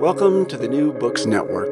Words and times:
Welcome 0.00 0.44
to 0.46 0.58
the 0.58 0.68
New 0.68 0.92
Books 0.92 1.24
Network. 1.24 1.70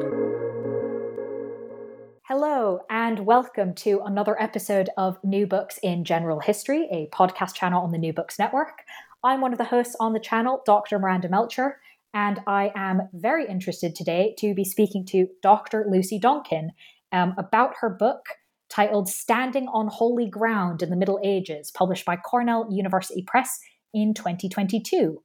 Hello, 2.23 2.81
and 2.89 3.27
welcome 3.27 3.75
to 3.75 4.01
another 4.03 4.41
episode 4.43 4.89
of 4.97 5.19
New 5.23 5.47
Books 5.47 5.79
in 5.83 6.05
General 6.05 6.41
History, 6.41 6.89
a 6.91 7.15
podcast 7.15 7.55
channel 7.55 7.83
on 7.83 7.93
the 7.93 7.99
New 7.99 8.15
Books 8.15 8.39
Network. 8.39 8.83
I'm 9.23 9.43
one 9.43 9.53
of 9.53 9.59
the 9.59 9.65
hosts 9.65 9.95
on 10.01 10.15
the 10.15 10.21
channel, 10.21 10.63
Dr. 10.65 10.99
Miranda 10.99 11.29
Melcher, 11.29 11.81
and 12.15 12.41
I 12.47 12.73
am 12.75 13.03
very 13.13 13.47
interested 13.47 13.95
today 13.95 14.35
to 14.39 14.55
be 14.55 14.65
speaking 14.65 15.05
to 15.07 15.29
Dr. 15.43 15.85
Lucy 15.87 16.19
Donkin 16.19 16.71
um, 17.13 17.35
about 17.37 17.75
her 17.81 17.91
book 17.91 18.25
titled 18.71 19.09
Standing 19.09 19.69
on 19.69 19.89
Holy 19.89 20.31
Ground 20.31 20.83
in 20.83 20.89
the 20.89 20.97
Middle 20.97 21.21
Ages, 21.23 21.71
published 21.71 22.07
by 22.07 22.17
Cornell 22.17 22.69
University 22.71 23.23
Press 23.23 23.61
in 23.93 24.15
2022. 24.15 25.23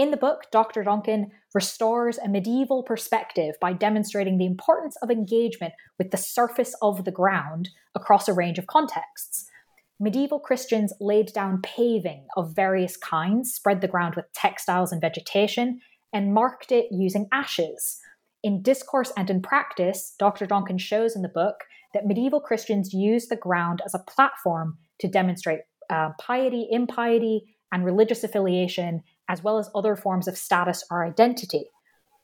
In 0.00 0.10
the 0.10 0.16
book, 0.16 0.44
Dr. 0.50 0.82
Donkin 0.82 1.26
restores 1.52 2.16
a 2.16 2.26
medieval 2.26 2.82
perspective 2.82 3.56
by 3.60 3.74
demonstrating 3.74 4.38
the 4.38 4.46
importance 4.46 4.96
of 5.02 5.10
engagement 5.10 5.74
with 5.98 6.10
the 6.10 6.16
surface 6.16 6.74
of 6.80 7.04
the 7.04 7.10
ground 7.10 7.68
across 7.94 8.26
a 8.26 8.32
range 8.32 8.58
of 8.58 8.66
contexts. 8.66 9.44
Medieval 10.00 10.40
Christians 10.40 10.94
laid 11.02 11.34
down 11.34 11.60
paving 11.60 12.28
of 12.34 12.56
various 12.56 12.96
kinds, 12.96 13.52
spread 13.52 13.82
the 13.82 13.88
ground 13.88 14.14
with 14.14 14.32
textiles 14.32 14.90
and 14.90 15.02
vegetation, 15.02 15.80
and 16.14 16.32
marked 16.32 16.72
it 16.72 16.86
using 16.90 17.28
ashes. 17.30 18.00
In 18.42 18.62
discourse 18.62 19.12
and 19.18 19.28
in 19.28 19.42
practice, 19.42 20.14
Dr. 20.18 20.46
Donkin 20.46 20.80
shows 20.80 21.14
in 21.14 21.20
the 21.20 21.28
book 21.28 21.56
that 21.92 22.06
medieval 22.06 22.40
Christians 22.40 22.94
used 22.94 23.28
the 23.28 23.36
ground 23.36 23.82
as 23.84 23.92
a 23.92 23.98
platform 24.08 24.78
to 25.00 25.08
demonstrate 25.08 25.60
uh, 25.90 26.12
piety, 26.18 26.66
impiety, 26.70 27.54
and 27.70 27.84
religious 27.84 28.24
affiliation, 28.24 29.02
as 29.30 29.44
well 29.44 29.58
as 29.58 29.70
other 29.76 29.94
forms 29.94 30.26
of 30.26 30.36
status 30.36 30.84
or 30.90 31.06
identity. 31.06 31.66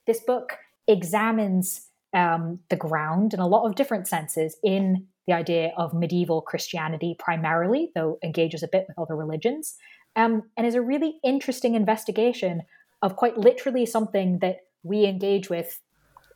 This 0.09 0.21
book 0.21 0.59
examines 0.89 1.89
um, 2.13 2.59
the 2.69 2.77
ground 2.77 3.33
in 3.33 3.39
a 3.39 3.47
lot 3.47 3.65
of 3.65 3.77
different 3.77 4.09
senses 4.09 4.57
in 4.65 5.07
the 5.29 5.33
idea 5.33 5.73
of 5.77 5.95
medieval 5.95 6.43
Christianity 6.43 7.15
primarily, 7.17 7.93
though 7.95 8.19
engages 8.25 8.65
a 8.65 8.69
bit 8.69 8.87
with 8.89 8.99
other 8.99 9.15
religions, 9.15 9.77
um, 10.17 10.43
and 10.57 10.67
is 10.67 10.75
a 10.75 10.83
really 10.83 11.19
interesting 11.25 11.77
investigation 11.77 12.63
of 13.03 13.15
quite 13.15 13.39
literally 13.39 13.87
something 13.87 14.41
that 14.41 14.57
we 14.83 15.05
engage 15.05 15.49
with 15.49 15.81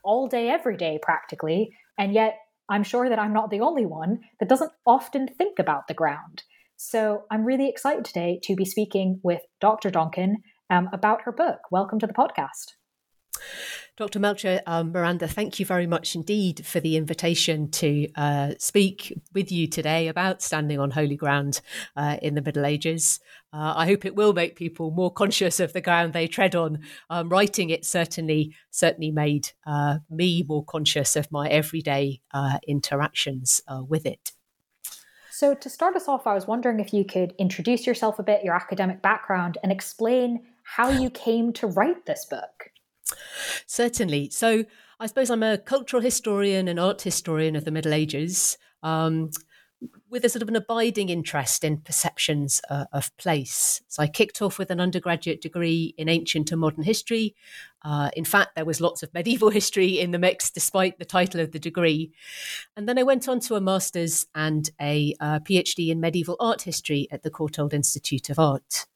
all 0.05 0.29
day, 0.29 0.49
every 0.49 0.77
day, 0.77 1.01
practically, 1.03 1.73
and 1.99 2.13
yet 2.15 2.39
I'm 2.69 2.85
sure 2.85 3.09
that 3.09 3.19
I'm 3.19 3.33
not 3.33 3.51
the 3.51 3.61
only 3.61 3.87
one 3.87 4.21
that 4.39 4.49
doesn't 4.49 4.71
often 4.87 5.27
think 5.27 5.59
about 5.59 5.89
the 5.89 5.95
ground. 5.95 6.45
So 6.77 7.25
I'm 7.31 7.45
really 7.45 7.69
excited 7.69 8.05
today 8.05 8.41
to 8.45 8.55
be 8.55 8.65
speaking 8.65 9.21
with 9.23 9.43
Dr. 9.61 9.91
Donkin 9.91 10.37
um, 10.71 10.89
about 10.93 11.23
her 11.23 11.33
book. 11.33 11.61
Welcome 11.71 11.99
to 11.99 12.07
the 12.07 12.15
podcast. 12.15 12.75
Dr. 13.97 14.19
Melcher, 14.19 14.63
um, 14.67 14.93
Miranda, 14.93 15.29
thank 15.29 15.61
you 15.61 15.67
very 15.67 15.87
much 15.87 16.15
indeed 16.15 16.65
for 16.65 16.81
the 16.81 16.97
invitation 16.97 17.71
to 17.71 18.09
uh, 18.15 18.55
speak 18.59 19.13
with 19.35 19.53
you 19.53 19.67
today 19.67 20.09
about 20.09 20.41
standing 20.41 20.79
on 20.79 20.91
holy 20.91 21.17
ground 21.17 21.61
uh, 21.97 22.17
in 22.23 22.35
the 22.35 22.41
Middle 22.41 22.65
Ages. 22.65 23.21
Uh, 23.53 23.75
I 23.77 23.87
hope 23.87 24.05
it 24.05 24.15
will 24.15 24.33
make 24.33 24.57
people 24.57 24.91
more 24.91 25.13
conscious 25.13 25.61
of 25.61 25.73
the 25.73 25.81
ground 25.81 26.13
they 26.13 26.29
tread 26.29 26.55
on. 26.55 26.81
Um, 27.11 27.29
writing 27.29 27.71
it 27.71 27.85
certainly 27.85 28.55
certainly 28.71 29.11
made 29.11 29.51
uh, 29.67 29.99
me 30.09 30.45
more 30.49 30.65
conscious 30.65 31.15
of 31.15 31.31
my 31.31 31.49
everyday 31.49 32.21
uh, 32.33 32.59
interactions 32.67 33.61
uh, 33.69 33.83
with 33.87 34.07
it. 34.07 34.33
So, 35.31 35.55
to 35.55 35.71
start 35.71 35.97
us 35.97 36.07
off, 36.07 36.27
I 36.27 36.35
was 36.35 36.47
wondering 36.47 36.81
if 36.81 36.93
you 36.93 37.05
could 37.05 37.35
introduce 37.39 37.87
yourself 37.87 38.19
a 38.19 38.23
bit, 38.23 38.45
your 38.45 38.55
academic 38.55 39.01
background, 39.01 39.59
and 39.63 39.73
explain 39.73 40.41
how 40.77 40.91
you 40.91 41.11
came 41.11 41.53
to 41.55 41.67
write 41.67 42.07
this 42.07 42.25
book. 42.25 42.71
Certainly. 43.67 44.31
So, 44.31 44.65
I 45.01 45.07
suppose 45.07 45.31
I'm 45.31 45.43
a 45.43 45.59
cultural 45.59 46.03
historian 46.03 46.69
and 46.69 46.79
art 46.79 47.03
historian 47.03 47.57
of 47.57 47.65
the 47.65 47.71
Middle 47.71 47.95
Ages. 47.95 48.59
Um, 48.83 49.31
with 50.11 50.25
a 50.25 50.29
sort 50.29 50.43
of 50.43 50.49
an 50.49 50.57
abiding 50.57 51.09
interest 51.09 51.65
in 51.65 51.79
perceptions 51.79 52.61
uh, 52.69 52.85
of 52.93 53.17
place. 53.17 53.81
So 53.89 54.03
I 54.03 54.09
kicked 54.09 54.43
off 54.43 54.59
with 54.59 54.71
an 54.71 54.81
undergraduate 54.81 55.41
degree 55.41 55.95
in 55.97 56.09
ancient 56.09 56.53
and 56.53 56.61
modern 56.61 56.85
history. 56.85 57.35
Uh, 57.83 58.11
in 58.15 58.25
fact, 58.25 58.57
there 58.57 58.67
was 58.67 58.81
lots 58.81 59.03
of 59.03 59.15
medieval 59.15 59.49
history 59.61 59.99
in 59.99 60.11
the 60.11 60.19
mix, 60.19 60.51
despite 60.51 60.99
the 60.99 61.05
title 61.05 61.41
of 61.41 61.53
the 61.53 61.59
degree. 61.59 62.13
And 62.77 62.89
then 62.89 62.99
I 62.99 63.05
went 63.05 63.29
on 63.29 63.41
to 63.41 63.55
a 63.55 63.61
master's 63.61 64.27
and 64.35 64.69
a 64.81 65.15
uh, 65.19 65.39
PhD 65.41 65.89
in 65.89 66.01
medieval 66.01 66.37
art 66.41 66.63
history 66.63 67.09
at 67.11 67.23
the 67.23 67.31
Courtauld 67.31 67.73
Institute 67.73 68.29
of 68.29 68.39
Art. 68.39 68.87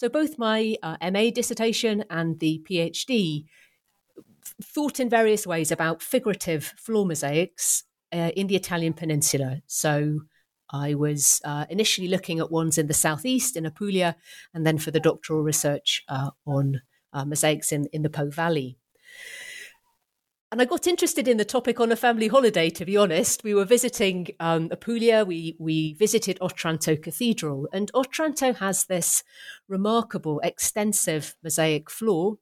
So 0.00 0.08
both 0.08 0.38
my 0.38 0.76
uh, 0.82 0.96
MA 1.12 1.28
dissertation 1.28 2.04
and 2.08 2.40
the 2.40 2.64
PhD 2.66 3.44
thought 4.62 4.98
in 4.98 5.10
various 5.10 5.46
ways 5.46 5.70
about 5.70 6.00
figurative 6.00 6.72
floor 6.78 7.04
mosaics 7.04 7.84
uh, 8.10 8.30
in 8.34 8.46
the 8.46 8.56
Italian 8.56 8.94
peninsula. 8.94 9.60
So 9.66 10.20
I 10.70 10.94
was 10.94 11.42
uh, 11.44 11.66
initially 11.68 12.08
looking 12.08 12.40
at 12.40 12.50
ones 12.50 12.78
in 12.78 12.86
the 12.86 12.94
southeast 12.94 13.58
in 13.58 13.66
Apulia, 13.66 14.16
and 14.54 14.66
then 14.66 14.78
for 14.78 14.90
the 14.90 15.00
doctoral 15.00 15.42
research 15.42 16.02
uh, 16.08 16.30
on 16.46 16.80
uh, 17.12 17.26
mosaics 17.26 17.70
in, 17.70 17.84
in 17.92 18.00
the 18.00 18.08
Po 18.08 18.30
Valley. 18.30 18.78
And 20.52 20.60
I 20.60 20.64
got 20.64 20.88
interested 20.88 21.28
in 21.28 21.36
the 21.36 21.44
topic 21.44 21.78
on 21.78 21.92
a 21.92 21.96
family 21.96 22.26
holiday, 22.26 22.70
to 22.70 22.84
be 22.84 22.96
honest. 22.96 23.44
We 23.44 23.54
were 23.54 23.64
visiting 23.64 24.28
um, 24.40 24.68
Apulia, 24.72 25.24
we, 25.24 25.54
we 25.60 25.94
visited 25.94 26.40
Otranto 26.40 26.96
Cathedral, 26.96 27.68
and 27.72 27.88
Otranto 27.94 28.52
has 28.54 28.84
this 28.84 29.22
remarkable, 29.68 30.40
extensive 30.40 31.36
mosaic 31.44 31.88
floor 31.88 32.38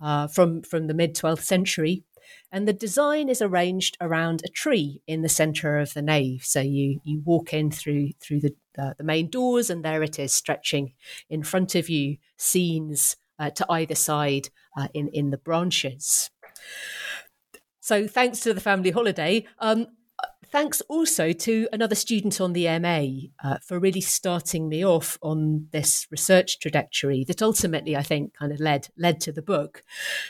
uh, 0.00 0.28
from, 0.28 0.62
from 0.62 0.86
the 0.86 0.94
mid 0.94 1.14
12th 1.14 1.42
century 1.42 2.04
and 2.52 2.66
the 2.66 2.72
design 2.72 3.28
is 3.28 3.42
arranged 3.42 3.96
around 4.00 4.42
a 4.44 4.48
tree 4.48 5.02
in 5.06 5.22
the 5.22 5.28
center 5.28 5.78
of 5.78 5.94
the 5.94 6.02
nave. 6.02 6.44
So 6.44 6.60
you 6.60 7.00
you 7.04 7.20
walk 7.24 7.52
in 7.52 7.70
through 7.70 8.10
through 8.20 8.40
the 8.40 8.54
uh, 8.78 8.94
the 8.98 9.04
main 9.04 9.28
doors, 9.28 9.70
and 9.70 9.84
there 9.84 10.02
it 10.02 10.18
is, 10.18 10.32
stretching 10.32 10.92
in 11.30 11.42
front 11.42 11.74
of 11.74 11.88
you, 11.88 12.18
scenes 12.36 13.16
uh, 13.38 13.50
to 13.50 13.66
either 13.70 13.94
side 13.94 14.48
uh, 14.76 14.88
in 14.94 15.08
in 15.08 15.30
the 15.30 15.38
branches. 15.38 16.30
So 17.86 18.08
thanks 18.08 18.40
to 18.40 18.52
the 18.52 18.60
family 18.60 18.90
holiday, 18.90 19.46
um, 19.60 19.86
thanks 20.44 20.80
also 20.88 21.32
to 21.32 21.68
another 21.72 21.94
student 21.94 22.40
on 22.40 22.52
the 22.52 22.66
MA 22.80 23.28
uh, 23.48 23.58
for 23.58 23.78
really 23.78 24.00
starting 24.00 24.68
me 24.68 24.84
off 24.84 25.16
on 25.22 25.68
this 25.70 26.08
research 26.10 26.58
trajectory 26.58 27.22
that 27.28 27.42
ultimately 27.42 27.96
I 27.96 28.02
think 28.02 28.34
kind 28.34 28.50
of 28.50 28.58
led 28.58 28.88
led 28.98 29.20
to 29.20 29.30
the 29.30 29.40
book. 29.40 29.84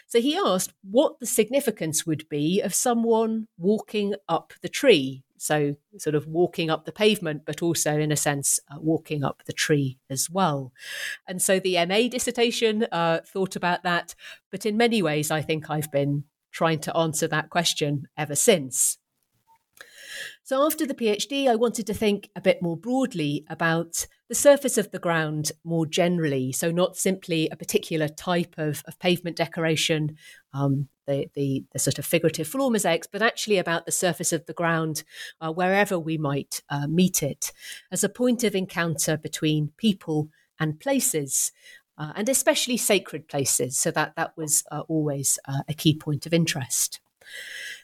So 0.06 0.20
he 0.20 0.36
asked 0.36 0.74
what 0.82 1.18
the 1.18 1.24
significance 1.24 2.04
would 2.04 2.28
be 2.28 2.60
of 2.60 2.74
someone 2.74 3.48
walking 3.56 4.16
up 4.28 4.52
the 4.60 4.68
tree. 4.68 5.22
So, 5.38 5.76
sort 5.98 6.14
of 6.14 6.26
walking 6.26 6.70
up 6.70 6.84
the 6.86 6.92
pavement, 6.92 7.42
but 7.44 7.62
also, 7.62 7.98
in 7.98 8.10
a 8.10 8.16
sense, 8.16 8.58
uh, 8.70 8.76
walking 8.80 9.22
up 9.22 9.42
the 9.44 9.52
tree 9.52 9.98
as 10.08 10.30
well. 10.30 10.72
And 11.28 11.42
so 11.42 11.60
the 11.60 11.76
MA 11.86 12.08
dissertation 12.08 12.86
uh, 12.90 13.20
thought 13.26 13.54
about 13.54 13.82
that. 13.82 14.14
But 14.50 14.64
in 14.64 14.78
many 14.78 15.02
ways, 15.02 15.30
I 15.30 15.42
think 15.42 15.68
I've 15.68 15.92
been 15.92 16.24
trying 16.56 16.78
to 16.78 16.96
answer 16.96 17.28
that 17.28 17.50
question 17.50 18.08
ever 18.16 18.34
since. 18.34 18.96
So, 20.42 20.64
after 20.64 20.86
the 20.86 20.94
PhD, 20.94 21.48
I 21.48 21.54
wanted 21.54 21.86
to 21.88 21.92
think 21.92 22.30
a 22.34 22.40
bit 22.40 22.62
more 22.62 22.78
broadly 22.78 23.44
about 23.50 24.06
the 24.28 24.34
surface 24.34 24.78
of 24.78 24.90
the 24.90 24.98
ground 24.98 25.52
more 25.64 25.84
generally. 25.84 26.52
So, 26.52 26.70
not 26.70 26.96
simply 26.96 27.48
a 27.50 27.56
particular 27.56 28.08
type 28.08 28.54
of, 28.56 28.82
of 28.86 28.98
pavement 28.98 29.36
decoration, 29.36 30.16
um, 30.54 30.88
the, 31.06 31.28
the, 31.34 31.64
the, 31.72 31.78
sort 31.78 31.98
of 31.98 32.06
figurative 32.06 32.48
floor 32.48 32.70
mosaics, 32.70 33.06
but 33.06 33.20
actually 33.20 33.58
about 33.58 33.84
the 33.84 33.92
surface 33.92 34.32
of 34.32 34.46
the 34.46 34.54
ground 34.54 35.04
uh, 35.42 35.52
wherever 35.52 35.98
we 35.98 36.16
might 36.16 36.62
uh, 36.70 36.86
meet 36.86 37.22
it 37.22 37.52
as 37.92 38.02
a 38.02 38.08
point 38.08 38.44
of 38.44 38.54
encounter 38.54 39.18
between 39.18 39.72
people 39.76 40.30
and 40.58 40.80
places. 40.80 41.52
Uh, 41.98 42.12
and 42.14 42.28
especially 42.28 42.76
sacred 42.76 43.26
places. 43.26 43.78
So 43.78 43.90
that 43.92 44.14
that 44.16 44.36
was 44.36 44.64
uh, 44.70 44.82
always 44.86 45.38
uh, 45.48 45.62
a 45.68 45.74
key 45.74 45.96
point 45.96 46.26
of 46.26 46.34
interest. 46.34 47.00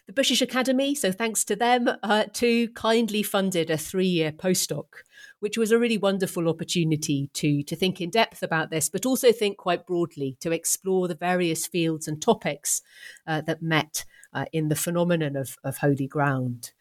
the 0.06 0.12
British 0.12 0.42
Academy, 0.42 0.94
so 0.94 1.12
thanks 1.12 1.44
to 1.44 1.56
them, 1.56 1.88
uh, 2.02 2.24
too, 2.32 2.68
kindly 2.70 3.22
funded 3.22 3.70
a 3.70 3.78
three 3.78 4.06
year 4.06 4.32
postdoc, 4.32 4.86
which 5.40 5.56
was 5.56 5.70
a 5.70 5.78
really 5.78 5.98
wonderful 5.98 6.48
opportunity 6.48 7.30
to, 7.34 7.62
to 7.62 7.76
think 7.76 8.00
in 8.00 8.10
depth 8.10 8.42
about 8.42 8.70
this, 8.70 8.88
but 8.88 9.06
also 9.06 9.32
think 9.32 9.56
quite 9.56 9.86
broadly 9.86 10.36
to 10.40 10.52
explore 10.52 11.08
the 11.08 11.14
various 11.14 11.66
fields 11.66 12.08
and 12.08 12.20
topics 12.20 12.82
uh, 13.26 13.40
that 13.42 13.62
met 13.62 14.04
uh, 14.32 14.46
in 14.52 14.68
the 14.68 14.76
phenomenon 14.76 15.36
of, 15.36 15.56
of 15.62 15.78
holy 15.78 16.06
ground. 16.06 16.72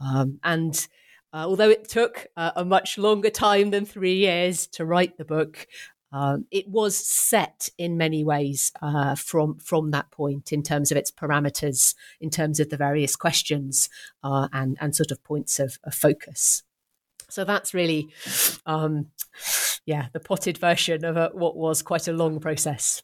Um, 0.00 0.38
and 0.44 0.86
uh, 1.32 1.44
although 1.46 1.68
it 1.70 1.88
took 1.88 2.28
uh, 2.36 2.52
a 2.56 2.64
much 2.64 2.96
longer 2.96 3.30
time 3.30 3.70
than 3.70 3.84
three 3.84 4.16
years 4.16 4.66
to 4.68 4.84
write 4.84 5.18
the 5.18 5.24
book, 5.24 5.66
um, 6.12 6.46
it 6.50 6.68
was 6.68 6.96
set 6.96 7.68
in 7.76 7.98
many 7.98 8.24
ways 8.24 8.72
uh, 8.80 9.14
from 9.14 9.58
from 9.58 9.90
that 9.90 10.10
point 10.10 10.52
in 10.52 10.62
terms 10.62 10.90
of 10.90 10.96
its 10.96 11.10
parameters, 11.10 11.94
in 12.20 12.30
terms 12.30 12.60
of 12.60 12.70
the 12.70 12.76
various 12.76 13.16
questions 13.16 13.88
uh, 14.22 14.48
and 14.52 14.78
and 14.80 14.96
sort 14.96 15.10
of 15.10 15.22
points 15.22 15.58
of, 15.58 15.78
of 15.84 15.94
focus. 15.94 16.62
So 17.30 17.44
that's 17.44 17.74
really, 17.74 18.08
um, 18.64 19.08
yeah, 19.84 20.06
the 20.12 20.20
potted 20.20 20.56
version 20.56 21.04
of 21.04 21.16
a, 21.16 21.30
what 21.34 21.56
was 21.56 21.82
quite 21.82 22.08
a 22.08 22.12
long 22.12 22.40
process. 22.40 23.02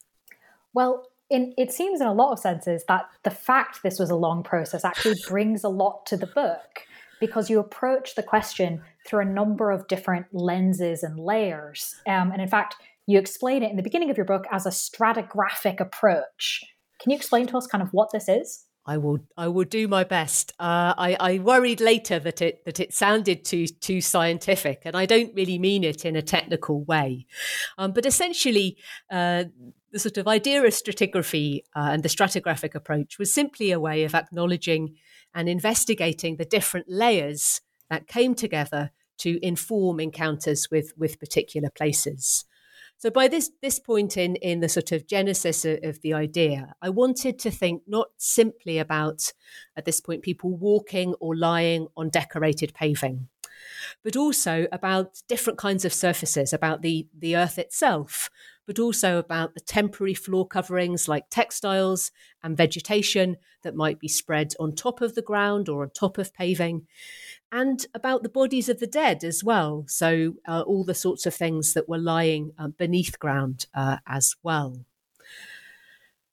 Well, 0.72 1.08
in, 1.30 1.52
it 1.58 1.72
seems 1.72 2.00
in 2.00 2.06
a 2.06 2.12
lot 2.12 2.32
of 2.32 2.38
senses 2.38 2.84
that 2.88 3.06
the 3.22 3.30
fact 3.30 3.82
this 3.82 3.98
was 3.98 4.10
a 4.10 4.16
long 4.16 4.42
process 4.42 4.84
actually 4.84 5.16
brings 5.28 5.62
a 5.62 5.68
lot 5.68 6.06
to 6.06 6.16
the 6.16 6.26
book 6.26 6.86
because 7.20 7.48
you 7.48 7.58
approach 7.58 8.14
the 8.14 8.22
question 8.22 8.82
through 9.06 9.20
a 9.20 9.24
number 9.24 9.70
of 9.70 9.86
different 9.88 10.26
lenses 10.32 11.02
and 11.02 11.18
layers. 11.18 11.94
Um, 12.06 12.32
and 12.32 12.40
in 12.40 12.48
fact, 12.48 12.76
you 13.06 13.18
explain 13.18 13.62
it 13.62 13.70
in 13.70 13.76
the 13.76 13.82
beginning 13.82 14.10
of 14.10 14.16
your 14.16 14.26
book 14.26 14.46
as 14.50 14.66
a 14.66 14.70
stratigraphic 14.70 15.80
approach. 15.80 16.62
Can 17.00 17.10
you 17.10 17.16
explain 17.16 17.46
to 17.48 17.56
us 17.56 17.66
kind 17.66 17.82
of 17.82 17.90
what 17.92 18.10
this 18.12 18.28
is? 18.28 18.64
I 18.86 18.98
will. 18.98 19.18
I 19.36 19.48
will 19.48 19.64
do 19.64 19.88
my 19.88 20.04
best. 20.04 20.52
Uh, 20.58 20.92
I, 20.98 21.16
I, 21.18 21.38
worried 21.38 21.80
later 21.80 22.18
that 22.18 22.42
it 22.42 22.66
that 22.66 22.80
it 22.80 22.92
sounded 22.92 23.42
too 23.42 23.66
too 23.66 24.02
scientific, 24.02 24.82
and 24.84 24.94
I 24.94 25.06
don't 25.06 25.34
really 25.34 25.58
mean 25.58 25.84
it 25.84 26.04
in 26.04 26.16
a 26.16 26.22
technical 26.22 26.84
way. 26.84 27.26
Um, 27.78 27.92
but 27.92 28.04
essentially, 28.04 28.76
uh, 29.10 29.44
the 29.90 29.98
sort 29.98 30.18
of 30.18 30.28
idea 30.28 30.62
of 30.62 30.70
stratigraphy 30.74 31.60
uh, 31.74 31.88
and 31.92 32.02
the 32.02 32.10
stratigraphic 32.10 32.74
approach 32.74 33.18
was 33.18 33.32
simply 33.32 33.70
a 33.70 33.80
way 33.80 34.04
of 34.04 34.14
acknowledging 34.14 34.96
and 35.34 35.48
investigating 35.48 36.36
the 36.36 36.44
different 36.44 36.86
layers 36.86 37.62
that 37.88 38.06
came 38.06 38.34
together 38.34 38.90
to 39.16 39.38
inform 39.42 39.98
encounters 39.98 40.70
with 40.70 40.92
with 40.98 41.18
particular 41.18 41.70
places. 41.70 42.44
So 42.98 43.10
by 43.10 43.28
this 43.28 43.50
this 43.60 43.78
point 43.78 44.16
in 44.16 44.36
in 44.36 44.60
the 44.60 44.68
sort 44.68 44.92
of 44.92 45.06
genesis 45.06 45.64
of, 45.64 45.78
of, 45.82 46.00
the 46.02 46.14
idea, 46.14 46.74
I 46.80 46.90
wanted 46.90 47.38
to 47.40 47.50
think 47.50 47.82
not 47.86 48.08
simply 48.16 48.78
about 48.78 49.32
at 49.76 49.84
this 49.84 50.00
point 50.00 50.22
people 50.22 50.50
walking 50.56 51.14
or 51.20 51.36
lying 51.36 51.88
on 51.96 52.08
decorated 52.08 52.72
paving, 52.74 53.28
but 54.02 54.16
also 54.16 54.66
about 54.72 55.22
different 55.28 55.58
kinds 55.58 55.84
of 55.84 55.92
surfaces, 55.92 56.52
about 56.52 56.82
the 56.82 57.06
the 57.18 57.36
earth 57.36 57.58
itself, 57.58 58.30
but 58.66 58.78
also 58.78 59.18
about 59.18 59.54
the 59.54 59.60
temporary 59.60 60.14
floor 60.14 60.46
coverings 60.46 61.08
like 61.08 61.30
textiles 61.30 62.10
and 62.42 62.56
vegetation 62.56 63.36
that 63.62 63.74
might 63.74 63.98
be 63.98 64.08
spread 64.08 64.54
on 64.58 64.74
top 64.74 65.00
of 65.00 65.14
the 65.14 65.22
ground 65.22 65.68
or 65.68 65.82
on 65.82 65.90
top 65.90 66.18
of 66.18 66.32
paving, 66.34 66.86
and 67.52 67.86
about 67.94 68.22
the 68.22 68.28
bodies 68.28 68.68
of 68.68 68.80
the 68.80 68.86
dead 68.86 69.24
as 69.24 69.44
well. 69.44 69.84
So, 69.88 70.34
uh, 70.46 70.62
all 70.62 70.84
the 70.84 70.94
sorts 70.94 71.26
of 71.26 71.34
things 71.34 71.74
that 71.74 71.88
were 71.88 71.98
lying 71.98 72.52
uh, 72.58 72.68
beneath 72.68 73.18
ground 73.18 73.66
uh, 73.74 73.98
as 74.06 74.34
well. 74.42 74.84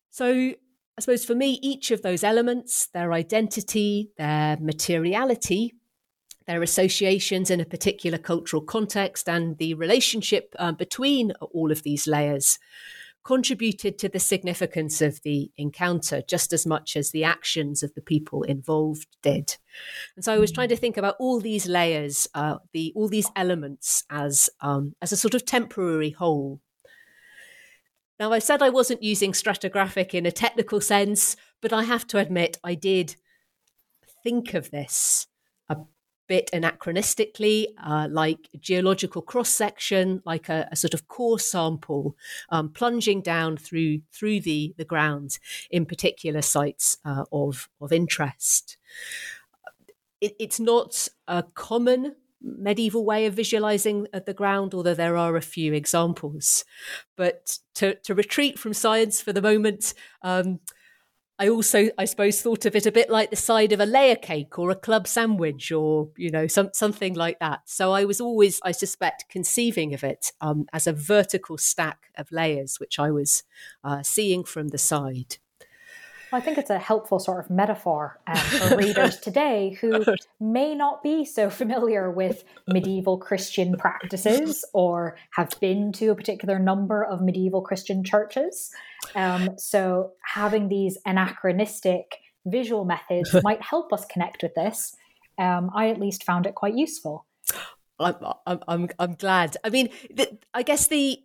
So, 0.09 0.53
I 0.97 1.01
suppose 1.01 1.25
for 1.25 1.35
me, 1.35 1.59
each 1.61 1.89
of 1.91 2.01
those 2.01 2.23
elements, 2.23 2.87
their 2.87 3.13
identity, 3.13 4.11
their 4.17 4.57
materiality, 4.57 5.73
their 6.47 6.61
associations 6.61 7.49
in 7.49 7.59
a 7.59 7.65
particular 7.65 8.17
cultural 8.17 8.61
context 8.61 9.29
and 9.29 9.57
the 9.57 9.73
relationship 9.73 10.53
uh, 10.59 10.71
between 10.71 11.31
all 11.53 11.71
of 11.71 11.83
these 11.83 12.07
layers 12.07 12.59
contributed 13.23 13.99
to 13.99 14.09
the 14.09 14.19
significance 14.19 15.01
of 15.01 15.21
the 15.21 15.51
encounter 15.55 16.23
just 16.27 16.51
as 16.53 16.65
much 16.65 16.97
as 16.97 17.11
the 17.11 17.23
actions 17.23 17.83
of 17.83 17.93
the 17.93 18.01
people 18.01 18.41
involved 18.43 19.07
did. 19.21 19.57
And 20.15 20.25
so 20.25 20.33
I 20.33 20.39
was 20.39 20.51
trying 20.51 20.69
to 20.69 20.75
think 20.75 20.97
about 20.97 21.17
all 21.19 21.39
these 21.39 21.67
layers, 21.67 22.27
uh, 22.33 22.57
the 22.73 22.91
all 22.95 23.07
these 23.07 23.29
elements 23.35 24.03
as 24.09 24.49
um, 24.61 24.95
as 25.01 25.11
a 25.11 25.17
sort 25.17 25.35
of 25.35 25.45
temporary 25.45 26.09
whole. 26.09 26.61
Now 28.19 28.31
I 28.33 28.39
said 28.39 28.61
I 28.61 28.69
wasn't 28.69 29.03
using 29.03 29.33
stratigraphic 29.33 30.13
in 30.13 30.25
a 30.25 30.31
technical 30.31 30.81
sense, 30.81 31.35
but 31.61 31.73
I 31.73 31.83
have 31.83 32.07
to 32.07 32.17
admit 32.17 32.57
I 32.63 32.73
did 32.73 33.15
think 34.23 34.55
of 34.55 34.71
this 34.71 35.27
bit 36.31 36.49
anachronistically, 36.53 37.65
uh, 37.83 38.07
like 38.09 38.47
geological 38.57 39.21
cross 39.21 39.49
section, 39.49 40.21
like 40.25 40.47
a, 40.47 40.65
a, 40.71 40.77
sort 40.77 40.93
of 40.93 41.09
core 41.09 41.37
sample, 41.37 42.15
um, 42.47 42.69
plunging 42.69 43.21
down 43.21 43.57
through 43.57 43.99
through 44.13 44.39
the 44.39 44.73
the 44.77 44.85
ground 44.85 45.39
in 45.69 45.85
particular 45.85 46.41
sites 46.41 46.97
uh, 47.03 47.25
of 47.33 47.67
of 47.81 47.91
interest. 47.91 48.77
It, 50.21 50.33
it's 50.39 50.57
not 50.57 51.09
a 51.27 51.43
common 51.53 52.15
medieval 52.41 53.03
way 53.03 53.25
of 53.25 53.33
visualizing 53.33 54.07
the 54.25 54.33
ground, 54.33 54.73
although 54.73 54.93
there 54.93 55.17
are 55.17 55.35
a 55.35 55.41
few 55.41 55.73
examples. 55.73 56.63
But 57.17 57.59
to, 57.75 57.95
to 58.05 58.15
retreat 58.15 58.57
from 58.57 58.73
science 58.73 59.19
for 59.19 59.33
the 59.33 59.41
moment, 59.41 59.93
um, 60.21 60.61
I 61.41 61.49
also, 61.49 61.89
I 61.97 62.05
suppose, 62.05 62.39
thought 62.39 62.67
of 62.67 62.75
it 62.75 62.85
a 62.85 62.91
bit 62.91 63.09
like 63.09 63.31
the 63.31 63.35
side 63.35 63.71
of 63.71 63.79
a 63.79 63.85
layer 63.88 64.15
cake 64.15 64.59
or 64.59 64.69
a 64.69 64.75
club 64.75 65.07
sandwich 65.07 65.71
or, 65.71 66.09
you 66.15 66.29
know, 66.29 66.45
some, 66.45 66.69
something 66.71 67.15
like 67.15 67.39
that. 67.39 67.61
So 67.65 67.93
I 67.93 68.05
was 68.05 68.21
always, 68.21 68.59
I 68.63 68.71
suspect, 68.71 69.25
conceiving 69.27 69.95
of 69.95 70.03
it 70.03 70.33
um, 70.39 70.67
as 70.71 70.85
a 70.85 70.93
vertical 70.93 71.57
stack 71.57 72.11
of 72.15 72.31
layers, 72.31 72.79
which 72.79 72.99
I 72.99 73.09
was 73.09 73.41
uh, 73.83 74.03
seeing 74.03 74.43
from 74.43 74.67
the 74.67 74.77
side. 74.77 75.38
I 76.33 76.39
think 76.39 76.57
it's 76.57 76.69
a 76.69 76.79
helpful 76.79 77.19
sort 77.19 77.43
of 77.43 77.49
metaphor 77.49 78.19
um, 78.27 78.37
for 78.37 78.77
readers 78.77 79.19
today 79.19 79.77
who 79.81 80.05
may 80.39 80.73
not 80.73 81.03
be 81.03 81.25
so 81.25 81.49
familiar 81.49 82.09
with 82.09 82.43
medieval 82.67 83.17
Christian 83.17 83.77
practices 83.77 84.63
or 84.73 85.17
have 85.31 85.53
been 85.59 85.91
to 85.93 86.07
a 86.07 86.15
particular 86.15 86.57
number 86.57 87.03
of 87.03 87.21
medieval 87.21 87.61
Christian 87.61 88.03
churches. 88.03 88.71
Um, 89.15 89.57
so, 89.57 90.13
having 90.23 90.69
these 90.69 90.97
anachronistic 91.05 92.17
visual 92.45 92.85
methods 92.85 93.35
might 93.43 93.61
help 93.61 93.91
us 93.91 94.05
connect 94.05 94.43
with 94.43 94.55
this. 94.55 94.95
Um, 95.37 95.69
I 95.73 95.89
at 95.89 95.99
least 95.99 96.23
found 96.23 96.45
it 96.45 96.55
quite 96.55 96.75
useful. 96.75 97.25
I'm, 97.99 98.15
I'm, 98.47 98.59
I'm, 98.67 98.89
I'm 98.99 99.13
glad. 99.15 99.57
I 99.63 99.69
mean, 99.69 99.89
the, 100.09 100.37
I 100.53 100.63
guess 100.63 100.87
the 100.87 101.21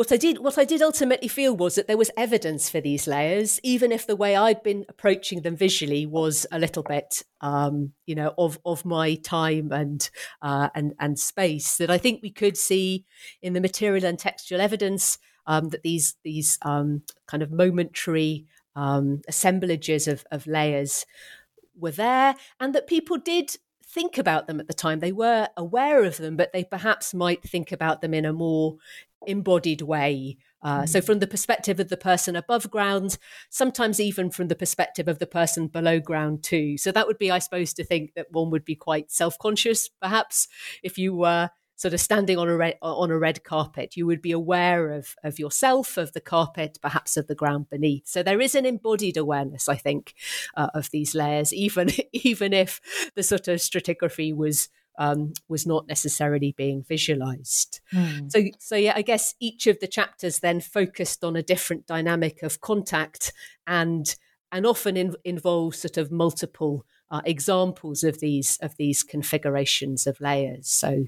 what 0.00 0.12
I 0.12 0.16
did 0.16 0.38
what 0.38 0.56
I 0.56 0.64
did 0.64 0.80
ultimately 0.80 1.28
feel 1.28 1.54
was 1.54 1.74
that 1.74 1.86
there 1.86 1.98
was 1.98 2.10
evidence 2.16 2.70
for 2.70 2.80
these 2.80 3.06
layers, 3.06 3.60
even 3.62 3.92
if 3.92 4.06
the 4.06 4.16
way 4.16 4.34
I'd 4.34 4.62
been 4.62 4.86
approaching 4.88 5.42
them 5.42 5.54
visually 5.54 6.06
was 6.06 6.46
a 6.50 6.58
little 6.58 6.82
bit, 6.82 7.22
um, 7.42 7.92
you 8.06 8.14
know, 8.14 8.32
of 8.38 8.58
of 8.64 8.86
my 8.86 9.16
time 9.16 9.72
and 9.72 10.08
uh, 10.40 10.70
and 10.74 10.94
and 10.98 11.18
space. 11.18 11.76
That 11.76 11.90
I 11.90 11.98
think 11.98 12.22
we 12.22 12.30
could 12.30 12.56
see 12.56 13.04
in 13.42 13.52
the 13.52 13.60
material 13.60 14.06
and 14.06 14.18
textual 14.18 14.62
evidence 14.62 15.18
um, 15.46 15.68
that 15.68 15.82
these 15.82 16.16
these 16.24 16.58
um, 16.62 17.02
kind 17.26 17.42
of 17.42 17.52
momentary 17.52 18.46
um, 18.74 19.20
assemblages 19.28 20.08
of, 20.08 20.24
of 20.30 20.46
layers 20.46 21.04
were 21.76 21.90
there, 21.90 22.36
and 22.58 22.74
that 22.74 22.86
people 22.86 23.18
did 23.18 23.58
think 23.84 24.16
about 24.16 24.46
them 24.46 24.60
at 24.60 24.68
the 24.68 24.72
time. 24.72 25.00
They 25.00 25.12
were 25.12 25.48
aware 25.56 26.04
of 26.04 26.16
them, 26.16 26.36
but 26.36 26.52
they 26.52 26.64
perhaps 26.64 27.12
might 27.12 27.42
think 27.42 27.72
about 27.72 28.00
them 28.00 28.14
in 28.14 28.24
a 28.24 28.32
more 28.32 28.76
embodied 29.26 29.82
way. 29.82 30.36
Uh, 30.62 30.86
So, 30.86 31.00
mm. 31.00 31.04
from 31.04 31.18
the 31.20 31.26
perspective 31.26 31.80
of 31.80 31.88
the 31.88 31.96
person 31.96 32.36
above 32.36 32.70
ground, 32.70 33.18
sometimes 33.48 33.98
even 34.00 34.30
from 34.30 34.48
the 34.48 34.54
perspective 34.54 35.08
of 35.08 35.18
the 35.18 35.26
person 35.26 35.68
below 35.68 36.00
ground, 36.00 36.42
too. 36.42 36.76
So, 36.76 36.92
that 36.92 37.06
would 37.06 37.18
be, 37.18 37.30
I 37.30 37.38
suppose, 37.38 37.72
to 37.74 37.84
think 37.84 38.14
that 38.14 38.30
one 38.30 38.50
would 38.50 38.64
be 38.64 38.76
quite 38.76 39.10
self 39.10 39.38
conscious, 39.38 39.88
perhaps, 39.88 40.48
if 40.82 40.98
you 40.98 41.14
were 41.14 41.50
sort 41.76 41.94
of 41.94 42.00
standing 42.00 42.36
on 42.36 42.46
a 42.46 42.54
red, 42.54 42.76
on 42.82 43.10
a 43.10 43.18
red 43.18 43.42
carpet. 43.42 43.96
You 43.96 44.06
would 44.06 44.20
be 44.20 44.32
aware 44.32 44.90
of, 44.90 45.16
of 45.24 45.38
yourself, 45.38 45.96
of 45.96 46.12
the 46.12 46.20
carpet, 46.20 46.78
perhaps 46.82 47.16
of 47.16 47.26
the 47.26 47.34
ground 47.34 47.70
beneath. 47.70 48.06
So, 48.06 48.22
there 48.22 48.40
is 48.40 48.54
an 48.54 48.66
embodied 48.66 49.16
awareness, 49.16 49.66
I 49.68 49.76
think, 49.76 50.14
uh, 50.56 50.68
of 50.74 50.90
these 50.90 51.14
layers, 51.14 51.54
even, 51.54 51.88
even 52.12 52.52
if 52.52 52.80
the 53.14 53.22
sort 53.22 53.48
of 53.48 53.60
stratigraphy 53.60 54.36
was 54.36 54.68
um, 54.98 55.32
was 55.48 55.66
not 55.66 55.86
necessarily 55.88 56.52
being 56.56 56.82
visualized. 56.82 57.80
Mm. 57.92 58.30
So, 58.30 58.44
so 58.58 58.76
yeah, 58.76 58.92
I 58.96 59.02
guess 59.02 59.34
each 59.40 59.66
of 59.66 59.80
the 59.80 59.88
chapters 59.88 60.40
then 60.40 60.60
focused 60.60 61.24
on 61.24 61.36
a 61.36 61.42
different 61.42 61.86
dynamic 61.86 62.42
of 62.42 62.60
contact 62.60 63.32
and 63.66 64.14
and 64.52 64.66
often 64.66 64.96
in, 64.96 65.14
involves 65.24 65.78
sort 65.78 65.96
of 65.96 66.10
multiple 66.10 66.84
uh, 67.10 67.20
examples 67.24 68.04
of 68.04 68.20
these 68.20 68.58
of 68.60 68.76
these 68.76 69.02
configurations 69.02 70.06
of 70.06 70.20
layers. 70.20 70.68
So, 70.68 71.04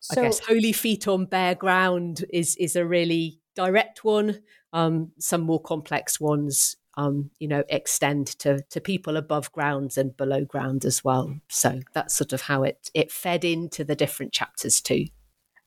so, 0.00 0.20
I 0.20 0.24
guess 0.24 0.40
holy 0.40 0.72
feet 0.72 1.06
on 1.08 1.26
bare 1.26 1.54
ground 1.54 2.24
is 2.30 2.56
is 2.56 2.76
a 2.76 2.84
really 2.84 3.40
direct 3.54 4.04
one. 4.04 4.40
Um, 4.72 5.12
some 5.18 5.42
more 5.42 5.60
complex 5.60 6.18
ones 6.18 6.76
um, 6.96 7.30
you 7.38 7.48
know, 7.48 7.64
extend 7.68 8.26
to 8.38 8.62
to 8.70 8.80
people 8.80 9.16
above 9.16 9.52
ground 9.52 9.96
and 9.96 10.16
below 10.16 10.44
ground 10.44 10.84
as 10.84 11.02
well. 11.02 11.34
So 11.48 11.80
that's 11.92 12.14
sort 12.14 12.32
of 12.32 12.42
how 12.42 12.62
it 12.62 12.90
it 12.94 13.10
fed 13.10 13.44
into 13.44 13.84
the 13.84 13.96
different 13.96 14.32
chapters 14.32 14.80
too. 14.80 15.06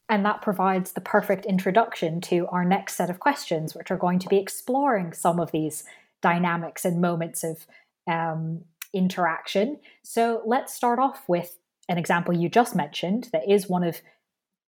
And 0.07 0.23
that 0.25 0.41
provides 0.41 0.91
the 0.91 1.01
perfect 1.01 1.45
introduction 1.45 2.21
to 2.21 2.45
our 2.47 2.63
next 2.63 2.95
set 2.95 3.09
of 3.09 3.19
questions, 3.19 3.73
which 3.73 3.89
are 3.89 3.97
going 3.97 4.19
to 4.19 4.27
be 4.27 4.37
exploring 4.37 5.13
some 5.13 5.39
of 5.39 5.51
these 5.51 5.83
dynamics 6.21 6.85
and 6.85 7.01
moments 7.01 7.43
of 7.43 7.65
um, 8.07 8.61
interaction. 8.93 9.79
So 10.03 10.43
let's 10.45 10.73
start 10.73 10.99
off 10.99 11.23
with 11.27 11.57
an 11.89 11.97
example 11.97 12.35
you 12.35 12.49
just 12.49 12.75
mentioned 12.75 13.29
that 13.31 13.49
is 13.49 13.67
one 13.67 13.83
of 13.83 14.01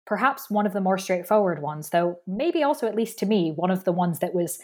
perhaps 0.06 0.50
one 0.50 0.66
of 0.66 0.72
the 0.72 0.82
more 0.82 0.98
straightforward 0.98 1.62
ones, 1.62 1.90
though 1.90 2.20
maybe 2.26 2.64
also, 2.64 2.88
at 2.88 2.96
least 2.96 3.20
to 3.20 3.26
me, 3.26 3.52
one 3.52 3.70
of 3.70 3.84
the 3.84 3.92
ones 3.92 4.20
that 4.20 4.34
was 4.34 4.60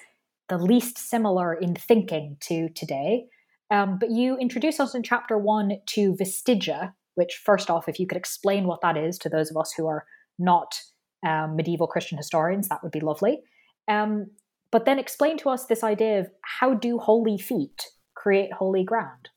the 0.50 0.57
least 0.57 0.97
similar 0.97 1.53
in 1.53 1.75
thinking 1.75 2.38
to 2.41 2.69
today. 2.69 3.25
Um, 3.71 3.97
but 4.00 4.12
you 4.12 4.38
introduce 4.38 4.79
us 4.79 4.93
in 4.93 5.03
chapter 5.03 5.38
one 5.38 5.77
to 5.88 6.13
vestigia, 6.13 6.93
which, 7.15 7.41
first 7.43 7.69
off, 7.69 7.88
if 7.88 8.00
you 8.00 8.07
could 8.07 8.17
explain 8.17 8.67
what 8.67 8.81
that 8.81 8.97
is 8.97 9.17
to 9.19 9.29
those 9.29 9.50
of 9.50 9.57
us 9.57 9.73
who 9.75 9.88
are 9.88 10.05
not 10.38 10.79
um, 11.25 11.55
medieval 11.55 11.88
Christian 11.88 12.17
historians, 12.17 12.67
that 12.67 12.83
would 12.83 12.91
be 12.91 13.00
lovely. 13.00 13.41
Um, 13.88 14.27
but 14.71 14.85
then 14.85 15.00
explain 15.00 15.38
to 15.38 15.50
us 15.50 15.65
this 15.65 15.83
idea 15.83 16.19
of 16.19 16.27
how 16.59 16.73
do 16.73 16.97
holy 16.97 17.38
feet 17.38 17.85
create 18.15 18.51
holy 18.53 18.83
ground? 18.83 19.29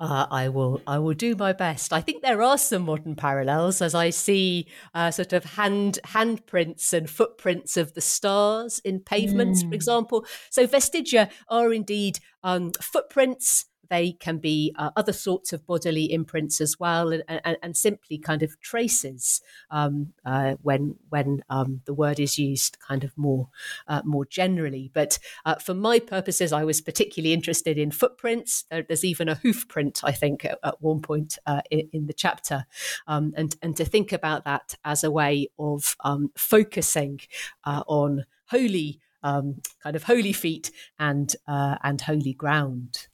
Uh, 0.00 0.26
I 0.30 0.48
will. 0.48 0.80
I 0.86 1.00
will 1.00 1.14
do 1.14 1.34
my 1.34 1.52
best. 1.52 1.92
I 1.92 2.00
think 2.00 2.22
there 2.22 2.40
are 2.40 2.56
some 2.56 2.82
modern 2.82 3.16
parallels, 3.16 3.82
as 3.82 3.96
I 3.96 4.10
see 4.10 4.68
uh, 4.94 5.10
sort 5.10 5.32
of 5.32 5.44
hand 5.44 5.98
handprints 6.06 6.92
and 6.92 7.10
footprints 7.10 7.76
of 7.76 7.94
the 7.94 8.00
stars 8.00 8.78
in 8.84 9.00
pavements, 9.00 9.64
mm. 9.64 9.68
for 9.68 9.74
example. 9.74 10.24
So 10.50 10.68
vestigia 10.68 11.30
are 11.48 11.72
indeed 11.72 12.20
um, 12.44 12.70
footprints 12.80 13.64
they 13.90 14.12
can 14.12 14.38
be 14.38 14.74
uh, 14.76 14.90
other 14.96 15.12
sorts 15.12 15.52
of 15.52 15.66
bodily 15.66 16.12
imprints 16.12 16.60
as 16.60 16.78
well, 16.78 17.12
and, 17.12 17.22
and, 17.28 17.56
and 17.62 17.76
simply 17.76 18.18
kind 18.18 18.42
of 18.42 18.60
traces 18.60 19.40
um, 19.70 20.12
uh, 20.24 20.54
when 20.62 20.96
when 21.08 21.42
um, 21.48 21.80
the 21.84 21.94
word 21.94 22.20
is 22.20 22.38
used 22.38 22.78
kind 22.80 23.04
of 23.04 23.16
more 23.16 23.48
uh, 23.86 24.02
more 24.04 24.24
generally. 24.24 24.90
But 24.92 25.18
uh, 25.44 25.56
for 25.56 25.74
my 25.74 25.98
purposes, 25.98 26.52
I 26.52 26.64
was 26.64 26.80
particularly 26.80 27.32
interested 27.32 27.78
in 27.78 27.90
footprints. 27.90 28.64
there's 28.70 29.04
even 29.04 29.28
a 29.28 29.36
hoof 29.36 29.68
print, 29.68 30.00
I 30.04 30.12
think, 30.12 30.44
at, 30.44 30.58
at 30.62 30.82
one 30.82 31.00
point 31.00 31.38
uh, 31.46 31.62
in, 31.70 31.88
in, 31.92 32.06
the 32.06 32.12
chapter, 32.12 32.66
um, 33.06 33.32
and 33.36 33.56
and 33.62 33.76
to 33.76 33.84
think 33.84 34.12
about 34.12 34.44
that 34.44 34.74
as 34.84 35.04
a 35.04 35.10
way 35.10 35.48
of 35.58 35.96
um, 36.04 36.30
focusing 36.36 37.20
uh, 37.64 37.82
on 37.86 38.24
holy 38.46 39.00
um, 39.22 39.60
kind 39.82 39.96
of 39.96 40.04
holy 40.04 40.32
feet 40.32 40.70
and 40.98 41.34
uh, 41.46 41.76
and 41.82 42.00
holy 42.00 42.32
ground. 42.32 43.08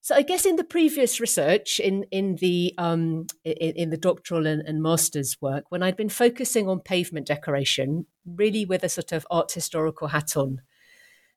So 0.00 0.14
I 0.14 0.22
guess 0.22 0.44
in 0.44 0.56
the 0.56 0.64
previous 0.64 1.18
research 1.18 1.80
in 1.80 2.04
in 2.10 2.36
the 2.36 2.74
um, 2.76 3.26
in, 3.44 3.74
in, 3.76 3.90
the 3.90 3.96
doctoral 3.96 4.46
and, 4.46 4.60
and, 4.62 4.82
master's 4.82 5.40
work, 5.40 5.64
when 5.70 5.82
I'd 5.82 5.96
been 5.96 6.10
focusing 6.10 6.68
on 6.68 6.80
pavement 6.80 7.26
decoration, 7.26 8.06
really 8.26 8.66
with 8.66 8.84
a 8.84 8.88
sort 8.88 9.12
of 9.12 9.26
art 9.30 9.52
historical 9.52 10.08
hat 10.08 10.36
on, 10.36 10.60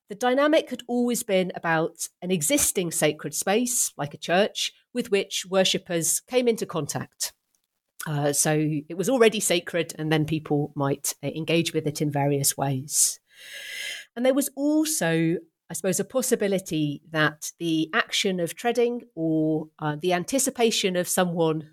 the 0.10 0.16
dynamic 0.16 0.70
had 0.70 0.84
always 0.88 1.24
been 1.24 1.52
about 1.56 2.08
an 2.22 2.32
existing 2.32 2.92
sacred 2.92 3.34
space, 3.34 3.94
like 3.98 4.14
a 4.14 4.18
church, 4.18 4.74
with 4.94 5.12
which 5.12 5.46
worshippers 5.50 6.22
came 6.22 6.48
into 6.48 6.66
contact. 6.66 7.34
Uh, 8.06 8.32
so 8.32 8.54
it 8.88 8.98
was 8.98 9.10
already 9.10 9.40
sacred, 9.40 9.94
and 9.98 10.12
then 10.12 10.26
people 10.26 10.72
might 10.76 11.14
uh, 11.24 11.28
engage 11.28 11.74
with 11.74 11.88
it 11.88 12.02
in 12.02 12.12
various 12.12 12.58
ways. 12.58 13.20
And 14.16 14.26
there 14.26 14.34
was 14.34 14.50
also, 14.56 15.38
I 15.70 15.74
suppose, 15.74 16.00
a 16.00 16.06
possibility 16.06 17.02
that 17.12 17.52
the 17.60 17.90
action 17.94 18.40
of 18.40 18.56
treading 18.56 19.04
or 19.16 19.68
uh, 19.80 19.98
the 20.02 20.14
anticipation 20.14 20.96
of 20.96 21.08
someone 21.08 21.70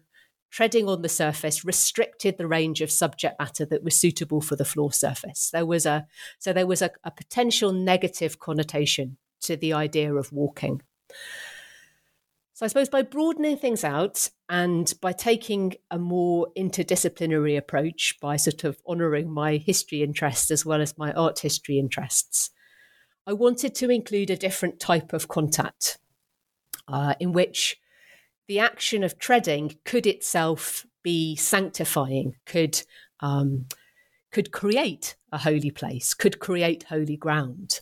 treading 0.51 0.89
on 0.89 1.03
the 1.03 1.09
surface 1.09 1.65
restricted 1.65 2.39
the 2.39 2.47
range 2.47 2.81
of 2.81 2.89
subject 2.89 3.35
matter 3.41 3.67
that 3.67 3.83
was 3.83 3.97
suitable 3.97 4.41
for 4.41 4.55
the 4.55 4.65
floor 4.65 4.93
surface. 4.93 5.51
There 5.53 5.67
was 5.67 5.85
a 5.85 6.07
so 6.39 6.53
there 6.53 6.67
was 6.67 6.81
a, 6.81 6.91
a 7.03 7.11
potential 7.11 7.73
negative 7.73 8.39
connotation 8.39 9.17
to 9.41 9.57
the 9.57 9.73
idea 9.73 10.15
of 10.15 10.33
walking. 10.33 10.81
I 12.65 12.69
suppose 12.69 12.89
by 12.89 13.03
broadening 13.03 13.59
things 13.59 13.85
out 13.85 14.31
and 14.49 14.93
by 15.03 15.13
taking 15.13 15.75
a 15.91 15.99
more 15.99 16.49
interdisciplinary 16.57 17.59
approach, 17.59 18.17
by 18.23 18.37
sort 18.37 18.65
of 18.65 18.81
honouring 18.89 19.31
my 19.31 19.59
history 19.59 20.03
interests 20.03 20.51
as 20.51 20.65
well 20.65 20.81
as 20.81 20.97
my 20.97 21.13
art 21.13 21.41
history 21.41 21.79
interests, 21.79 22.49
I 23.27 23.35
wanted 23.35 23.75
to 23.75 23.91
include 23.91 24.31
a 24.31 24.37
different 24.37 24.81
type 24.81 25.13
of 25.13 25.29
contact 25.29 25.99
uh, 26.89 27.15
in 27.21 27.33
which 27.33 27.77
the 28.49 28.61
action 28.61 29.05
of 29.05 29.19
treading 29.19 29.77
could 29.85 30.07
itself 30.07 30.87
be 31.03 31.37
sanctifying, 31.37 32.37
could 32.47 32.83
um, 33.21 33.67
could 34.33 34.53
create 34.53 35.17
a 35.31 35.37
holy 35.37 35.71
place, 35.71 36.15
could 36.15 36.39
create 36.39 36.85
holy 36.85 37.19
ground 37.19 37.81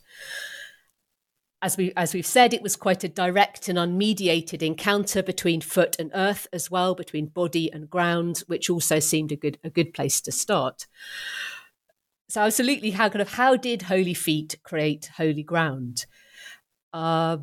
as 1.62 1.76
we 1.76 1.92
as 1.96 2.12
we've 2.12 2.26
said, 2.26 2.52
it 2.52 2.62
was 2.62 2.74
quite 2.74 3.04
a 3.04 3.08
direct 3.08 3.68
and 3.68 3.78
unmediated 3.78 4.62
encounter 4.62 5.22
between 5.22 5.60
foot 5.60 5.96
and 5.98 6.10
earth 6.12 6.48
as 6.52 6.70
well, 6.70 6.94
between 6.94 7.26
body 7.26 7.72
and 7.72 7.88
ground, 7.88 8.42
which 8.48 8.68
also 8.68 8.98
seemed 8.98 9.30
a 9.30 9.36
good 9.36 9.58
a 9.62 9.70
good 9.70 9.94
place 9.94 10.20
to 10.22 10.32
start. 10.32 10.86
So 12.28 12.40
absolutely, 12.40 12.90
how 12.90 13.08
kind 13.08 13.22
of 13.22 13.34
how 13.34 13.56
did 13.56 13.82
holy 13.82 14.14
feet 14.14 14.58
create 14.64 15.10
holy 15.16 15.44
ground? 15.44 16.06
Uh, 16.92 17.38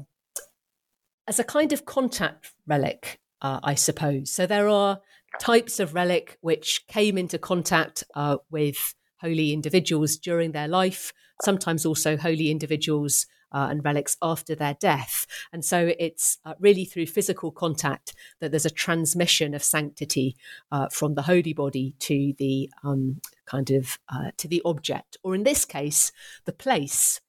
as 1.25 1.39
a 1.39 1.43
kind 1.43 1.71
of 1.71 1.85
contact 1.85 2.51
relic, 2.67 3.19
uh, 3.41 3.59
I 3.63 3.75
suppose. 3.75 4.31
So 4.31 4.45
there 4.45 4.67
are 4.67 4.99
types 5.39 5.79
of 5.79 5.93
relic 5.93 6.37
which 6.41 6.85
came 6.87 7.17
into 7.17 7.37
contact 7.37 8.03
uh, 8.15 8.37
with 8.49 8.95
holy 9.21 9.53
individuals 9.53 10.17
during 10.17 10.51
their 10.51 10.67
life, 10.67 11.13
sometimes 11.43 11.85
also 11.85 12.17
holy 12.17 12.51
individuals 12.51 13.27
uh, 13.51 13.67
and 13.69 13.83
relics 13.83 14.17
after 14.21 14.55
their 14.55 14.75
death. 14.75 15.25
And 15.51 15.63
so 15.63 15.93
it's 15.99 16.37
uh, 16.45 16.53
really 16.59 16.85
through 16.85 17.07
physical 17.07 17.51
contact 17.51 18.13
that 18.39 18.51
there's 18.51 18.65
a 18.65 18.69
transmission 18.69 19.53
of 19.53 19.63
sanctity 19.63 20.35
uh, 20.71 20.87
from 20.89 21.15
the 21.15 21.23
holy 21.23 21.53
body 21.53 21.95
to 21.99 22.33
the 22.37 22.69
um, 22.83 23.21
kind 23.45 23.71
of 23.71 23.99
uh, 24.09 24.31
to 24.37 24.47
the 24.47 24.61
object, 24.65 25.17
or 25.23 25.35
in 25.35 25.43
this 25.43 25.65
case, 25.65 26.11
the 26.45 26.53
place. 26.53 27.21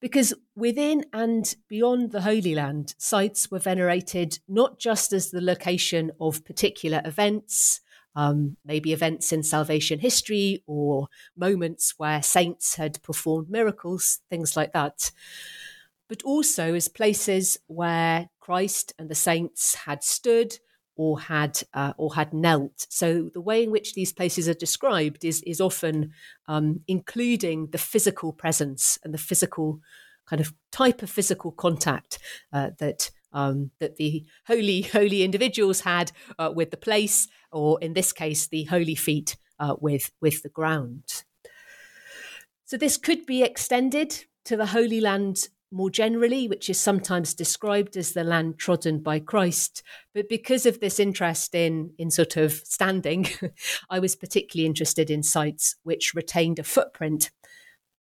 Because 0.00 0.32
within 0.56 1.04
and 1.12 1.54
beyond 1.68 2.12
the 2.12 2.22
Holy 2.22 2.54
Land, 2.54 2.94
sites 2.96 3.50
were 3.50 3.58
venerated 3.58 4.38
not 4.48 4.78
just 4.78 5.12
as 5.12 5.30
the 5.30 5.42
location 5.42 6.10
of 6.18 6.44
particular 6.44 7.02
events, 7.04 7.82
um, 8.14 8.56
maybe 8.64 8.92
events 8.92 9.32
in 9.32 9.42
salvation 9.42 9.98
history 9.98 10.62
or 10.66 11.08
moments 11.36 11.94
where 11.96 12.22
saints 12.22 12.76
had 12.76 13.02
performed 13.02 13.50
miracles, 13.50 14.20
things 14.30 14.56
like 14.56 14.72
that. 14.72 15.10
But 16.08 16.22
also 16.22 16.74
as 16.74 16.88
places 16.88 17.58
where 17.68 18.28
Christ 18.40 18.92
and 18.98 19.08
the 19.08 19.14
saints 19.14 19.74
had 19.74 20.02
stood 20.02 20.58
or 20.96 21.20
had 21.20 21.62
uh, 21.72 21.92
or 21.96 22.14
had 22.14 22.34
knelt. 22.34 22.86
So 22.90 23.30
the 23.32 23.40
way 23.40 23.62
in 23.62 23.70
which 23.70 23.94
these 23.94 24.12
places 24.12 24.48
are 24.48 24.54
described 24.54 25.24
is 25.24 25.40
is 25.42 25.60
often 25.60 26.12
um, 26.48 26.80
including 26.88 27.68
the 27.68 27.78
physical 27.78 28.32
presence 28.32 28.98
and 29.04 29.14
the 29.14 29.18
physical 29.18 29.80
kind 30.26 30.40
of 30.40 30.52
type 30.72 31.02
of 31.02 31.08
physical 31.08 31.52
contact 31.52 32.18
uh, 32.52 32.70
that 32.78 33.10
um, 33.32 33.70
that 33.78 33.96
the 33.96 34.24
holy 34.46 34.82
holy 34.82 35.22
individuals 35.22 35.80
had 35.80 36.12
uh, 36.38 36.52
with 36.54 36.70
the 36.70 36.76
place, 36.76 37.28
or 37.52 37.78
in 37.80 37.94
this 37.94 38.12
case, 38.12 38.46
the 38.46 38.64
holy 38.64 38.94
feet 38.94 39.36
uh, 39.58 39.76
with 39.80 40.10
with 40.20 40.42
the 40.42 40.48
ground. 40.48 41.24
So 42.64 42.76
this 42.76 42.96
could 42.96 43.26
be 43.26 43.42
extended 43.42 44.24
to 44.44 44.56
the 44.56 44.66
Holy 44.66 45.00
Land 45.00 45.48
more 45.72 45.90
generally, 45.90 46.48
which 46.48 46.68
is 46.68 46.80
sometimes 46.80 47.34
described 47.34 47.96
as 47.96 48.12
the 48.12 48.24
land 48.24 48.58
trodden 48.58 49.00
by 49.00 49.20
Christ. 49.20 49.82
But 50.14 50.28
because 50.28 50.66
of 50.66 50.80
this 50.80 50.98
interest 50.98 51.54
in, 51.54 51.92
in 51.98 52.10
sort 52.10 52.36
of 52.36 52.52
standing, 52.52 53.28
I 53.90 53.98
was 53.98 54.16
particularly 54.16 54.66
interested 54.66 55.10
in 55.10 55.22
sites 55.22 55.76
which 55.82 56.14
retained 56.14 56.58
a 56.58 56.64
footprint 56.64 57.30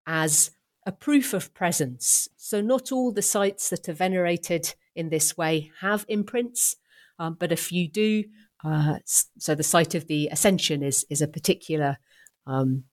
as 0.07 0.51
a 0.85 0.91
proof 0.91 1.33
of 1.33 1.53
presence. 1.53 2.27
So, 2.37 2.61
not 2.61 2.91
all 2.91 3.11
the 3.11 3.21
sites 3.21 3.69
that 3.69 3.87
are 3.87 3.93
venerated 3.93 4.73
in 4.99 5.09
this 5.09 5.37
way 5.37 5.71
have 5.79 6.05
imprints, 6.07 6.75
um, 7.17 7.37
but 7.39 7.51
a 7.51 7.57
few 7.57 7.87
do. 7.87 8.25
Uh, 8.63 8.99
so, 9.05 9.55
the 9.55 9.63
site 9.63 9.95
of 9.95 10.07
the 10.07 10.27
Ascension 10.27 10.83
is, 10.83 11.05
is 11.09 11.21
a 11.21 11.27
particular 11.27 11.97
um, 12.45 12.83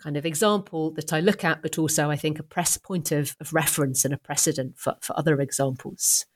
kind 0.00 0.16
of 0.16 0.24
example 0.24 0.92
that 0.92 1.12
I 1.12 1.20
look 1.20 1.44
at, 1.44 1.62
but 1.62 1.78
also 1.78 2.10
I 2.10 2.16
think 2.16 2.38
a 2.38 2.44
press 2.44 2.76
point 2.76 3.12
of, 3.12 3.36
of 3.40 3.52
reference 3.52 4.04
and 4.04 4.14
a 4.14 4.18
precedent 4.18 4.78
for, 4.78 4.94
for 5.00 5.18
other 5.18 5.40
examples. 5.40 6.26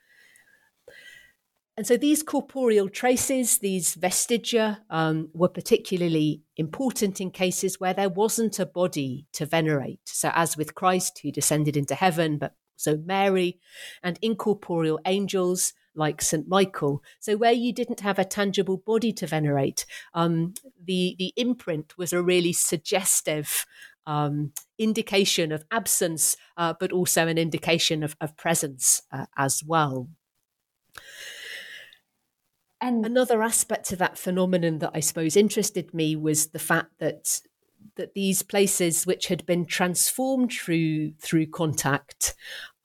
and 1.76 1.86
so 1.86 1.96
these 1.96 2.24
corporeal 2.24 2.88
traces, 2.88 3.58
these 3.58 3.94
vestigia, 3.94 4.78
um, 4.90 5.30
were 5.32 5.48
particularly 5.48 6.42
important 6.56 7.20
in 7.20 7.30
cases 7.30 7.78
where 7.78 7.94
there 7.94 8.08
wasn't 8.08 8.58
a 8.58 8.66
body 8.66 9.26
to 9.34 9.46
venerate. 9.46 10.00
So, 10.06 10.30
as 10.34 10.56
with 10.56 10.74
Christ, 10.74 11.20
who 11.22 11.30
descended 11.30 11.76
into 11.76 11.94
heaven, 11.94 12.38
but 12.38 12.54
so 12.76 12.96
Mary 13.04 13.58
and 14.02 14.18
incorporeal 14.22 15.00
angels 15.06 15.72
like 15.94 16.20
St. 16.20 16.48
Michael. 16.48 17.02
So, 17.20 17.36
where 17.36 17.52
you 17.52 17.72
didn't 17.72 18.00
have 18.00 18.18
a 18.18 18.24
tangible 18.24 18.78
body 18.78 19.12
to 19.12 19.26
venerate, 19.26 19.86
um, 20.12 20.54
the, 20.82 21.14
the 21.18 21.32
imprint 21.36 21.96
was 21.96 22.12
a 22.12 22.22
really 22.22 22.52
suggestive 22.52 23.66
um, 24.06 24.52
indication 24.78 25.52
of 25.52 25.64
absence, 25.70 26.36
uh, 26.56 26.74
but 26.78 26.92
also 26.92 27.26
an 27.26 27.38
indication 27.38 28.02
of, 28.02 28.16
of 28.20 28.36
presence 28.36 29.02
uh, 29.12 29.26
as 29.36 29.62
well. 29.64 30.08
And 32.80 33.06
another 33.06 33.42
aspect 33.42 33.86
to 33.86 33.96
that 33.96 34.18
phenomenon 34.18 34.78
that 34.80 34.90
I 34.92 35.00
suppose 35.00 35.36
interested 35.36 35.94
me 35.94 36.16
was 36.16 36.48
the 36.48 36.58
fact 36.58 36.98
that 36.98 37.40
that 37.96 38.14
these 38.14 38.42
places 38.42 39.06
which 39.06 39.28
had 39.28 39.44
been 39.46 39.64
transformed 39.64 40.52
through 40.52 41.12
through 41.20 41.46
contact 41.46 42.34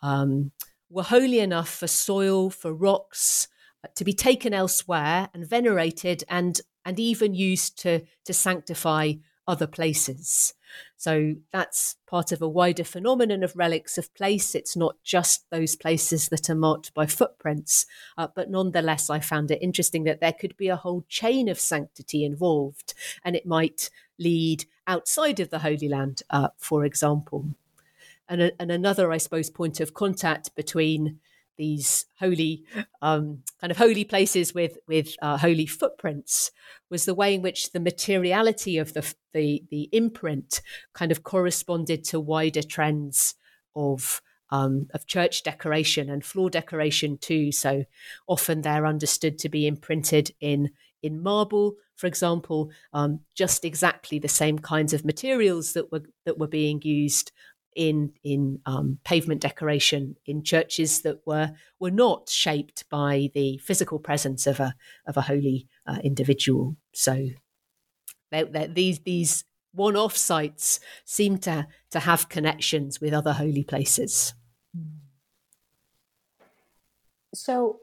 um, 0.01 0.51
were 0.89 1.03
holy 1.03 1.39
enough 1.39 1.69
for 1.69 1.87
soil, 1.87 2.49
for 2.49 2.73
rocks, 2.73 3.47
uh, 3.83 3.87
to 3.95 4.03
be 4.03 4.13
taken 4.13 4.53
elsewhere 4.53 5.29
and 5.33 5.47
venerated 5.47 6.23
and 6.29 6.61
and 6.85 6.99
even 6.99 7.33
used 7.33 7.79
to 7.79 8.01
to 8.25 8.33
sanctify 8.33 9.13
other 9.47 9.67
places. 9.67 10.53
So 10.95 11.33
that's 11.51 11.95
part 12.07 12.31
of 12.31 12.41
a 12.41 12.47
wider 12.47 12.83
phenomenon 12.83 13.41
of 13.41 13.55
relics 13.55 13.97
of 13.97 14.13
place. 14.13 14.53
It's 14.53 14.77
not 14.77 14.97
just 15.03 15.49
those 15.49 15.75
places 15.75 16.29
that 16.29 16.49
are 16.49 16.55
marked 16.55 16.93
by 16.93 17.07
footprints, 17.07 17.87
uh, 18.17 18.27
but 18.35 18.51
nonetheless, 18.51 19.09
I 19.09 19.19
found 19.19 19.49
it 19.49 19.61
interesting 19.61 20.03
that 20.03 20.21
there 20.21 20.33
could 20.33 20.55
be 20.55 20.67
a 20.67 20.75
whole 20.75 21.03
chain 21.09 21.49
of 21.49 21.59
sanctity 21.59 22.23
involved, 22.23 22.93
and 23.23 23.35
it 23.35 23.47
might 23.47 23.89
lead 24.19 24.65
outside 24.85 25.39
of 25.39 25.49
the 25.49 25.59
Holy 25.59 25.87
Land, 25.87 26.21
uh, 26.29 26.49
for 26.57 26.85
example. 26.85 27.55
And, 28.27 28.41
a, 28.41 28.51
and 28.59 28.71
another, 28.71 29.11
I 29.11 29.17
suppose, 29.17 29.49
point 29.49 29.79
of 29.79 29.93
contact 29.93 30.55
between 30.55 31.19
these 31.59 32.05
holy 32.19 32.63
um, 33.01 33.43
kind 33.59 33.69
of 33.69 33.77
holy 33.77 34.05
places 34.05 34.53
with 34.53 34.77
with 34.87 35.15
uh, 35.21 35.37
holy 35.37 35.65
footprints 35.65 36.51
was 36.89 37.03
the 37.03 37.13
way 37.13 37.35
in 37.35 37.41
which 37.41 37.73
the 37.73 37.81
materiality 37.81 38.77
of 38.77 38.93
the, 38.93 39.13
the 39.33 39.61
the 39.69 39.89
imprint 39.91 40.61
kind 40.93 41.11
of 41.11 41.23
corresponded 41.23 42.05
to 42.05 42.19
wider 42.19 42.63
trends 42.63 43.35
of 43.75 44.21
um, 44.51 44.87
of 44.93 45.05
church 45.05 45.43
decoration 45.43 46.09
and 46.09 46.23
floor 46.23 46.49
decoration 46.49 47.17
too. 47.17 47.51
So 47.51 47.83
often 48.25 48.61
they're 48.61 48.87
understood 48.87 49.37
to 49.39 49.49
be 49.49 49.67
imprinted 49.67 50.31
in 50.39 50.71
in 51.03 51.21
marble, 51.21 51.75
for 51.99 52.07
example, 52.07 52.71
um, 52.93 53.19
just 53.35 53.65
exactly 53.65 54.19
the 54.19 54.29
same 54.29 54.57
kinds 54.57 54.93
of 54.93 55.03
materials 55.03 55.73
that 55.73 55.91
were 55.91 56.03
that 56.25 56.39
were 56.39 56.47
being 56.47 56.81
used 56.81 57.33
in 57.75 58.13
in 58.23 58.61
um, 58.65 58.99
pavement 59.03 59.41
decoration 59.41 60.15
in 60.25 60.41
churches 60.41 61.01
that 61.01 61.19
were 61.27 61.51
were 61.77 61.91
not 61.91 62.29
shaped 62.29 62.85
by 62.89 63.29
the 63.33 63.57
physical 63.57 63.99
presence 63.99 64.47
of 64.47 64.61
a 64.61 64.73
of 65.05 65.17
a 65.17 65.21
holy 65.21 65.67
uh, 65.85 65.97
individual. 66.01 66.77
So 66.93 67.27
they're, 68.31 68.45
they're, 68.45 68.67
these 68.69 68.99
these 68.99 69.43
one 69.73 69.97
off 69.97 70.15
sites 70.15 70.79
seem 71.03 71.37
to 71.39 71.67
to 71.91 71.99
have 71.99 72.29
connections 72.29 73.01
with 73.01 73.13
other 73.13 73.33
holy 73.33 73.65
places. 73.65 74.33
So, 77.33 77.81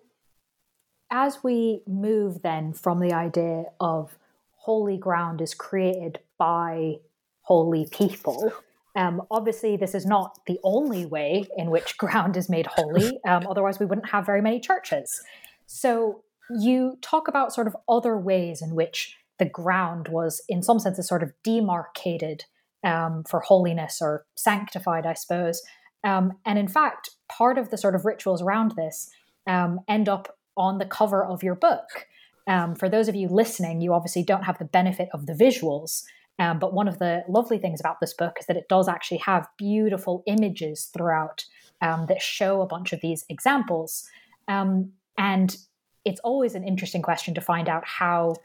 as 1.10 1.42
we 1.42 1.82
move 1.86 2.42
then 2.42 2.72
from 2.72 3.00
the 3.00 3.12
idea 3.12 3.64
of 3.80 4.18
holy 4.56 4.96
ground 4.96 5.40
is 5.40 5.54
created 5.54 6.18
by 6.38 6.96
holy 7.42 7.86
people 7.90 8.52
um, 8.96 9.20
obviously, 9.30 9.76
this 9.76 9.94
is 9.94 10.06
not 10.06 10.38
the 10.46 10.58
only 10.64 11.04
way 11.04 11.46
in 11.56 11.70
which 11.70 11.98
ground 11.98 12.36
is 12.36 12.48
made 12.48 12.66
holy. 12.66 13.18
Um, 13.28 13.46
otherwise, 13.48 13.78
we 13.78 13.86
wouldn't 13.86 14.08
have 14.08 14.26
very 14.26 14.40
many 14.40 14.58
churches. 14.58 15.20
So, 15.66 16.22
you 16.58 16.96
talk 17.02 17.28
about 17.28 17.52
sort 17.52 17.66
of 17.66 17.76
other 17.88 18.16
ways 18.16 18.62
in 18.62 18.75
which 18.75 19.16
the 19.38 19.44
ground 19.44 20.08
was, 20.08 20.40
in 20.48 20.62
some 20.62 20.78
senses, 20.78 21.06
sort 21.06 21.22
of 21.22 21.32
demarcated 21.44 22.44
um, 22.84 23.25
for 23.28 23.40
holiness 23.40 23.98
or 24.00 24.25
sanctified, 24.36 25.04
I 25.04 25.12
suppose. 25.12 25.60
Um, 26.04 26.38
and 26.46 26.58
in 26.58 26.68
fact, 26.68 27.10
part 27.28 27.58
of 27.58 27.70
the 27.70 27.76
sort 27.76 27.96
of 27.96 28.04
rituals 28.04 28.40
around 28.40 28.72
this 28.76 29.11
um, 29.46 29.81
end 29.88 30.09
up 30.09 30.36
on 30.57 30.79
the 30.79 30.87
cover 30.87 31.25
of 31.25 31.42
your 31.42 31.55
book. 31.55 32.07
Um, 32.47 32.75
for 32.75 32.88
those 32.88 33.09
of 33.09 33.14
you 33.14 33.29
listening, 33.29 33.81
you 33.81 33.92
obviously 33.92 34.23
don't 34.23 34.45
have 34.45 34.59
the 34.59 34.64
benefit 34.64 35.09
of 35.12 35.27
the 35.27 35.33
visuals. 35.33 36.05
Um, 36.38 36.59
but 36.59 36.75
one 36.75 36.87
of 36.87 36.99
the 36.99 37.25
lovely 37.29 37.59
things 37.59 37.81
about 37.81 38.01
this 38.01 38.12
book 38.12 38.37
is 38.38 38.47
that 38.47 38.57
it 38.57 38.69
does 38.69 38.88
actually 38.88 39.19
have 39.19 39.49
beautiful 39.57 40.23
images 40.27 40.90
throughout 40.92 41.45
um, 41.81 42.07
that 42.09 42.21
show 42.21 42.61
a 42.61 42.66
bunch 42.66 42.92
of 42.92 43.01
these 43.01 43.25
examples. 43.29 44.07
Um, 44.49 44.92
and 45.16 45.57
it's 46.05 46.21
always 46.21 46.55
an 46.55 46.62
interesting 46.62 47.03
question 47.03 47.35
to 47.35 47.40
find 47.40 47.69
out 47.69 47.85
how 47.87 48.37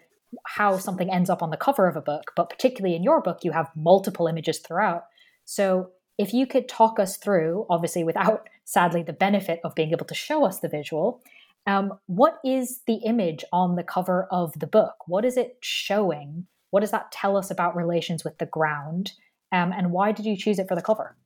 how 0.47 0.77
something 0.77 1.11
ends 1.11 1.29
up 1.29 1.43
on 1.43 1.49
the 1.49 1.57
cover 1.57 1.87
of 1.87 1.97
a 1.97 2.01
book. 2.01 2.31
But 2.37 2.49
particularly 2.49 2.95
in 2.95 3.03
your 3.03 3.21
book, 3.21 3.39
you 3.43 3.51
have 3.51 3.69
multiple 3.75 4.27
images 4.27 4.59
throughout. 4.59 5.03
So 5.43 5.91
if 6.17 6.33
you 6.33 6.47
could 6.47 6.69
talk 6.69 6.99
us 6.99 7.17
through, 7.17 7.65
obviously 7.69 8.05
without 8.05 8.47
sadly 8.63 9.03
the 9.03 9.11
benefit 9.11 9.59
of 9.65 9.75
being 9.75 9.91
able 9.91 10.05
to 10.05 10.13
show 10.13 10.45
us 10.45 10.59
the 10.59 10.69
visual, 10.69 11.21
um, 11.67 11.93
what 12.07 12.39
is 12.43 12.81
the 12.87 12.95
image 12.95 13.43
on 13.51 13.75
the 13.75 13.83
cover 13.83 14.27
of 14.31 14.57
the 14.59 14.67
book? 14.67 14.95
What 15.07 15.25
is 15.25 15.37
it 15.37 15.57
showing? 15.61 16.47
What 16.71 16.79
does 16.81 16.91
that 16.91 17.11
tell 17.11 17.37
us 17.37 17.51
about 17.51 17.75
relations 17.75 18.23
with 18.23 18.37
the 18.37 18.45
ground? 18.45 19.11
Um, 19.51 19.71
and 19.71 19.91
why 19.91 20.11
did 20.11 20.25
you 20.25 20.37
choose 20.37 20.59
it 20.59 20.67
for 20.67 20.75
the 20.75 20.81
cover? 20.81 21.17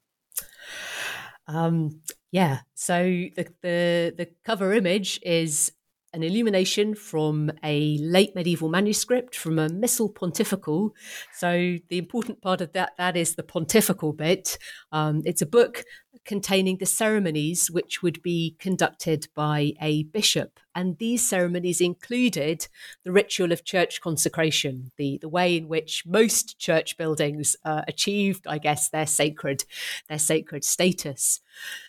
Um, 1.48 2.02
yeah, 2.32 2.62
so 2.74 3.04
the, 3.04 3.48
the 3.62 4.14
the 4.18 4.30
cover 4.44 4.74
image 4.74 5.20
is 5.24 5.72
an 6.16 6.24
illumination 6.24 6.96
from 6.96 7.52
a 7.62 7.98
late 8.00 8.34
medieval 8.36 8.70
manuscript 8.70 9.36
from 9.36 9.60
a 9.60 9.70
missal 9.70 10.10
pontifical. 10.10 10.96
So 11.34 11.78
the 11.90 11.98
important 11.98 12.42
part 12.42 12.62
of 12.62 12.72
that 12.72 12.94
that 12.98 13.18
is 13.18 13.36
the 13.36 13.44
pontifical 13.44 14.14
bit. 14.14 14.58
Um, 14.92 15.22
it's 15.26 15.42
a 15.42 15.46
book 15.46 15.84
containing 16.24 16.78
the 16.78 16.86
ceremonies 16.86 17.70
which 17.70 18.02
would 18.02 18.22
be 18.24 18.56
conducted 18.60 19.28
by 19.36 19.74
a 19.82 20.04
bishop. 20.04 20.60
And 20.74 20.98
these 20.98 21.28
ceremonies 21.28 21.82
included 21.82 22.68
the 23.04 23.12
ritual 23.12 23.52
of 23.52 23.66
church 23.66 24.02
consecration, 24.02 24.92
the, 24.98 25.20
the 25.22 25.30
way 25.30 25.58
in 25.58 25.68
which 25.68 26.04
most 26.06 26.58
church 26.58 26.98
buildings 26.98 27.56
uh, 27.66 27.84
achieved, 27.88 28.48
I 28.48 28.58
guess, 28.58 28.90
their 28.90 29.06
sacred, 29.06 29.66
their 30.08 30.20
sacred 30.20 30.64
status. 30.64 31.42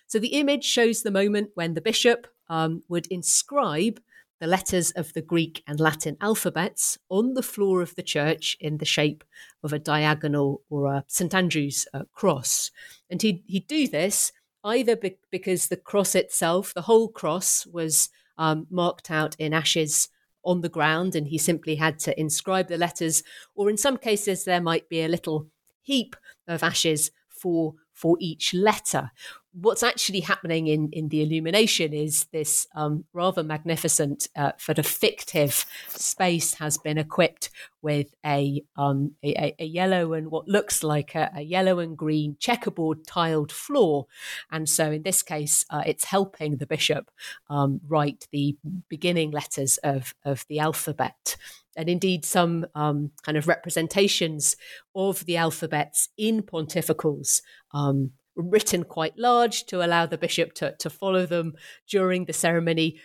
So 0.06 0.18
the 0.18 0.34
image 0.34 0.64
shows 0.64 1.02
the 1.02 1.10
moment 1.10 1.50
when 1.54 1.74
the 1.74 1.80
bishop 1.80 2.26
um, 2.48 2.82
would 2.88 3.06
inscribe 3.06 4.00
the 4.40 4.46
letters 4.46 4.90
of 4.92 5.12
the 5.14 5.22
Greek 5.22 5.62
and 5.66 5.80
Latin 5.80 6.16
alphabets 6.20 6.98
on 7.08 7.34
the 7.34 7.42
floor 7.42 7.80
of 7.80 7.94
the 7.94 8.02
church 8.02 8.56
in 8.60 8.78
the 8.78 8.84
shape 8.84 9.24
of 9.62 9.72
a 9.72 9.78
diagonal 9.78 10.62
or 10.68 10.86
a 10.86 11.04
St 11.06 11.34
Andrew's 11.34 11.86
uh, 11.94 12.04
cross. 12.12 12.70
And 13.10 13.22
he'd, 13.22 13.42
he'd 13.46 13.66
do 13.66 13.88
this 13.88 14.32
either 14.64 14.96
be- 14.96 15.18
because 15.30 15.68
the 15.68 15.76
cross 15.76 16.14
itself, 16.14 16.74
the 16.74 16.82
whole 16.82 17.08
cross, 17.08 17.66
was 17.66 18.10
um, 18.36 18.66
marked 18.70 19.10
out 19.10 19.34
in 19.38 19.54
ashes 19.54 20.08
on 20.44 20.60
the 20.60 20.68
ground 20.68 21.14
and 21.14 21.28
he 21.28 21.38
simply 21.38 21.76
had 21.76 21.98
to 22.00 22.18
inscribe 22.18 22.68
the 22.68 22.78
letters, 22.78 23.22
or 23.54 23.70
in 23.70 23.76
some 23.76 23.96
cases, 23.96 24.44
there 24.44 24.60
might 24.60 24.88
be 24.88 25.02
a 25.02 25.08
little 25.08 25.48
heap 25.82 26.16
of 26.46 26.62
ashes 26.62 27.10
for 27.28 27.74
for 27.92 28.16
each 28.20 28.52
letter 28.52 29.10
what's 29.58 29.82
actually 29.82 30.20
happening 30.20 30.66
in, 30.66 30.90
in 30.92 31.08
the 31.08 31.22
illumination 31.22 31.94
is 31.94 32.26
this 32.26 32.66
um, 32.74 33.04
rather 33.14 33.42
magnificent, 33.42 34.28
uh, 34.36 34.52
sort 34.58 34.78
of 34.78 34.86
fictive 34.86 35.64
space 35.88 36.54
has 36.54 36.76
been 36.76 36.98
equipped 36.98 37.48
with 37.80 38.14
a, 38.24 38.62
um, 38.76 39.12
a, 39.24 39.54
a, 39.58 39.64
yellow 39.64 40.12
and 40.12 40.30
what 40.30 40.46
looks 40.46 40.82
like 40.82 41.14
a, 41.14 41.30
a, 41.34 41.40
yellow 41.40 41.78
and 41.78 41.96
green 41.96 42.36
checkerboard 42.38 43.06
tiled 43.06 43.50
floor. 43.50 44.06
And 44.50 44.68
so 44.68 44.90
in 44.90 45.02
this 45.02 45.22
case, 45.22 45.64
uh, 45.70 45.82
it's 45.86 46.04
helping 46.04 46.56
the 46.56 46.66
bishop 46.66 47.10
um, 47.48 47.80
write 47.86 48.28
the 48.32 48.58
beginning 48.88 49.30
letters 49.30 49.78
of, 49.78 50.14
of 50.24 50.44
the 50.48 50.58
alphabet 50.58 51.36
and 51.76 51.88
indeed 51.88 52.24
some 52.24 52.66
um, 52.74 53.10
kind 53.22 53.38
of 53.38 53.48
representations 53.48 54.56
of 54.94 55.24
the 55.26 55.36
alphabets 55.36 56.08
in 56.16 56.42
pontificals 56.42 57.42
um, 57.72 58.12
written 58.36 58.84
quite 58.84 59.18
large 59.18 59.64
to 59.66 59.84
allow 59.84 60.06
the 60.06 60.18
bishop 60.18 60.52
to, 60.54 60.74
to 60.78 60.90
follow 60.90 61.26
them 61.26 61.54
during 61.88 62.26
the 62.26 62.32
ceremony. 62.32 63.00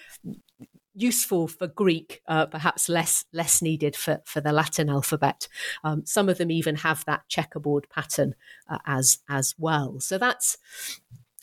Useful 0.94 1.48
for 1.48 1.68
Greek, 1.68 2.22
uh, 2.28 2.48
perhaps 2.48 2.90
less 2.90 3.24
less 3.32 3.62
needed 3.62 3.96
for, 3.96 4.22
for 4.26 4.42
the 4.42 4.52
Latin 4.52 4.90
alphabet. 4.90 5.48
Um, 5.86 6.06
some 6.06 6.28
of 6.28 6.38
them 6.38 6.52
even 6.52 6.76
have 6.76 7.06
that 7.06 7.22
checkerboard 7.30 7.88
pattern 7.90 8.36
uh, 8.70 8.80
as 8.86 9.20
as 9.30 9.56
well. 9.58 10.02
So 10.02 10.18
that's 10.18 10.58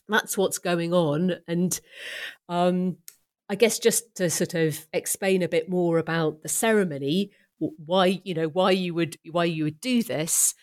that's 0.07 0.37
what's 0.37 0.59
going 0.59 0.93
on, 0.93 1.37
and 1.47 1.81
um, 2.51 2.99
I 3.49 3.55
guess 3.55 3.79
just 3.79 4.15
to 4.17 4.29
sort 4.29 4.53
of 4.53 4.87
explain 4.93 5.43
a 5.43 5.49
bit 5.49 5.71
more 5.71 5.97
about 5.97 6.43
the 6.43 6.49
ceremony, 6.51 7.31
why 7.59 8.21
you 8.25 8.35
know 8.35 8.49
why 8.49 8.73
you 8.73 8.93
would 8.93 9.17
why 9.31 9.45
you 9.45 9.65
would 9.65 9.81
do 9.81 10.03
this. 10.03 10.55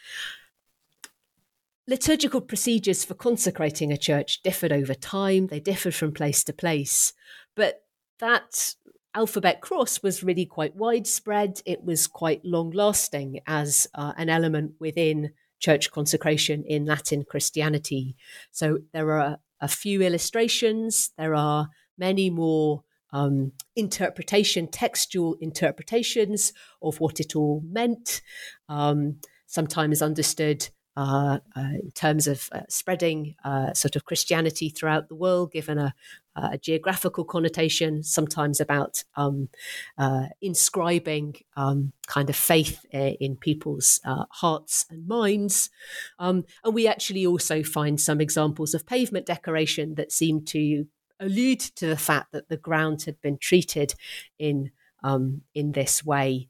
Liturgical 1.88 2.41
procedures 2.41 3.06
for 3.06 3.13
consecrating 3.13 3.91
a 3.91 3.98
church 3.98 4.41
differed 4.41 4.71
over 4.71 4.95
time. 4.95 5.48
They 5.48 5.60
differed 5.60 5.93
from 5.93 6.13
place 6.13 6.43
to 6.45 6.54
place, 6.54 7.13
but 7.56 7.84
that 8.19 8.74
alphabet 9.13 9.62
cross 9.62 10.02
was 10.02 10.24
really 10.24 10.48
quite 10.48 10.76
widespread. 10.76 11.62
It 11.65 11.84
was 11.84 12.08
quite 12.08 12.43
long 12.43 12.71
lasting 12.71 13.39
as 13.45 13.88
uh, 13.93 14.13
an 14.17 14.30
element 14.30 14.74
within 14.80 15.32
church 15.60 15.91
consecration 15.91 16.63
in 16.67 16.86
Latin 16.86 17.24
Christianity. 17.24 18.15
So 18.52 18.80
there 18.91 19.12
are 19.12 19.38
a 19.62 19.67
few 19.67 20.02
illustrations, 20.02 21.12
there 21.17 21.36
are 21.36 21.69
many 21.98 22.30
more 22.30 22.84
um, 23.13 23.54
interpretation, 23.76 24.67
textual 24.67 25.38
interpretations 25.39 26.52
of 26.82 27.00
what 27.00 27.19
it 27.19 27.36
all 27.36 27.62
meant, 27.65 28.21
um, 28.67 29.17
sometimes 29.45 30.02
understood 30.02 30.67
uh, 30.97 31.39
uh, 31.58 31.73
in 31.84 31.91
terms 31.91 32.25
of 32.25 32.47
uh, 32.53 32.62
spreading 32.69 33.36
uh, 33.43 33.73
sort 33.73 33.97
of 33.97 34.05
Christianity 34.05 34.69
throughout 34.69 35.10
the 35.10 35.15
world, 35.15 35.51
given 35.51 35.77
a, 35.77 35.93
a 36.36 36.58
geographical 36.58 37.25
connotation, 37.25 38.01
sometimes 38.01 38.62
about 38.62 39.03
um, 39.15 39.49
uh, 39.97 40.27
inscribing 40.41 41.36
um, 41.58 41.91
kind 42.08 42.29
of 42.29 42.36
faith 42.36 42.86
uh, 42.93 43.12
in 43.19 43.36
people's 43.36 43.99
hearts 44.05 44.86
and 44.89 45.05
minds. 45.05 45.69
Um, 46.17 46.45
and 46.63 46.73
we 46.73 46.88
actually 46.88 47.25
also 47.25 47.62
find 47.62 47.99
some 47.99 48.21
examples 48.21 48.73
of 48.73 48.86
pavement 48.86 49.25
decoration 49.25 49.95
that 49.95 50.13
seem 50.13 50.45
to 50.45 50.86
allude 51.19 51.60
to 51.60 51.88
the 51.88 51.97
fact 51.97 52.31
that 52.31 52.47
the 52.47 52.58
ground 52.58 53.03
had 53.03 53.19
been 53.19 53.38
treated 53.38 53.95
in 54.39 54.71
um, 55.03 55.41
in 55.53 55.73
this 55.73 56.05
way 56.05 56.47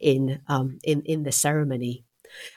in 0.00 0.40
um, 0.48 0.78
in 0.82 1.02
in 1.02 1.22
the 1.22 1.32
ceremony. 1.32 2.04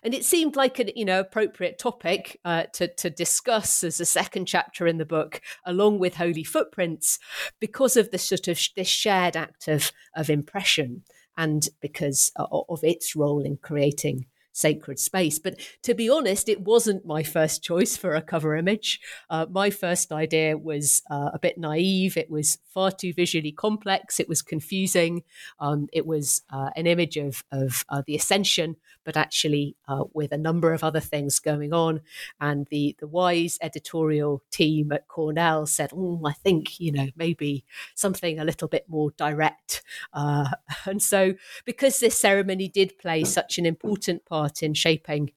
And 0.04 0.14
it 0.14 0.26
seemed 0.26 0.56
like 0.56 0.80
an 0.80 0.90
you 0.96 1.06
know 1.06 1.20
appropriate 1.20 1.78
topic 1.80 2.40
uh, 2.46 2.64
to 2.74 2.88
to 2.96 3.10
discuss 3.10 3.84
as 3.84 4.00
a 4.00 4.06
second 4.06 4.46
chapter 4.46 4.88
in 4.88 4.98
the 4.98 5.06
book, 5.06 5.42
along 5.66 6.00
with 6.00 6.16
Holy 6.16 6.44
Footprints, 6.44 7.20
because 7.60 7.98
of 7.98 8.12
the 8.12 8.18
sort 8.18 8.48
of 8.48 8.60
this 8.76 8.88
shared 8.88 9.36
act 9.36 9.68
of 9.68 9.92
of 10.16 10.30
impression 10.30 11.04
and 11.38 11.70
because 11.82 12.32
of 12.36 12.84
its 12.84 13.16
role 13.16 13.42
in 13.42 13.58
creating 13.58 14.26
sacred 14.52 15.00
space. 15.00 15.40
But 15.40 15.60
to 15.84 15.94
be 15.94 16.10
honest, 16.10 16.50
it 16.50 16.62
wasn't 16.62 17.06
my 17.06 17.24
first 17.24 17.64
choice 17.64 17.98
for 17.98 18.16
a 18.16 18.22
cover 18.22 18.56
image. 18.56 19.00
Uh, 19.30 19.46
my 19.50 19.70
first 19.70 20.12
idea 20.12 20.58
was 20.58 21.02
uh, 21.10 21.32
a 21.34 21.40
bit 21.40 21.58
naive. 21.58 22.18
It 22.18 22.30
was 22.30 22.58
far 22.68 22.92
too 22.92 23.14
visually 23.14 23.52
complex. 23.52 24.20
It 24.20 24.30
was 24.30 24.42
confusing. 24.42 25.24
Um, 25.60 25.88
it 25.92 26.06
was 26.06 26.42
uh, 26.50 26.70
an 26.76 26.88
image 26.88 27.18
of, 27.18 27.44
of 27.52 27.86
uh, 27.90 28.02
the 28.06 28.16
ascension, 28.16 28.76
but 29.04 29.18
actually 29.18 29.76
uh, 29.88 30.06
with 30.14 30.32
a 30.32 30.38
number 30.38 30.74
of 30.74 30.84
other 30.84 31.00
things 31.00 31.40
going 31.40 31.74
on. 31.74 32.02
And 32.40 32.68
the, 32.70 32.96
the 33.00 33.08
wise 33.08 33.58
editorial 33.62 34.44
team 34.52 34.92
at 34.92 35.08
Cornell 35.08 35.66
said, 35.66 35.92
oh, 35.94 36.22
I 36.26 36.34
think, 36.34 36.80
you 36.80 36.92
know, 36.92 37.08
maybe 37.16 37.66
something 37.96 38.40
a 38.40 38.46
little 38.46 38.68
bit 38.68 38.86
more 38.88 39.12
direct. 39.18 39.84
Uh, 40.14 40.50
and 40.86 41.02
so, 41.02 41.34
because 41.66 42.00
this 42.00 42.18
ceremony 42.18 42.68
did 42.68 42.98
play 42.98 43.24
such 43.24 43.58
an 43.58 43.66
important 43.66 44.26
part 44.26 44.41
part 44.42 44.64
in 44.64 44.74
shaping 44.74 45.32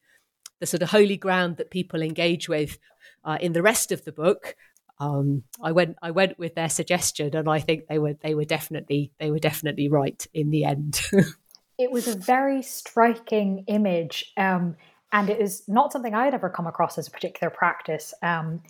the 0.61 0.67
sort 0.67 0.83
of 0.83 0.90
holy 0.90 1.17
ground 1.17 1.57
that 1.57 1.71
people 1.71 2.03
engage 2.03 2.49
with 2.49 2.79
uh, 3.25 3.38
in 3.40 3.53
the 3.53 3.62
rest 3.62 3.93
of 3.93 4.05
the 4.05 4.12
book. 4.12 4.57
Um, 5.01 5.43
I 5.62 5.73
went 5.73 5.97
I 6.03 6.12
went 6.12 6.38
with 6.38 6.55
their 6.55 6.69
suggestion, 6.69 7.35
and 7.35 7.49
I 7.49 7.59
think 7.59 7.87
they 7.88 7.99
were 7.99 8.14
they 8.23 8.35
were 8.35 8.45
definitely 8.45 9.12
they 9.19 9.31
were 9.31 9.40
definitely 9.40 9.88
right 9.88 10.27
in 10.33 10.51
the 10.51 10.64
end. 10.64 11.01
it 11.79 11.90
was 11.90 12.07
a 12.07 12.17
very 12.17 12.62
striking 12.62 13.64
image, 13.67 14.33
um, 14.37 14.77
and 15.12 15.29
it 15.29 15.40
is 15.40 15.64
not 15.69 15.93
something 15.93 16.14
I 16.14 16.25
had 16.25 16.35
ever 16.35 16.49
come 16.49 16.67
across 16.67 16.97
as 16.97 17.09
a 17.09 17.11
particular 17.11 17.51
practice. 17.51 18.14
Um, 18.23 18.62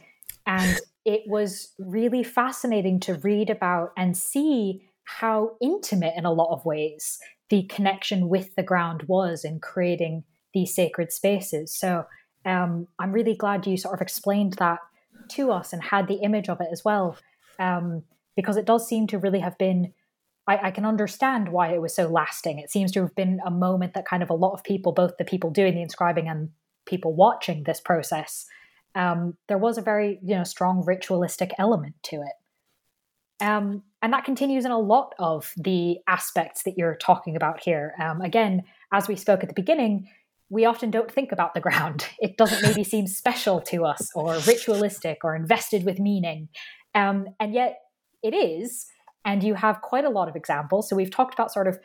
and 0.47 0.81
it 1.05 1.23
was 1.27 1.75
really 1.79 2.23
fascinating 2.23 3.01
to 3.01 3.14
read 3.14 3.51
about 3.51 3.92
and 3.97 4.16
see 4.16 4.88
how 5.05 5.57
intimate, 5.61 6.14
in 6.17 6.25
a 6.25 6.33
lot 6.33 6.53
of 6.53 6.64
ways, 6.64 7.19
the 7.51 7.64
connection 7.64 8.29
with 8.29 8.55
the 8.57 8.62
ground 8.62 9.05
was 9.07 9.45
in 9.45 9.61
creating 9.61 10.25
these 10.53 10.75
sacred 10.75 11.12
spaces. 11.12 11.75
So 11.75 12.07
um, 12.45 12.88
I'm 12.99 13.12
really 13.12 13.35
glad 13.37 13.67
you 13.67 13.77
sort 13.77 13.95
of 13.95 14.01
explained 14.01 14.55
that 14.55 14.79
to 15.31 15.51
us 15.51 15.73
and 15.73 15.83
had 15.83 16.09
the 16.09 16.17
image 16.23 16.49
of 16.49 16.61
it 16.61 16.69
as 16.71 16.85
well, 16.85 17.17
um, 17.59 18.03
because 18.37 18.57
it 18.57 18.67
does 18.67 18.87
seem 18.87 19.07
to 19.09 19.19
really 19.19 19.40
have 19.40 19.59
been. 19.59 19.93
I, 20.47 20.69
I, 20.69 20.71
can 20.73 20.85
understand 20.85 21.49
why 21.49 21.73
it 21.73 21.81
was 21.81 21.95
so 21.95 22.07
lasting. 22.07 22.59
It 22.59 22.71
seems 22.71 22.93
to 22.93 23.01
have 23.01 23.14
been 23.14 23.40
a 23.47 23.51
moment 23.51 23.95
that 23.95 24.05
kind 24.05 24.23
of 24.23 24.29
a 24.29 24.35
lot 24.35 24.53
of 24.53 24.62
people, 24.62 24.93
both 24.93 25.17
the 25.17 25.25
people 25.25 25.51
doing 25.51 25.75
the 25.75 25.81
inscribing 25.81 26.29
and 26.29 26.51
people 26.85 27.14
watching 27.14 27.62
this 27.62 27.81
process, 27.81 28.45
um, 28.95 29.38
there 29.49 29.57
was 29.57 29.79
a 29.79 29.83
very 29.83 30.19
you 30.23 30.37
know 30.37 30.45
strong 30.45 30.85
ritualistic 30.85 31.53
element 31.59 31.95
to 32.05 32.17
it. 32.17 33.45
Um, 33.45 33.85
and 34.05 34.12
that 34.12 34.27
continues 34.27 34.67
in 34.67 34.71
a 34.71 34.79
lot 34.79 35.14
of 35.19 35.55
the 35.57 35.97
aspects 36.07 36.64
that 36.64 36.77
you're 36.77 36.95
talking 36.95 37.37
about 37.37 37.62
here. 37.62 37.95
Um, 37.99 38.21
again, 38.21 38.64
as 38.93 39.09
we 39.09 39.17
spoke 39.17 39.43
at 39.43 39.49
the 39.49 39.55
beginning, 39.55 40.11
we 40.51 40.67
often 40.67 40.90
don't 40.90 41.11
think 41.11 41.33
about 41.33 41.55
the 41.55 41.61
ground. 41.61 42.07
It 42.21 42.37
doesn't 42.37 42.61
maybe 42.62 42.85
seem 42.95 43.07
special 43.07 43.62
to 43.62 43.87
us 43.87 44.11
or 44.14 44.35
ritualistic 44.47 45.25
or 45.25 45.35
invested 45.35 45.87
with 45.87 45.99
meaning. 45.99 46.51
Um, 46.95 47.29
and 47.40 47.55
yet 47.55 47.79
it 48.23 48.35
is. 48.35 48.85
And 49.25 49.43
you 49.43 49.55
have 49.55 49.81
quite 49.81 50.05
a 50.05 50.11
lot 50.11 50.29
of 50.29 50.37
examples. 50.37 50.87
So 50.87 50.97
we've 50.97 51.11
talked 51.11 51.33
about 51.33 51.51
sort 51.51 51.67
of 51.67 51.79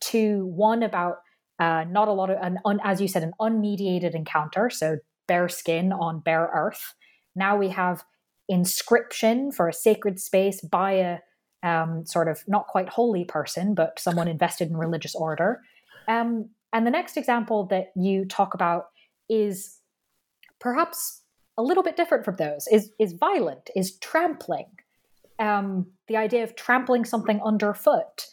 two 0.00 0.46
one 0.46 0.82
about 0.82 1.16
uh, 1.58 1.84
not 1.90 2.08
a 2.08 2.12
lot 2.12 2.30
of, 2.30 2.38
an 2.40 2.58
un, 2.64 2.80
as 2.84 3.02
you 3.02 3.08
said, 3.08 3.22
an 3.22 3.34
unmediated 3.38 4.14
encounter. 4.14 4.70
So 4.70 4.96
bare 5.28 5.50
skin 5.50 5.92
on 5.92 6.20
bare 6.20 6.50
earth. 6.54 6.94
Now 7.34 7.58
we 7.58 7.68
have 7.68 8.02
inscription 8.48 9.52
for 9.52 9.68
a 9.68 9.74
sacred 9.74 10.18
space 10.18 10.62
by 10.62 10.92
a 10.92 11.18
um, 11.62 12.04
sort 12.06 12.28
of 12.28 12.42
not 12.46 12.66
quite 12.66 12.88
holy 12.88 13.24
person, 13.24 13.74
but 13.74 13.98
someone 13.98 14.28
invested 14.28 14.68
in 14.68 14.76
religious 14.76 15.14
order. 15.14 15.62
Um, 16.08 16.50
and 16.72 16.86
the 16.86 16.90
next 16.90 17.16
example 17.16 17.66
that 17.66 17.92
you 17.96 18.24
talk 18.24 18.54
about 18.54 18.88
is 19.28 19.78
perhaps 20.60 21.22
a 21.58 21.62
little 21.62 21.82
bit 21.82 21.96
different 21.96 22.24
from 22.24 22.36
those. 22.36 22.66
is 22.70 22.90
is 22.98 23.12
violent, 23.12 23.70
is 23.74 23.96
trampling. 23.98 24.66
Um, 25.38 25.86
the 26.08 26.16
idea 26.16 26.44
of 26.44 26.56
trampling 26.56 27.04
something 27.04 27.40
underfoot, 27.44 28.26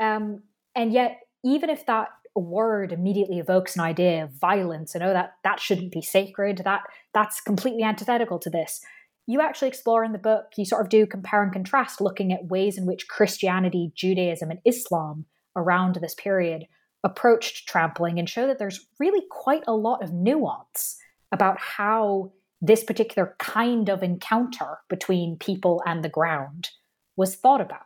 um, 0.00 0.42
and 0.74 0.92
yet 0.92 1.20
even 1.44 1.70
if 1.70 1.86
that 1.86 2.08
word 2.36 2.90
immediately 2.90 3.38
evokes 3.38 3.76
an 3.76 3.82
idea 3.82 4.24
of 4.24 4.30
violence 4.32 4.94
and 4.94 5.04
oh 5.04 5.12
that 5.12 5.34
that 5.44 5.60
shouldn't 5.60 5.92
be 5.92 6.02
sacred, 6.02 6.62
that 6.64 6.82
that's 7.12 7.40
completely 7.40 7.82
antithetical 7.82 8.38
to 8.40 8.50
this 8.50 8.80
you 9.26 9.40
actually 9.40 9.68
explore 9.68 10.04
in 10.04 10.12
the 10.12 10.18
book, 10.18 10.52
you 10.56 10.64
sort 10.64 10.82
of 10.82 10.88
do 10.88 11.06
compare 11.06 11.42
and 11.42 11.52
contrast, 11.52 12.00
looking 12.00 12.32
at 12.32 12.46
ways 12.46 12.76
in 12.76 12.86
which 12.86 13.08
Christianity, 13.08 13.92
Judaism, 13.94 14.50
and 14.50 14.60
Islam 14.64 15.24
around 15.56 15.96
this 15.96 16.14
period 16.14 16.64
approached 17.02 17.68
trampling 17.68 18.18
and 18.18 18.28
show 18.28 18.46
that 18.46 18.58
there's 18.58 18.86
really 18.98 19.22
quite 19.30 19.64
a 19.66 19.74
lot 19.74 20.02
of 20.02 20.12
nuance 20.12 20.96
about 21.32 21.58
how 21.58 22.32
this 22.60 22.82
particular 22.82 23.36
kind 23.38 23.88
of 23.88 24.02
encounter 24.02 24.78
between 24.88 25.36
people 25.36 25.82
and 25.86 26.02
the 26.02 26.08
ground 26.08 26.70
was 27.16 27.36
thought 27.36 27.60
about. 27.60 27.82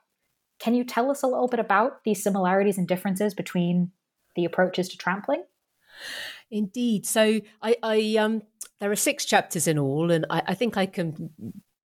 Can 0.61 0.75
you 0.75 0.85
tell 0.85 1.11
us 1.11 1.23
a 1.23 1.27
little 1.27 1.49
bit 1.49 1.61
about 1.61 2.05
these 2.05 2.23
similarities 2.23 2.79
and 2.79 2.87
differences 2.87 3.35
between 3.35 3.91
the 4.37 4.45
approaches 4.45 4.89
to 4.89 4.97
trampling? 4.97 5.43
Indeed. 6.51 7.07
So 7.07 7.41
I, 7.63 7.77
I 7.83 8.17
um, 8.19 8.43
there 8.81 8.91
are 8.91 8.97
six 8.97 9.25
chapters 9.25 9.67
in 9.67 9.79
all, 9.79 10.11
and 10.11 10.25
I, 10.31 10.43
I 10.49 10.55
think 10.55 10.77
I 10.77 10.87
can 10.87 11.31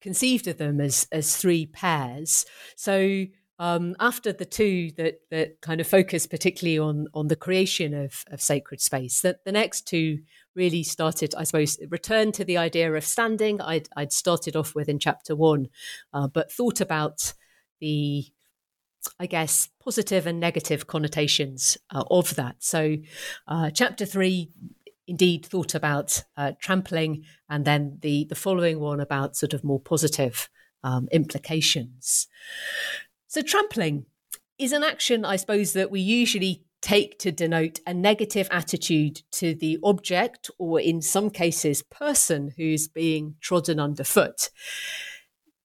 conceived 0.00 0.46
of 0.46 0.58
them 0.58 0.80
as 0.80 1.06
as 1.12 1.36
three 1.36 1.66
pairs. 1.66 2.44
So 2.76 3.26
um, 3.58 3.94
after 4.00 4.32
the 4.32 4.44
two 4.44 4.90
that 4.96 5.20
that 5.30 5.60
kind 5.60 5.80
of 5.80 5.86
focus 5.86 6.26
particularly 6.26 6.78
on 6.78 7.06
on 7.14 7.28
the 7.28 7.36
creation 7.36 7.94
of 7.94 8.24
of 8.30 8.40
sacred 8.40 8.80
space, 8.80 9.20
that 9.20 9.44
the 9.44 9.52
next 9.52 9.86
two 9.86 10.20
really 10.54 10.82
started, 10.82 11.34
I 11.36 11.44
suppose, 11.44 11.78
return 11.88 12.30
to 12.32 12.44
the 12.44 12.58
idea 12.58 12.92
of 12.92 13.04
standing. 13.04 13.60
I'd 13.60 13.88
I'd 13.96 14.12
started 14.12 14.56
off 14.56 14.74
with 14.74 14.88
in 14.88 14.98
chapter 14.98 15.34
one, 15.34 15.68
uh, 16.12 16.28
but 16.28 16.52
thought 16.52 16.80
about 16.80 17.34
the 17.80 18.26
I 19.18 19.26
guess, 19.26 19.68
positive 19.82 20.26
and 20.26 20.38
negative 20.40 20.86
connotations 20.86 21.76
uh, 21.90 22.04
of 22.10 22.34
that. 22.36 22.56
So, 22.60 22.96
uh, 23.48 23.70
chapter 23.70 24.04
three 24.04 24.50
indeed 25.06 25.44
thought 25.44 25.74
about 25.74 26.22
uh, 26.36 26.52
trampling, 26.60 27.24
and 27.48 27.64
then 27.64 27.98
the 28.00 28.24
the 28.24 28.34
following 28.34 28.80
one 28.80 29.00
about 29.00 29.36
sort 29.36 29.54
of 29.54 29.64
more 29.64 29.80
positive 29.80 30.48
um, 30.84 31.08
implications. 31.12 32.28
So, 33.26 33.42
trampling 33.42 34.06
is 34.58 34.72
an 34.72 34.84
action, 34.84 35.24
I 35.24 35.36
suppose, 35.36 35.72
that 35.72 35.90
we 35.90 36.00
usually 36.00 36.64
take 36.80 37.18
to 37.20 37.30
denote 37.30 37.80
a 37.86 37.94
negative 37.94 38.48
attitude 38.50 39.22
to 39.32 39.54
the 39.54 39.78
object, 39.82 40.50
or 40.58 40.80
in 40.80 41.00
some 41.00 41.30
cases, 41.30 41.82
person 41.82 42.52
who's 42.56 42.88
being 42.88 43.36
trodden 43.40 43.80
underfoot. 43.80 44.50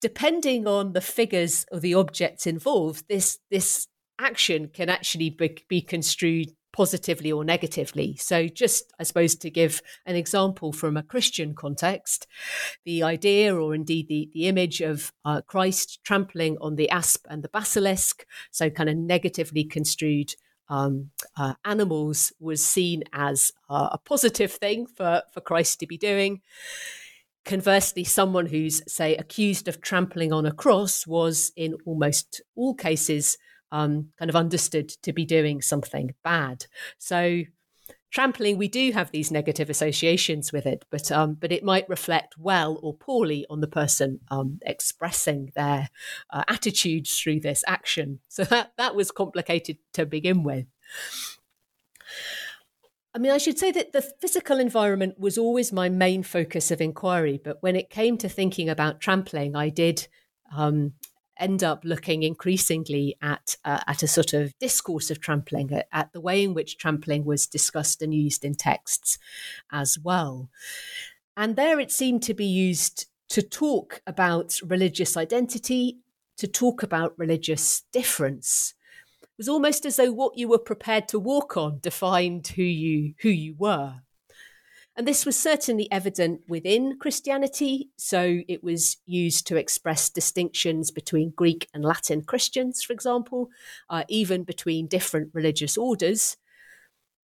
Depending 0.01 0.67
on 0.67 0.93
the 0.93 1.01
figures 1.01 1.65
or 1.71 1.79
the 1.79 1.93
objects 1.93 2.47
involved, 2.47 3.05
this 3.07 3.39
this 3.49 3.87
action 4.19 4.67
can 4.67 4.89
actually 4.89 5.29
be, 5.29 5.57
be 5.67 5.81
construed 5.81 6.49
positively 6.77 7.31
or 7.31 7.43
negatively. 7.43 8.15
So, 8.17 8.47
just 8.47 8.93
I 8.99 9.03
suppose 9.03 9.35
to 9.37 9.49
give 9.49 9.81
an 10.05 10.15
example 10.15 10.71
from 10.71 10.95
a 10.95 11.03
Christian 11.03 11.55
context, 11.55 12.27
the 12.85 13.01
idea 13.03 13.55
or 13.55 13.73
indeed 13.73 14.07
the, 14.07 14.29
the 14.33 14.47
image 14.47 14.81
of 14.81 15.11
uh, 15.25 15.41
Christ 15.41 15.99
trampling 16.03 16.57
on 16.61 16.75
the 16.75 16.89
asp 16.89 17.25
and 17.29 17.43
the 17.43 17.49
basilisk, 17.49 18.25
so 18.51 18.69
kind 18.69 18.89
of 18.89 18.95
negatively 18.95 19.63
construed 19.63 20.35
um, 20.69 21.09
uh, 21.35 21.55
animals, 21.65 22.31
was 22.39 22.63
seen 22.63 23.03
as 23.11 23.51
uh, 23.69 23.89
a 23.93 23.97
positive 23.97 24.51
thing 24.51 24.85
for, 24.85 25.23
for 25.33 25.41
Christ 25.41 25.79
to 25.79 25.87
be 25.87 25.97
doing. 25.97 26.41
Conversely, 27.47 28.03
someone 28.03 28.45
who's, 28.45 28.81
say, 28.91 29.15
accused 29.15 29.67
of 29.67 29.81
trampling 29.81 30.33
on 30.33 30.45
a 30.45 30.51
cross 30.51 31.07
was, 31.07 31.51
in 31.55 31.75
almost 31.85 32.41
all 32.55 32.75
cases, 32.75 33.37
um, 33.71 34.09
kind 34.19 34.29
of 34.29 34.35
understood 34.35 34.89
to 34.89 35.13
be 35.13 35.25
doing 35.25 35.61
something 35.61 36.13
bad. 36.23 36.65
So, 36.97 37.43
trampling, 38.11 38.57
we 38.57 38.67
do 38.67 38.91
have 38.91 39.11
these 39.11 39.31
negative 39.31 39.69
associations 39.69 40.51
with 40.51 40.65
it, 40.65 40.83
but 40.91 41.11
um, 41.11 41.35
but 41.35 41.51
it 41.51 41.63
might 41.63 41.87
reflect 41.89 42.35
well 42.37 42.79
or 42.81 42.93
poorly 42.93 43.45
on 43.49 43.61
the 43.61 43.67
person 43.67 44.19
um, 44.29 44.59
expressing 44.65 45.51
their 45.55 45.89
uh, 46.31 46.43
attitudes 46.47 47.19
through 47.19 47.39
this 47.39 47.63
action. 47.67 48.19
So 48.27 48.43
that 48.45 48.73
that 48.77 48.95
was 48.95 49.11
complicated 49.11 49.77
to 49.93 50.05
begin 50.05 50.43
with. 50.43 50.65
I 53.17 53.19
mean, 53.19 53.31
I 53.31 53.39
should 53.39 53.57
say 53.57 53.71
that 53.71 53.93
the 53.93 54.03
physical 54.03 54.59
environment 54.59 55.19
was 55.19 55.39
always 55.39 55.73
my 55.73 55.89
main 55.89 56.21
focus 56.21 56.69
of 56.69 56.79
inquiry, 56.79 57.41
but 57.43 57.57
when 57.63 57.75
it 57.75 57.89
came 57.89 58.15
to 58.19 58.29
thinking 58.29 58.69
about 58.69 58.99
trampling, 58.99 59.55
I 59.55 59.69
did 59.69 60.07
um, 60.55 60.93
end 61.39 61.63
up 61.63 61.81
looking 61.83 62.21
increasingly 62.21 63.17
at 63.19 63.55
uh, 63.65 63.79
at 63.87 64.03
a 64.03 64.07
sort 64.07 64.33
of 64.33 64.55
discourse 64.59 65.09
of 65.09 65.19
trampling, 65.19 65.73
at, 65.73 65.87
at, 65.91 66.13
the 66.13 66.21
way 66.21 66.43
in 66.43 66.53
which 66.53 66.77
trampling 66.77 67.25
was 67.25 67.47
discussed 67.47 68.03
and 68.03 68.13
used 68.13 68.45
in 68.45 68.53
texts 68.53 69.17
as 69.71 69.97
well. 69.97 70.51
And 71.35 71.55
there 71.55 71.79
it 71.79 71.91
seemed 71.91 72.21
to 72.21 72.35
be 72.35 72.45
used 72.45 73.07
to 73.29 73.41
talk 73.41 74.03
about 74.05 74.59
religious 74.63 75.17
identity, 75.17 75.97
to 76.37 76.45
talk 76.45 76.83
about 76.83 77.17
religious 77.17 77.81
difference. 77.91 78.75
Was 79.37 79.47
almost 79.47 79.85
as 79.85 79.97
though 79.97 80.11
what 80.11 80.37
you 80.37 80.47
were 80.47 80.57
prepared 80.57 81.07
to 81.09 81.19
walk 81.19 81.57
on 81.57 81.79
defined 81.79 82.47
who 82.47 82.63
you 82.63 83.13
who 83.21 83.29
you 83.29 83.55
were. 83.57 84.01
And 84.97 85.07
this 85.07 85.27
was 85.27 85.37
certainly 85.37 85.87
evident 85.91 86.41
within 86.47 86.97
Christianity. 86.97 87.91
So 87.97 88.39
it 88.47 88.63
was 88.63 88.97
used 89.05 89.45
to 89.45 89.55
express 89.55 90.09
distinctions 90.09 90.89
between 90.89 91.33
Greek 91.35 91.69
and 91.71 91.85
Latin 91.85 92.23
Christians, 92.23 92.81
for 92.81 92.93
example, 92.93 93.49
uh, 93.91 94.05
even 94.07 94.43
between 94.43 94.87
different 94.87 95.29
religious 95.33 95.77
orders. 95.77 96.35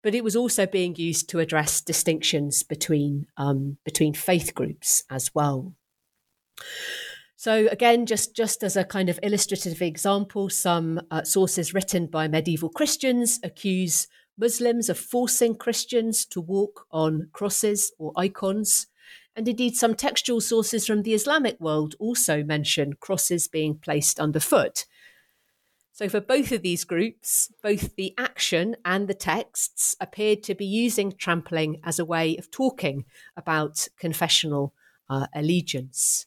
But 0.04 0.13
it 0.13 0.23
was 0.23 0.36
also 0.36 0.67
being 0.67 0.95
used 0.97 1.30
to 1.30 1.39
address 1.39 1.82
distinctions 1.82 2.62
between, 2.62 3.26
um, 3.38 3.78
between 3.84 4.13
faith 4.13 4.54
groups 4.54 5.04
as 5.10 5.34
well. 5.34 5.73
So 7.43 7.67
again, 7.69 8.06
just, 8.06 8.34
just 8.34 8.63
as 8.63 8.77
a 8.77 8.86
kind 8.86 9.10
of 9.10 9.19
illustrative 9.21 9.82
example, 9.82 10.47
some 10.47 11.01
uh, 11.12 11.23
sources 11.23 11.73
written 11.73 12.08
by 12.08 12.29
medieval 12.29 12.69
Christians 12.69 13.41
accuse 13.43 14.08
Muslims 14.38 14.88
of 14.88 14.97
forcing 14.97 15.58
Christians 15.58 16.25
to 16.27 16.39
walk 16.39 16.86
on 16.89 17.27
crosses 17.34 17.91
or 17.99 18.13
icons. 18.15 18.88
And 19.36 19.45
indeed, 19.45 19.75
some 19.75 19.93
textual 19.93 20.39
sources 20.39 20.88
from 20.88 21.03
the 21.03 21.13
Islamic 21.13 21.60
world 21.60 21.95
also 21.99 22.45
mention 22.45 22.93
crosses 23.01 23.49
being 23.49 23.75
placed 23.75 24.21
underfoot. 24.21 24.86
So, 25.91 26.08
for 26.08 26.21
both 26.21 26.53
of 26.53 26.62
these 26.62 26.86
groups, 26.86 27.51
both 27.62 27.97
the 27.97 28.13
action 28.17 28.77
and 28.86 29.10
the 29.10 29.13
texts 29.13 29.97
appeared 29.99 30.43
to 30.43 30.56
be 30.56 30.65
using 30.65 31.12
trampling 31.12 31.82
as 31.84 31.99
a 31.99 32.06
way 32.06 32.38
of 32.38 32.51
talking 32.51 33.03
about 33.36 33.89
confessional 33.99 34.73
uh, 35.10 35.27
allegiance. 35.36 36.25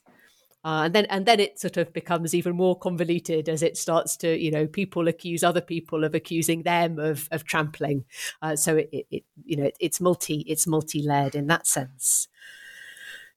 Uh, 0.65 0.83
and 0.85 0.95
then 0.95 1.05
and 1.05 1.25
then 1.25 1.39
it 1.39 1.59
sort 1.59 1.77
of 1.77 1.93
becomes 1.93 2.33
even 2.33 2.55
more 2.55 2.77
convoluted 2.77 3.47
as 3.47 3.61
it 3.61 3.77
starts 3.77 4.17
to 4.17 4.37
you 4.37 4.51
know 4.51 4.67
people 4.67 5.07
accuse 5.07 5.43
other 5.43 5.61
people 5.61 6.03
of 6.03 6.13
accusing 6.15 6.63
them 6.63 6.99
of 6.99 7.27
of 7.31 7.43
trampling. 7.45 8.03
Uh, 8.41 8.55
so 8.55 8.75
it, 8.77 8.89
it, 8.91 9.07
it, 9.11 9.23
you 9.45 9.55
know 9.55 9.65
it, 9.65 9.77
it's 9.79 10.01
multi 10.01 10.41
it's 10.41 10.67
multi-layered 10.67 11.35
in 11.35 11.47
that 11.47 11.67
sense. 11.67 12.27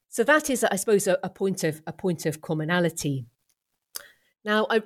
So 0.09 0.25
that 0.25 0.51
is 0.51 0.65
i 0.65 0.77
suppose 0.77 1.07
a, 1.07 1.19
a 1.23 1.31
point 1.31 1.63
of 1.63 1.83
a 1.87 1.93
point 1.93 2.27
of 2.27 2.41
commonality. 2.41 3.27
Now 4.45 4.67
i 4.71 4.83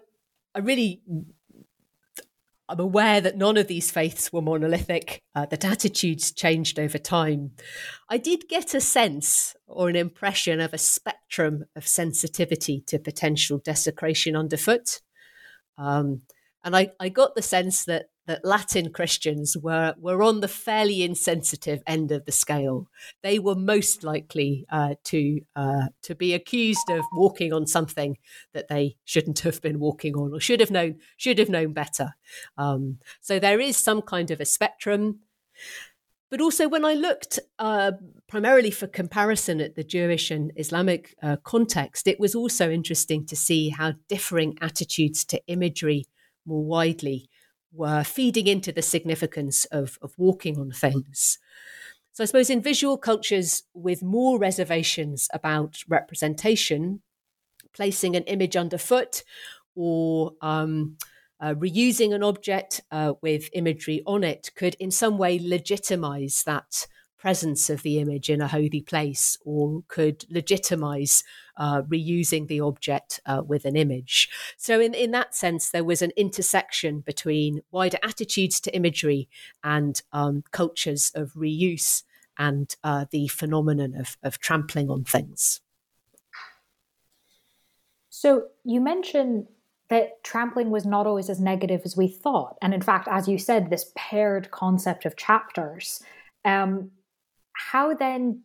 i 0.55 0.59
really 0.59 1.03
I'm 2.69 2.81
aware 2.81 3.21
that 3.21 3.37
none 3.37 3.59
of 3.59 3.67
these 3.67 3.91
faiths 3.91 4.33
were 4.33 4.41
monolithic, 4.41 5.23
uh, 5.35 5.47
that 5.47 5.65
attitudes 5.65 6.33
changed 6.33 6.79
over 6.79 6.97
time. 6.97 7.53
I 8.09 8.17
did 8.17 8.49
get 8.49 8.75
a 8.75 8.81
sense 8.81 9.55
or 9.67 9.91
an 9.91 9.97
impression 9.97 10.61
of 10.61 10.73
a 10.73 10.79
spectrum 10.79 11.65
of 11.77 11.87
sensitivity 11.87 12.83
to 12.87 12.99
potential 12.99 13.59
desecration 13.59 14.35
underfoot. 14.35 15.01
Um, 15.77 16.23
and 16.63 16.75
I, 16.75 16.93
I 16.99 17.11
got 17.11 17.35
the 17.35 17.43
sense 17.43 17.85
that 17.85 18.07
that 18.27 18.45
Latin 18.45 18.91
Christians 18.91 19.57
were 19.57 19.95
were 19.99 20.23
on 20.23 20.41
the 20.41 20.49
fairly 20.49 21.03
insensitive 21.03 21.83
end 21.87 22.11
of 22.11 22.25
the 22.25 22.33
scale. 22.33 22.89
They 23.23 23.39
were 23.39 23.55
most 23.55 24.03
likely 24.03 24.67
uh, 24.71 24.95
to 25.05 25.41
uh, 25.55 25.89
to 26.03 26.15
be 26.15 26.35
accused 26.35 26.91
of 26.91 27.05
walking 27.13 27.53
on 27.53 27.67
something 27.67 28.17
that 28.53 28.69
they 28.69 28.97
shouldn't 29.05 29.41
have 29.41 29.61
been 29.61 29.79
walking 29.79 30.15
on, 30.15 30.33
or 30.33 30.41
should 30.41 30.61
have 30.61 30.71
known 30.71 30.97
should 31.17 31.39
have 31.39 31.51
known 31.51 31.73
better. 31.73 32.15
Um, 32.57 32.99
so 33.21 33.39
there 33.39 33.61
is 33.61 33.77
some 33.77 34.03
kind 34.03 34.31
of 34.31 34.41
a 34.41 34.47
spectrum. 34.47 35.21
But 36.31 36.41
also, 36.41 36.67
when 36.69 36.85
I 36.85 36.95
looked 36.95 37.39
uh, 37.61 37.93
primarily 38.27 38.73
for 38.73 38.89
comparison 38.89 39.61
at 39.61 39.77
the 39.77 39.85
Jewish 39.85 40.33
and 40.33 40.51
Islamic 40.57 41.15
uh, 41.23 41.37
context, 41.45 42.09
it 42.09 42.19
was 42.19 42.35
also 42.35 42.71
interesting 42.71 43.25
to 43.27 43.37
see 43.37 43.69
how 43.69 43.93
differing 44.09 44.59
attitudes 44.61 45.25
to 45.27 45.41
imagery 45.47 46.07
more 46.45 46.65
widely 46.65 47.29
were 47.75 48.05
feeding 48.05 48.47
into 48.47 48.73
the 48.73 48.83
significance 48.83 49.65
of, 49.67 49.99
of 50.03 50.15
walking 50.17 50.59
on 50.59 50.71
things. 50.71 51.39
So 52.13 52.23
I 52.23 52.27
suppose 52.27 52.51
in 52.51 52.61
visual 52.61 52.97
cultures 52.97 53.65
with 53.75 54.03
more 54.03 54.39
reservations 54.39 55.29
about 55.33 55.83
representation, 55.89 57.03
placing 57.73 58.15
an 58.15 58.23
image 58.25 58.57
underfoot 58.57 59.25
or 59.75 60.33
um, 60.41 60.97
uh, 61.41 61.55
reusing 61.55 62.15
an 62.15 62.23
object 62.23 62.83
uh, 62.93 63.15
with 63.21 63.51
imagery 63.53 64.03
on 64.07 64.23
it 64.23 64.51
could 64.55 64.75
in 64.77 64.91
some 64.91 65.19
way 65.19 65.41
legitimize 65.43 66.45
that 66.45 66.87
presence 67.25 67.71
of 67.71 67.81
the 67.81 67.99
image 67.99 68.29
in 68.29 68.43
a 68.43 68.49
holy 68.49 68.83
place 68.83 69.39
or 69.47 69.83
could 69.89 70.27
legitimize 70.29 71.25
uh, 71.57 71.81
reusing 71.81 72.49
the 72.49 72.61
object 72.61 73.19
uh, 73.25 73.41
with 73.47 73.65
an 73.65 73.77
image. 73.77 74.29
So, 74.59 74.79
in, 74.79 74.93
in 74.93 75.11
that 75.13 75.35
sense, 75.35 75.71
there 75.71 75.85
was 75.85 76.03
an 76.03 76.13
intersection 76.19 77.01
between 77.01 77.63
wider 77.71 77.97
attitudes 78.03 78.61
to 78.61 78.77
imagery 78.77 79.31
and 79.63 80.03
um, 80.13 80.45
cultures 80.51 81.13
of 81.15 81.33
reuse 81.33 82.03
and 82.37 82.77
uh, 82.85 83.07
the 83.11 83.29
phenomenon 83.29 83.95
of, 83.95 84.19
of 84.23 84.39
trampling 84.39 84.91
on 84.91 85.05
things. 85.05 85.63
So, 88.11 88.49
you 88.65 88.83
mentioned 88.83 89.47
that 89.89 90.23
trampling 90.25 90.69
was 90.69 90.85
not 90.85 91.07
always 91.07 91.31
as 91.31 91.41
negative 91.41 91.81
as 91.87 91.97
we 91.97 92.07
thought. 92.07 92.59
And 92.61 92.75
in 92.75 92.83
fact, 92.83 93.09
as 93.11 93.29
you 93.29 93.39
said, 93.39 93.71
this 93.71 93.93
paired 93.97 94.51
concept 94.51 95.07
of 95.07 95.17
chapters. 95.17 96.03
Um, 96.45 96.91
how 97.55 97.95
then, 97.95 98.43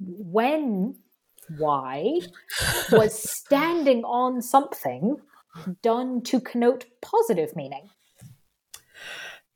when, 0.00 0.96
why 1.58 2.20
was 2.90 3.14
standing 3.30 4.04
on 4.04 4.42
something 4.42 5.16
done 5.82 6.22
to 6.22 6.40
connote 6.40 6.86
positive 7.02 7.54
meaning? 7.56 7.88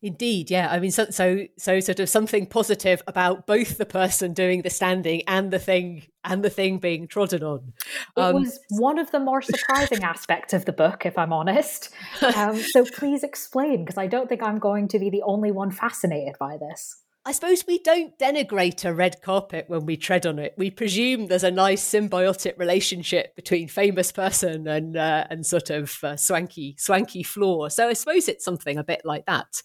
Indeed, 0.05 0.51
yeah. 0.51 0.69
I 0.71 0.81
mean, 0.81 0.91
so, 0.91 1.07
so 1.09 1.47
so 1.57 1.81
sort 1.81 1.99
of 1.99 2.11
something 2.11 2.45
positive 2.45 3.03
about 3.07 3.47
both 3.47 3.79
the 3.79 3.87
person 3.87 4.35
doing 4.35 4.61
the 4.61 4.69
standing 4.69 5.23
and 5.27 5.51
the 5.51 5.59
thing 5.59 6.03
and 6.23 6.45
the 6.45 6.51
thing 6.51 6.77
being 6.77 7.09
trodden 7.09 7.43
on. 7.43 7.73
Um, 8.15 8.37
it 8.37 8.39
was 8.41 8.61
one 8.69 8.99
of 8.99 9.11
the 9.13 9.19
more 9.19 9.41
surprising 9.41 10.05
aspects 10.05 10.53
of 10.53 10.67
the 10.67 10.75
book, 10.75 11.07
if 11.07 11.17
I'm 11.17 11.33
honest. 11.33 11.89
Um, 12.37 12.59
so 12.59 12.85
please 12.95 13.25
explain, 13.25 13.83
because 13.83 13.97
I 13.97 14.07
don't 14.07 14.29
think 14.29 14.43
I'm 14.43 14.59
going 14.59 14.89
to 14.89 14.99
be 14.99 15.09
the 15.09 15.23
only 15.23 15.53
one 15.53 15.71
fascinated 15.71 16.35
by 16.39 16.59
this. 16.59 17.03
I 17.27 17.33
suppose 17.33 17.65
we 17.67 17.79
don't 17.79 18.19
denigrate 18.19 18.85
a 18.85 18.93
red 18.93 19.23
carpet 19.23 19.65
when 19.69 19.87
we 19.87 19.97
tread 19.97 20.27
on 20.27 20.39
it. 20.39 20.53
We 20.59 20.71
presume 20.71 21.29
there's 21.29 21.43
a 21.43 21.51
nice 21.51 21.83
symbiotic 21.83 22.59
relationship 22.59 23.35
between 23.35 23.67
famous 23.67 24.13
person 24.13 24.69
and 24.69 24.95
uh, 24.95 25.25
and 25.31 25.47
sort 25.47 25.71
of 25.71 26.05
uh, 26.05 26.17
swanky 26.17 26.77
swanky 26.79 27.23
floor. 27.23 27.71
So 27.71 27.89
I 27.89 27.95
suppose 27.95 28.29
it's 28.29 28.45
something 28.45 28.77
a 28.77 28.85
bit 28.85 29.07
like 29.07 29.25
that. 29.25 29.63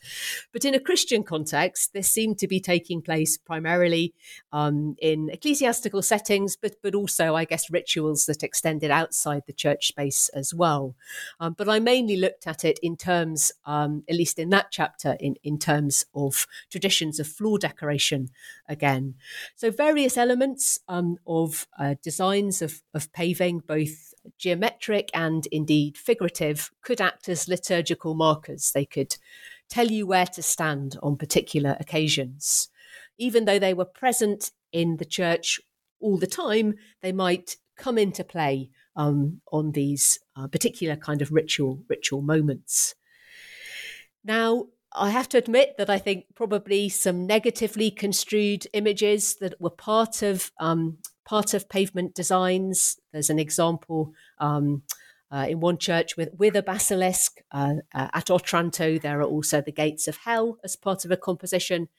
But 0.54 0.64
in 0.64 0.74
a 0.74 0.80
Christian 0.80 1.22
context, 1.22 1.92
this 1.92 2.10
seemed 2.10 2.38
to 2.38 2.48
be 2.48 2.62
taking 2.62 3.02
place 3.02 3.38
primarily 3.38 4.14
um, 4.54 4.96
in 5.02 5.30
ecclesiastical 5.30 6.02
settings, 6.02 6.56
but 6.56 6.76
but 6.82 6.96
also 6.96 7.36
I 7.36 7.44
guess 7.44 7.70
rituals 7.70 8.26
that 8.28 8.42
extended 8.42 8.90
outside 8.90 9.42
the 9.48 9.54
church 9.54 9.88
space 9.90 10.30
as 10.30 10.54
well. 10.54 10.96
Um, 11.42 11.56
but 11.58 11.68
I 11.68 11.80
mainly 11.80 12.16
looked 12.16 12.48
at 12.48 12.64
it 12.64 12.80
in 12.82 12.96
terms, 12.96 13.52
um, 13.66 14.04
at 14.08 14.16
least 14.16 14.40
in 14.40 14.50
that 14.52 14.68
chapter, 14.72 15.18
in 15.20 15.36
in 15.44 15.60
terms 15.60 16.06
of 16.16 16.48
traditions 16.72 17.20
of 17.20 17.28
floor 17.28 17.49
floor 17.50 17.58
decoration 17.58 18.30
again. 18.68 19.16
So 19.56 19.72
various 19.72 20.18
elements 20.18 20.80
um, 20.88 21.18
of 21.26 21.68
uh, 21.80 21.96
designs 22.04 22.62
of, 22.62 22.82
of 22.94 23.12
paving, 23.12 23.64
both 23.68 24.14
geometric 24.38 25.10
and 25.14 25.48
indeed 25.52 25.98
figurative, 25.98 26.72
could 26.82 27.02
act 27.02 27.28
as 27.28 27.48
liturgical 27.48 28.14
markers. 28.14 28.72
They 28.72 28.86
could 28.86 29.18
tell 29.68 29.88
you 29.88 30.06
where 30.06 30.28
to 30.28 30.42
stand 30.42 30.98
on 31.02 31.18
particular 31.18 31.76
occasions. 31.80 32.70
Even 33.18 33.46
though 33.46 33.60
they 33.60 33.74
were 33.74 33.86
present 33.86 34.52
in 34.72 34.98
the 34.98 35.06
church 35.06 35.60
all 36.00 36.18
the 36.18 36.28
time, 36.28 36.76
they 37.02 37.12
might 37.12 37.58
come 37.76 37.98
into 37.98 38.24
play 38.24 38.70
um, 38.96 39.42
on 39.52 39.72
these 39.72 40.20
uh, 40.36 40.48
particular 40.48 40.96
kind 40.96 41.22
of 41.22 41.32
ritual 41.32 41.80
ritual 41.90 42.22
moments. 42.22 42.96
Now, 44.24 44.68
I 44.94 45.12
have 45.12 45.30
to 45.30 45.38
admit 45.38 45.76
that 45.78 45.90
I 45.90 46.00
think 46.00 46.26
probably 46.36 46.90
some 46.90 47.28
negatively 47.28 47.92
construed 47.92 48.66
images 48.74 49.36
that 49.36 49.60
were 49.62 49.70
part 49.70 50.22
of 50.22 50.52
um, 50.60 50.98
part 51.26 51.54
of 51.54 51.70
pavement 51.70 52.16
designs. 52.16 53.00
There's 53.14 53.30
an 53.30 53.40
example 53.40 54.14
um, 54.40 54.82
uh, 55.32 55.46
in 55.48 55.60
one 55.60 55.78
church 55.78 56.18
with 56.18 56.30
with 56.38 56.56
a 56.56 56.64
basilisk 56.64 57.42
uh, 57.52 57.76
uh, 57.94 58.08
at 58.14 58.32
Otranto. 58.32 58.98
There 58.98 59.20
are 59.20 59.24
also 59.26 59.62
the 59.62 59.72
gates 59.72 60.08
of 60.08 60.18
hell 60.18 60.58
as 60.64 60.76
part 60.76 61.06
of 61.06 61.12
a 61.12 61.18
composition. 61.18 61.90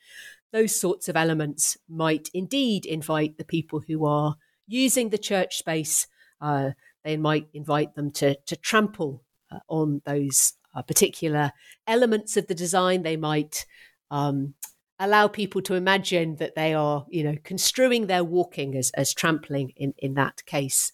Those 0.53 0.75
sorts 0.75 1.09
of 1.09 1.17
elements 1.17 1.77
might 1.89 2.29
indeed 2.35 2.87
invite 2.87 3.39
the 3.39 3.45
people 3.45 3.83
who 3.87 4.05
are 4.05 4.35
using 4.67 5.11
the 5.11 5.19
church 5.19 5.59
space. 5.59 6.09
Uh, 6.41 6.71
they 7.05 7.17
might 7.17 7.47
invite 7.55 7.95
them 7.95 8.11
to 8.13 8.35
to 8.47 8.57
trample 8.57 9.23
uh, 9.53 9.61
on 9.69 10.03
those 10.05 10.55
uh, 10.75 10.83
particular 10.83 11.53
elements 11.87 12.37
of 12.37 12.47
the 12.47 12.55
design. 12.55 13.03
They 13.03 13.17
might 13.17 13.67
um, 14.11 14.55
allow 14.99 15.27
people 15.27 15.63
to 15.63 15.75
imagine 15.75 16.37
that 16.37 16.55
they 16.55 16.75
are, 16.75 17.07
you 17.09 17.25
know, 17.25 17.37
construing 17.43 18.07
their 18.07 18.23
walking 18.23 18.77
as, 18.77 18.91
as 18.91 19.15
trampling 19.15 19.73
in, 19.77 19.95
in 19.99 20.15
that 20.15 20.45
case. 20.45 20.93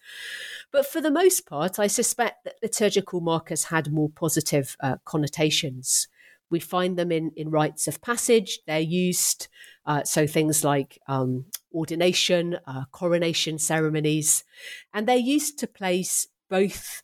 But 0.70 0.86
for 0.86 1.00
the 1.00 1.10
most 1.10 1.46
part, 1.46 1.78
I 1.78 1.88
suspect 1.88 2.44
that 2.44 2.54
liturgical 2.62 3.20
markers 3.20 3.64
had 3.64 3.92
more 3.92 4.08
positive 4.08 4.76
uh, 4.80 4.96
connotations. 5.04 6.06
We 6.50 6.60
find 6.60 6.96
them 6.96 7.10
in, 7.10 7.32
in 7.34 7.50
rites 7.50 7.88
of 7.88 8.00
passage. 8.00 8.60
They're 8.66 8.78
used, 8.78 9.48
uh, 9.84 10.04
so 10.04 10.26
things 10.28 10.62
like 10.62 11.00
um, 11.08 11.46
ordination, 11.74 12.58
uh, 12.64 12.84
coronation 12.92 13.58
ceremonies, 13.58 14.44
and 14.94 15.08
they're 15.08 15.16
used 15.16 15.58
to 15.58 15.66
place 15.66 16.28
both 16.48 17.02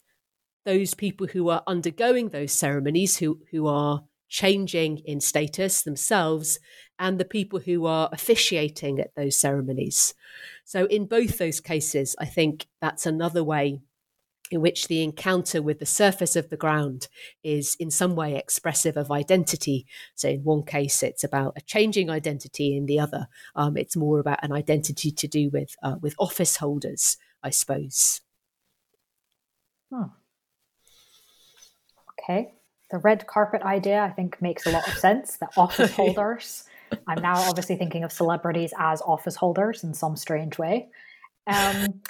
those 0.64 0.94
people 0.94 1.27
who 1.27 1.48
are 1.48 1.62
undergoing 1.66 2.29
those 2.29 2.53
ceremonies, 2.53 3.18
who, 3.18 3.40
who 3.51 3.66
are 3.66 4.05
changing 4.29 4.98
in 4.98 5.20
status 5.20 5.83
themselves, 5.83 6.59
and 6.98 7.18
the 7.18 7.25
people 7.25 7.59
who 7.59 7.85
are 7.87 8.09
officiating 8.12 8.98
at 8.98 9.14
those 9.14 9.37
ceremonies. 9.37 10.14
So, 10.64 10.87
in 10.87 11.07
both 11.07 11.38
those 11.38 11.61
cases, 11.61 12.16
I 12.18 12.27
think 12.27 12.66
that's 12.81 13.07
another 13.07 13.44
way 13.44 13.81
in 14.51 14.61
which 14.61 14.87
the 14.87 15.03
encounter 15.03 15.62
with 15.62 15.79
the 15.79 15.87
surface 15.87 16.37
of 16.37 16.51
the 16.51 16.57
ground 16.57 17.09
is 17.42 17.75
in 17.81 17.90
some 17.90 18.14
way 18.14 18.37
expressive 18.37 18.96
of 18.96 19.11
identity. 19.11 19.87
So, 20.14 20.29
in 20.29 20.44
one 20.44 20.62
case, 20.62 21.03
it's 21.03 21.25
about 21.25 21.55
a 21.57 21.61
changing 21.62 22.09
identity, 22.09 22.77
in 22.77 22.87
the 22.87 23.01
other, 23.01 23.29
um, 23.57 23.77
it's 23.77 23.96
more 23.96 24.18
about 24.20 24.42
an 24.42 24.53
identity 24.53 25.11
to 25.11 25.27
do 25.27 25.51
with 25.51 25.75
uh, 25.83 25.96
with 26.01 26.14
office 26.18 26.57
holders, 26.57 27.16
I 27.42 27.51
suppose. 27.51 28.20
Oh, 29.92 30.12
Okay. 32.22 32.52
The 32.90 32.98
red 32.98 33.26
carpet 33.26 33.62
idea, 33.62 34.02
I 34.02 34.11
think, 34.11 34.40
makes 34.42 34.66
a 34.66 34.70
lot 34.70 34.87
of 34.87 34.94
sense. 34.94 35.38
The 35.38 35.48
office 35.56 35.92
holders. 35.96 36.64
I'm 37.06 37.22
now 37.22 37.37
obviously 37.48 37.76
thinking 37.76 38.04
of 38.04 38.12
celebrities 38.12 38.74
as 38.78 39.00
office 39.02 39.35
holders 39.35 39.82
in 39.82 39.94
some 39.94 40.14
strange 40.16 40.58
way. 40.58 40.88
Um, 41.46 42.02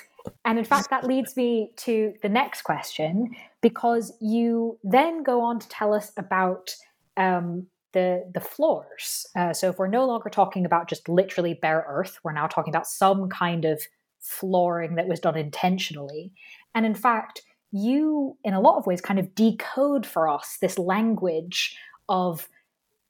and 0.44 0.58
in 0.58 0.64
fact, 0.64 0.90
that 0.90 1.04
leads 1.04 1.36
me 1.36 1.70
to 1.78 2.14
the 2.22 2.28
next 2.28 2.62
question 2.62 3.34
because 3.60 4.12
you 4.20 4.78
then 4.82 5.22
go 5.22 5.40
on 5.40 5.60
to 5.60 5.68
tell 5.68 5.94
us 5.94 6.12
about 6.16 6.74
um, 7.16 7.66
the 7.92 8.28
the 8.32 8.40
floors. 8.40 9.26
Uh, 9.36 9.52
so 9.52 9.68
if 9.68 9.78
we're 9.78 9.86
no 9.86 10.06
longer 10.06 10.30
talking 10.30 10.64
about 10.64 10.88
just 10.88 11.08
literally 11.08 11.54
bare 11.54 11.84
earth, 11.88 12.18
we're 12.22 12.32
now 12.32 12.46
talking 12.46 12.72
about 12.72 12.86
some 12.86 13.28
kind 13.28 13.64
of 13.64 13.82
flooring 14.20 14.94
that 14.96 15.08
was 15.08 15.20
done 15.20 15.36
intentionally. 15.36 16.32
And 16.74 16.86
in 16.86 16.94
fact, 16.94 17.42
you, 17.72 18.36
in 18.44 18.54
a 18.54 18.60
lot 18.60 18.76
of 18.76 18.86
ways, 18.86 19.00
kind 19.00 19.18
of 19.18 19.34
decode 19.34 20.06
for 20.06 20.28
us 20.28 20.58
this 20.60 20.78
language 20.78 21.76
of 22.08 22.48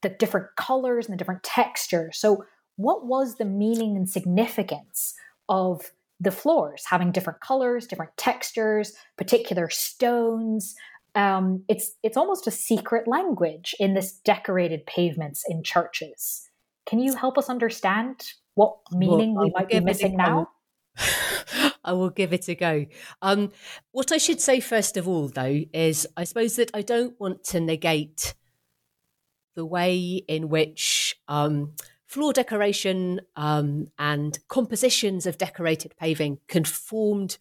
the 0.03 0.09
different 0.09 0.46
colors 0.57 1.07
and 1.07 1.12
the 1.12 1.18
different 1.18 1.42
textures. 1.42 2.16
So, 2.18 2.44
what 2.77 3.07
was 3.07 3.37
the 3.37 3.44
meaning 3.44 3.96
and 3.96 4.09
significance 4.09 5.14
of 5.48 5.92
the 6.20 6.31
floors 6.31 6.85
having 6.88 7.12
different 7.12 7.40
colors, 7.40 7.87
different 7.87 8.16
textures, 8.16 8.94
particular 9.16 9.68
stones? 9.68 10.75
Um, 11.14 11.64
it's 11.68 11.92
it's 12.03 12.16
almost 12.16 12.46
a 12.46 12.53
secret 12.53 13.07
language 13.07 13.75
in 13.79 13.94
this 13.94 14.12
decorated 14.25 14.87
pavements 14.87 15.44
in 15.48 15.62
churches. 15.62 16.48
Can 16.87 17.01
you 17.01 17.14
help 17.14 17.37
us 17.37 17.51
understand 17.51 18.33
what 18.55 18.77
meaning 18.92 19.35
well, 19.35 19.46
we 19.46 19.53
might 19.55 19.68
be 19.68 19.81
missing 19.81 20.16
now? 20.16 20.48
I 21.85 21.92
will 21.92 22.11
give 22.11 22.33
it 22.33 22.48
a 22.48 22.55
go. 22.55 22.87
Um, 23.20 23.50
what 23.90 24.12
I 24.12 24.18
should 24.18 24.40
say 24.40 24.61
first 24.61 24.96
of 24.96 25.09
all, 25.09 25.28
though, 25.28 25.62
is 25.72 26.07
I 26.16 26.24
suppose 26.24 26.57
that 26.57 26.70
I 26.74 26.83
don't 26.83 27.18
want 27.20 27.44
to 27.44 27.61
negate 27.61 28.35
the 29.55 29.66
way 29.66 30.22
in 30.28 30.48
which 30.48 31.16
um, 31.28 31.72
floor 32.07 32.33
decoration 32.33 33.20
um, 33.37 33.88
and 33.98 34.38
compositions 34.48 35.26
of 35.26 35.38
decorated 35.38 35.94
paving 35.98 36.38
conformed 36.46 37.38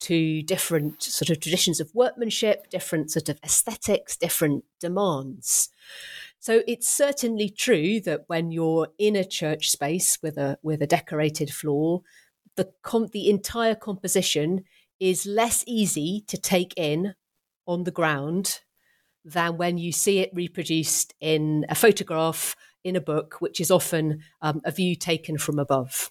to 0.00 0.42
different 0.42 1.02
sort 1.02 1.30
of 1.30 1.40
traditions 1.40 1.78
of 1.78 1.94
workmanship, 1.94 2.70
different 2.70 3.10
sort 3.10 3.28
of 3.28 3.38
aesthetics, 3.44 4.16
different 4.16 4.64
demands. 4.80 5.68
So 6.38 6.62
it's 6.66 6.88
certainly 6.88 7.50
true 7.50 8.00
that 8.00 8.24
when 8.26 8.50
you're 8.50 8.88
in 8.98 9.14
a 9.14 9.24
church 9.24 9.70
space 9.70 10.18
with 10.22 10.38
a 10.38 10.58
with 10.62 10.80
a 10.80 10.86
decorated 10.86 11.50
floor, 11.50 12.02
the 12.60 13.08
the 13.12 13.30
entire 13.30 13.74
composition 13.74 14.64
is 14.98 15.26
less 15.26 15.64
easy 15.66 16.24
to 16.28 16.36
take 16.36 16.74
in 16.76 17.14
on 17.66 17.84
the 17.84 17.90
ground 17.90 18.60
than 19.24 19.56
when 19.56 19.78
you 19.78 19.92
see 19.92 20.18
it 20.18 20.30
reproduced 20.32 21.14
in 21.20 21.64
a 21.68 21.74
photograph 21.74 22.56
in 22.84 22.96
a 22.96 23.00
book, 23.00 23.36
which 23.40 23.60
is 23.60 23.70
often 23.70 24.20
um, 24.40 24.60
a 24.64 24.70
view 24.70 24.96
taken 24.96 25.38
from 25.38 25.58
above. 25.58 26.10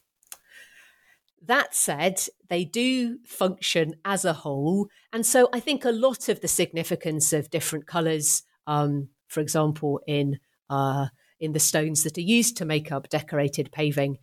That 1.42 1.74
said, 1.74 2.22
they 2.48 2.66
do 2.66 3.20
function 3.26 3.96
as 4.06 4.26
a 4.26 4.34
whole. 4.34 4.90
And 5.12 5.26
so 5.26 5.50
I 5.54 5.60
think 5.60 5.86
a 5.86 5.92
lot 5.92 6.30
of 6.30 6.42
the 6.42 6.48
significance 6.48 7.34
of 7.34 7.50
different 7.50 7.88
colours, 7.88 8.44
um, 8.68 9.10
for 9.28 9.40
example, 9.40 10.02
in 10.06 10.40
uh, 10.70 11.08
in 11.40 11.54
the 11.54 11.60
stones 11.60 12.04
that 12.04 12.18
are 12.18 12.22
used 12.22 12.58
to 12.58 12.66
make 12.66 12.92
up 12.92 13.10
decorated 13.10 13.72
paving, 13.72 14.18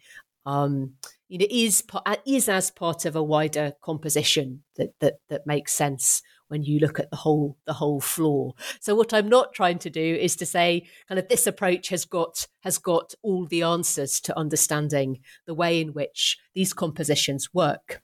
um, 0.47 0.95
you 1.29 1.39
know, 1.39 1.47
is 1.51 1.83
uh, 1.93 2.17
is 2.25 2.49
as 2.49 2.71
part 2.71 3.05
of 3.05 3.17
a 3.17 3.23
wider 3.23 3.73
composition 3.83 4.63
that 4.77 4.91
that 5.01 5.15
that 5.29 5.47
makes 5.47 5.73
sense 5.73 6.23
when 6.49 6.63
you 6.63 6.79
look 6.79 7.01
at 7.01 7.11
the 7.11 7.17
whole 7.17 7.57
the 7.67 7.73
whole 7.75 8.01
floor. 8.01 8.55
So 8.81 8.95
what 8.95 9.13
I'm 9.13 9.29
not 9.29 9.53
trying 9.53 9.79
to 9.81 9.91
do 9.91 10.01
is 10.01 10.37
to 10.37 10.47
say 10.47 10.87
kind 11.09 11.19
of 11.19 11.29
this 11.29 11.47
approach 11.47 11.89
has 11.89 12.05
got 12.05 12.47
has 12.61 12.79
got 12.79 13.15
all 13.23 13.47
the 13.47 13.63
answers 13.63 14.21
to 14.21 14.39
understanding 14.39 15.21
the 15.47 15.55
way 15.55 15.81
in 15.81 15.89
which 15.93 16.39
these 16.55 16.73
compositions 16.73 17.53
work. 17.53 18.01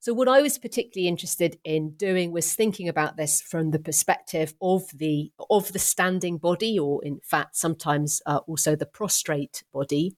So 0.00 0.12
what 0.12 0.28
I 0.28 0.40
was 0.42 0.58
particularly 0.58 1.08
interested 1.08 1.58
in 1.64 1.90
doing 1.90 2.32
was 2.32 2.54
thinking 2.54 2.88
about 2.88 3.16
this 3.16 3.40
from 3.40 3.70
the 3.70 3.78
perspective 3.78 4.54
of 4.60 4.82
the 4.94 5.32
of 5.50 5.72
the 5.72 5.78
standing 5.78 6.38
body, 6.38 6.78
or 6.78 7.04
in 7.04 7.20
fact 7.22 7.56
sometimes 7.56 8.22
uh, 8.26 8.40
also 8.46 8.76
the 8.76 8.86
prostrate 8.86 9.64
body, 9.72 10.16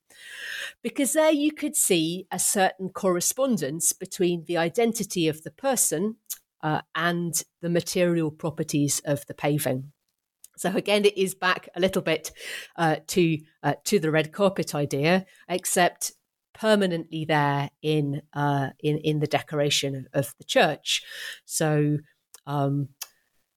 because 0.83 1.13
there 1.13 1.33
you 1.33 1.53
could 1.53 1.77
see 1.77 2.27
a 2.31 2.39
certain 2.39 2.91
correspondence 2.91 3.93
between 3.93 4.45
the 4.45 4.57
identity 4.57 5.29
of 5.29 5.43
the 5.43 5.51
person 5.51 6.17
uh, 6.63 6.83
and 6.95 7.45
the 7.63 7.71
material 7.71 8.31
properties 8.31 9.01
of 9.05 9.27
the 9.27 9.35
paving. 9.35 9.93
So 10.57 10.77
again, 10.77 11.07
it 11.07 11.17
is 11.17 11.35
back 11.35 11.71
a 11.75 11.81
little 11.81 12.03
bit 12.03 12.33
uh, 12.77 12.97
to 13.07 13.39
uh, 13.63 13.75
to 13.85 13.99
the 13.99 14.11
red 14.11 14.31
carpet 14.31 14.75
idea, 14.75 15.25
except 15.49 16.13
permanently 16.61 17.25
there 17.25 17.71
in 17.83 18.23
uh, 18.35 18.71
in 18.81 18.99
in 18.99 19.21
the 19.21 19.27
decoration 19.27 20.07
of 20.13 20.35
the 20.39 20.45
church. 20.45 21.03
So 21.45 21.99
um, 22.47 22.89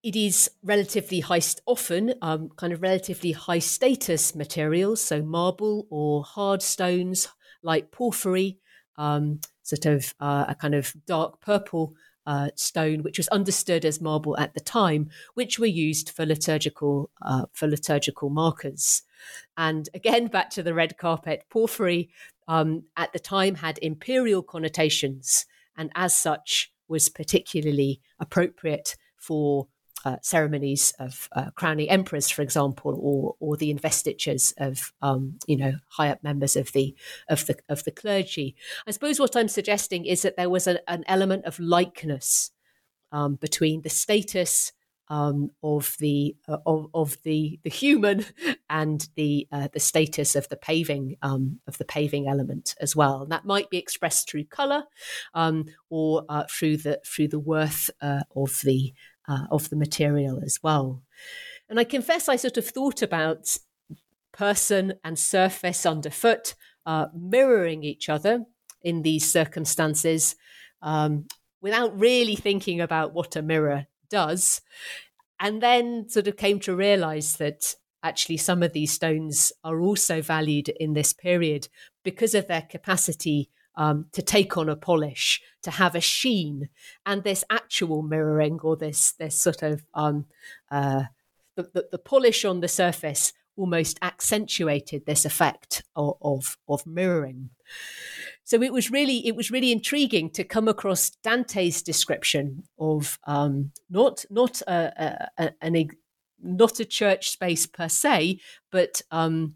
it 0.04 0.16
is 0.16 0.49
relatively 0.64 1.20
high, 1.20 1.41
often 1.66 2.14
um, 2.22 2.49
kind 2.56 2.74
of 2.74 2.82
relatively 2.82 3.32
high 3.32 3.60
status 3.60 4.36
materials, 4.36 5.01
so 5.01 5.22
marble 5.22 5.88
or 5.89 6.24
hard 6.24 6.62
stones 6.62 7.28
like 7.62 7.91
porphyry, 7.91 8.60
um, 8.97 9.39
sort 9.64 9.86
of 9.86 10.14
uh, 10.20 10.45
a 10.49 10.56
kind 10.56 10.76
of 10.76 10.93
dark 11.06 11.41
purple 11.41 11.95
uh, 12.26 12.49
stone, 12.56 13.04
which 13.04 13.18
was 13.18 13.28
understood 13.30 13.86
as 13.86 14.01
marble 14.01 14.38
at 14.38 14.54
the 14.54 14.60
time, 14.60 15.10
which 15.34 15.60
were 15.60 15.66
used 15.66 16.10
for 16.10 16.26
liturgical 16.26 17.10
uh, 17.22 17.45
for 17.54 17.68
liturgical 17.68 18.30
markers. 18.30 19.04
And 19.58 19.89
again, 19.93 20.28
back 20.28 20.49
to 20.51 20.64
the 20.64 20.74
red 20.74 20.97
carpet, 20.97 21.45
porphyry 21.49 22.10
um, 22.47 22.83
at 22.97 23.13
the 23.13 23.19
time 23.19 23.55
had 23.55 23.77
imperial 23.79 24.43
connotations, 24.43 25.45
and 25.77 25.91
as 25.95 26.15
such 26.15 26.71
was 26.87 27.09
particularly 27.09 28.01
appropriate 28.19 28.95
for 29.17 29.67
uh, 30.05 30.17
ceremonies 30.21 30.93
of 30.99 31.29
uh, 31.31 31.49
crowning 31.51 31.89
emperors, 31.89 32.29
for 32.29 32.41
example, 32.41 32.97
or 32.99 33.35
or 33.39 33.55
the 33.55 33.71
investitures 33.71 34.53
of 34.57 34.91
um, 35.01 35.39
you 35.47 35.55
know 35.55 35.73
high 35.87 36.09
up 36.09 36.23
members 36.23 36.55
of 36.55 36.71
the 36.73 36.95
of 37.29 37.45
the 37.45 37.55
of 37.69 37.83
the 37.85 37.91
clergy. 37.91 38.55
I 38.85 38.91
suppose 38.91 39.19
what 39.19 39.35
I'm 39.35 39.47
suggesting 39.47 40.05
is 40.05 40.21
that 40.23 40.35
there 40.35 40.49
was 40.49 40.67
a, 40.67 40.87
an 40.89 41.03
element 41.07 41.45
of 41.45 41.59
likeness 41.59 42.51
um, 43.11 43.35
between 43.35 43.81
the 43.81 43.89
status 43.89 44.73
um, 45.10 45.49
of 45.62 45.95
the 45.99 46.36
uh, 46.47 46.58
of, 46.66 46.88
of 46.93 47.18
the 47.24 47.60
the 47.64 47.70
human 47.70 48.26
and 48.70 49.08
the 49.16 49.47
uh, 49.51 49.68
the 49.74 49.80
status 49.80 50.36
of 50.36 50.47
the 50.49 50.58
paving 50.58 51.16
um, 51.22 51.60
of 51.68 51.78
the 51.78 51.86
paving 51.86 52.28
element 52.28 52.76
as 52.80 52.95
well. 52.95 53.22
And 53.22 53.32
that 53.32 53.45
might 53.45 53.70
be 53.70 53.78
expressed 53.78 54.30
through 54.30 54.45
color 54.45 54.84
um, 55.34 55.66
or 55.89 56.24
uh, 56.30 56.45
through 56.49 56.78
the 56.78 57.01
through 57.06 57.30
the 57.30 57.39
worth 57.39 57.89
uh, 58.01 58.22
of 58.36 58.62
the 58.64 58.93
uh, 59.28 59.45
of 59.51 59.70
the 59.70 59.76
material 59.76 60.41
as 60.43 60.60
well. 60.62 61.04
And 61.70 61.80
I 61.80 61.84
confess, 61.84 62.30
I 62.30 62.36
sort 62.36 62.58
of 62.58 62.68
thought 62.68 63.01
about 63.01 63.58
person 64.32 64.95
and 65.04 65.18
surface 65.18 65.86
underfoot 65.86 66.56
uh, 66.86 67.08
mirroring 67.16 67.84
each 67.84 68.10
other 68.10 68.43
in 68.82 69.01
these 69.01 69.32
circumstances 69.32 70.36
um, 70.82 71.26
without 71.62 71.97
really 71.97 72.36
thinking 72.36 72.82
about 72.82 73.14
what 73.14 73.36
a 73.36 73.41
mirror 73.41 73.88
does. 74.14 74.61
And 75.39 75.61
then 75.61 76.07
sort 76.07 76.28
of 76.28 76.38
came 76.38 76.59
to 76.61 76.76
realize 76.76 77.38
that 77.38 77.76
actually 78.03 78.38
some 78.38 78.61
of 78.61 78.72
these 78.72 78.91
stones 78.91 79.51
are 79.64 79.82
also 79.82 80.22
valued 80.22 80.70
in 80.70 80.93
this 80.93 81.11
period 81.11 81.68
because 82.03 82.36
of 82.36 82.47
their 82.47 82.61
capacity 82.61 83.49
um, 83.76 84.05
to 84.11 84.22
take 84.22 84.55
on 84.55 84.70
a 84.70 84.76
polish, 84.76 85.41
to 85.64 85.72
have 85.72 85.95
a 85.95 86.01
sheen, 86.01 86.70
and 87.07 87.24
this 87.24 87.43
actual 87.49 88.03
mirroring 88.03 88.59
or 88.61 88.78
this 88.78 89.14
this 89.14 89.36
sort 89.36 89.64
of 89.64 89.84
um, 89.95 90.26
uh, 90.70 91.05
the, 91.55 91.64
the, 91.74 91.88
the, 91.91 91.97
polish 91.97 92.45
on 92.45 92.59
the 92.59 92.68
surface 92.68 93.34
almost 93.55 93.97
accentuated 94.01 95.05
this 95.05 95.26
effect 95.26 95.84
of, 95.95 96.18
of, 96.22 96.57
of 96.68 96.86
mirroring. 96.86 97.49
So 98.45 98.61
it 98.61 98.73
was 98.73 98.91
really 98.91 99.25
it 99.25 99.35
was 99.35 99.51
really 99.51 99.71
intriguing 99.71 100.29
to 100.31 100.43
come 100.43 100.67
across 100.67 101.11
Dante's 101.23 101.81
description 101.81 102.63
of 102.77 103.19
um, 103.25 103.71
not 103.89 104.25
not 104.29 104.61
a, 104.61 105.29
a, 105.37 105.51
an 105.61 105.89
not 106.41 106.79
a 106.79 106.85
church 106.85 107.29
space 107.29 107.65
per 107.65 107.87
se, 107.87 108.39
but 108.71 109.01
um, 109.11 109.55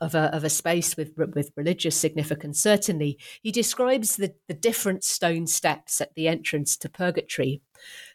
of 0.00 0.14
a, 0.14 0.34
of 0.34 0.44
a 0.44 0.50
space 0.50 0.96
with 0.96 1.12
with 1.16 1.52
religious 1.56 1.96
significance. 1.96 2.60
Certainly, 2.60 3.18
he 3.42 3.50
describes 3.50 4.16
the, 4.16 4.34
the 4.48 4.54
different 4.54 5.04
stone 5.04 5.46
steps 5.46 6.00
at 6.00 6.14
the 6.14 6.28
entrance 6.28 6.76
to 6.78 6.88
purgatory, 6.88 7.62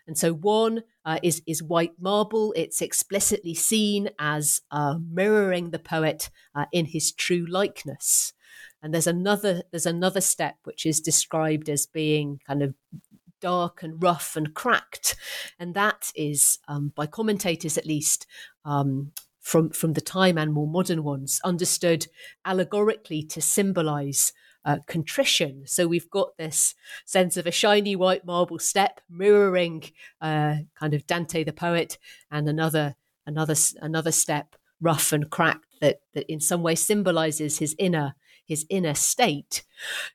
and 0.05 0.17
so 0.17 0.33
one 0.33 0.83
uh, 1.05 1.19
is 1.23 1.41
is 1.47 1.63
white 1.63 1.93
marble. 1.99 2.53
It's 2.55 2.81
explicitly 2.81 3.55
seen 3.55 4.09
as 4.19 4.61
uh, 4.71 4.95
mirroring 5.09 5.71
the 5.71 5.79
poet 5.79 6.29
uh, 6.53 6.65
in 6.71 6.85
his 6.85 7.11
true 7.11 7.45
likeness. 7.49 8.33
And 8.81 8.93
there's 8.93 9.07
another 9.07 9.63
there's 9.71 9.85
another 9.85 10.21
step 10.21 10.55
which 10.63 10.85
is 10.85 10.99
described 10.99 11.69
as 11.69 11.85
being 11.85 12.39
kind 12.47 12.63
of 12.63 12.73
dark 13.39 13.83
and 13.83 14.01
rough 14.01 14.35
and 14.35 14.53
cracked, 14.53 15.15
and 15.59 15.73
that 15.75 16.11
is 16.15 16.59
um, 16.67 16.91
by 16.95 17.05
commentators 17.07 17.77
at 17.77 17.85
least 17.85 18.25
um, 18.65 19.11
from 19.39 19.69
from 19.69 19.93
the 19.93 20.01
time 20.01 20.37
and 20.37 20.53
more 20.53 20.67
modern 20.67 21.03
ones, 21.03 21.39
understood 21.43 22.07
allegorically 22.45 23.23
to 23.23 23.41
symbolize 23.41 24.33
uh, 24.65 24.77
contrition. 24.87 25.63
So 25.65 25.87
we've 25.87 26.09
got 26.09 26.37
this 26.37 26.75
sense 27.05 27.37
of 27.37 27.47
a 27.47 27.51
shiny 27.51 27.95
white 27.95 28.25
marble 28.25 28.59
step 28.59 29.01
mirroring 29.09 29.83
uh, 30.21 30.57
kind 30.79 30.93
of 30.93 31.07
Dante 31.07 31.43
the 31.43 31.53
poet, 31.53 31.97
and 32.29 32.47
another 32.47 32.95
another 33.25 33.55
another 33.81 34.11
step 34.11 34.55
rough 34.79 35.11
and 35.13 35.29
cracked 35.29 35.65
that 35.81 36.01
that 36.13 36.31
in 36.31 36.39
some 36.39 36.63
way 36.63 36.75
symbolizes 36.75 37.59
his 37.59 37.75
inner 37.77 38.15
his 38.51 38.65
inner 38.69 38.93
state. 38.93 39.63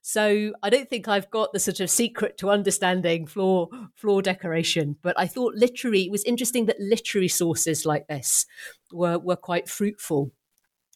So 0.02 0.52
I 0.62 0.68
don't 0.68 0.90
think 0.90 1.08
I've 1.08 1.30
got 1.30 1.54
the 1.54 1.58
sort 1.58 1.80
of 1.80 1.88
secret 1.88 2.36
to 2.38 2.50
understanding 2.50 3.26
floor 3.26 3.70
floor 3.94 4.20
decoration, 4.20 4.96
but 5.00 5.18
I 5.18 5.26
thought 5.26 5.54
literary 5.54 6.02
it 6.02 6.10
was 6.10 6.22
interesting 6.24 6.66
that 6.66 6.78
literary 6.78 7.28
sources 7.28 7.86
like 7.86 8.08
this 8.08 8.44
were 8.92 9.18
were 9.18 9.36
quite 9.36 9.70
fruitful 9.70 10.32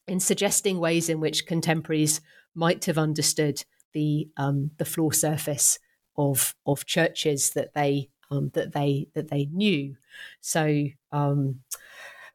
in 0.07 0.20
suggesting 0.20 0.78
ways 0.78 1.09
in 1.09 1.18
which 1.18 1.47
contemporaries 1.47 2.20
might 2.55 2.84
have 2.84 2.99
understood 2.99 3.64
the 3.95 4.28
um, 4.36 4.70
the 4.76 4.84
floor 4.84 5.12
surface 5.14 5.78
of 6.18 6.55
of 6.66 6.84
churches 6.84 7.53
that 7.53 7.72
they 7.72 8.11
um, 8.30 8.51
that 8.53 8.72
they 8.74 9.09
that 9.14 9.30
they 9.30 9.47
knew. 9.47 9.97
So 10.43 10.84
um, 11.11 11.61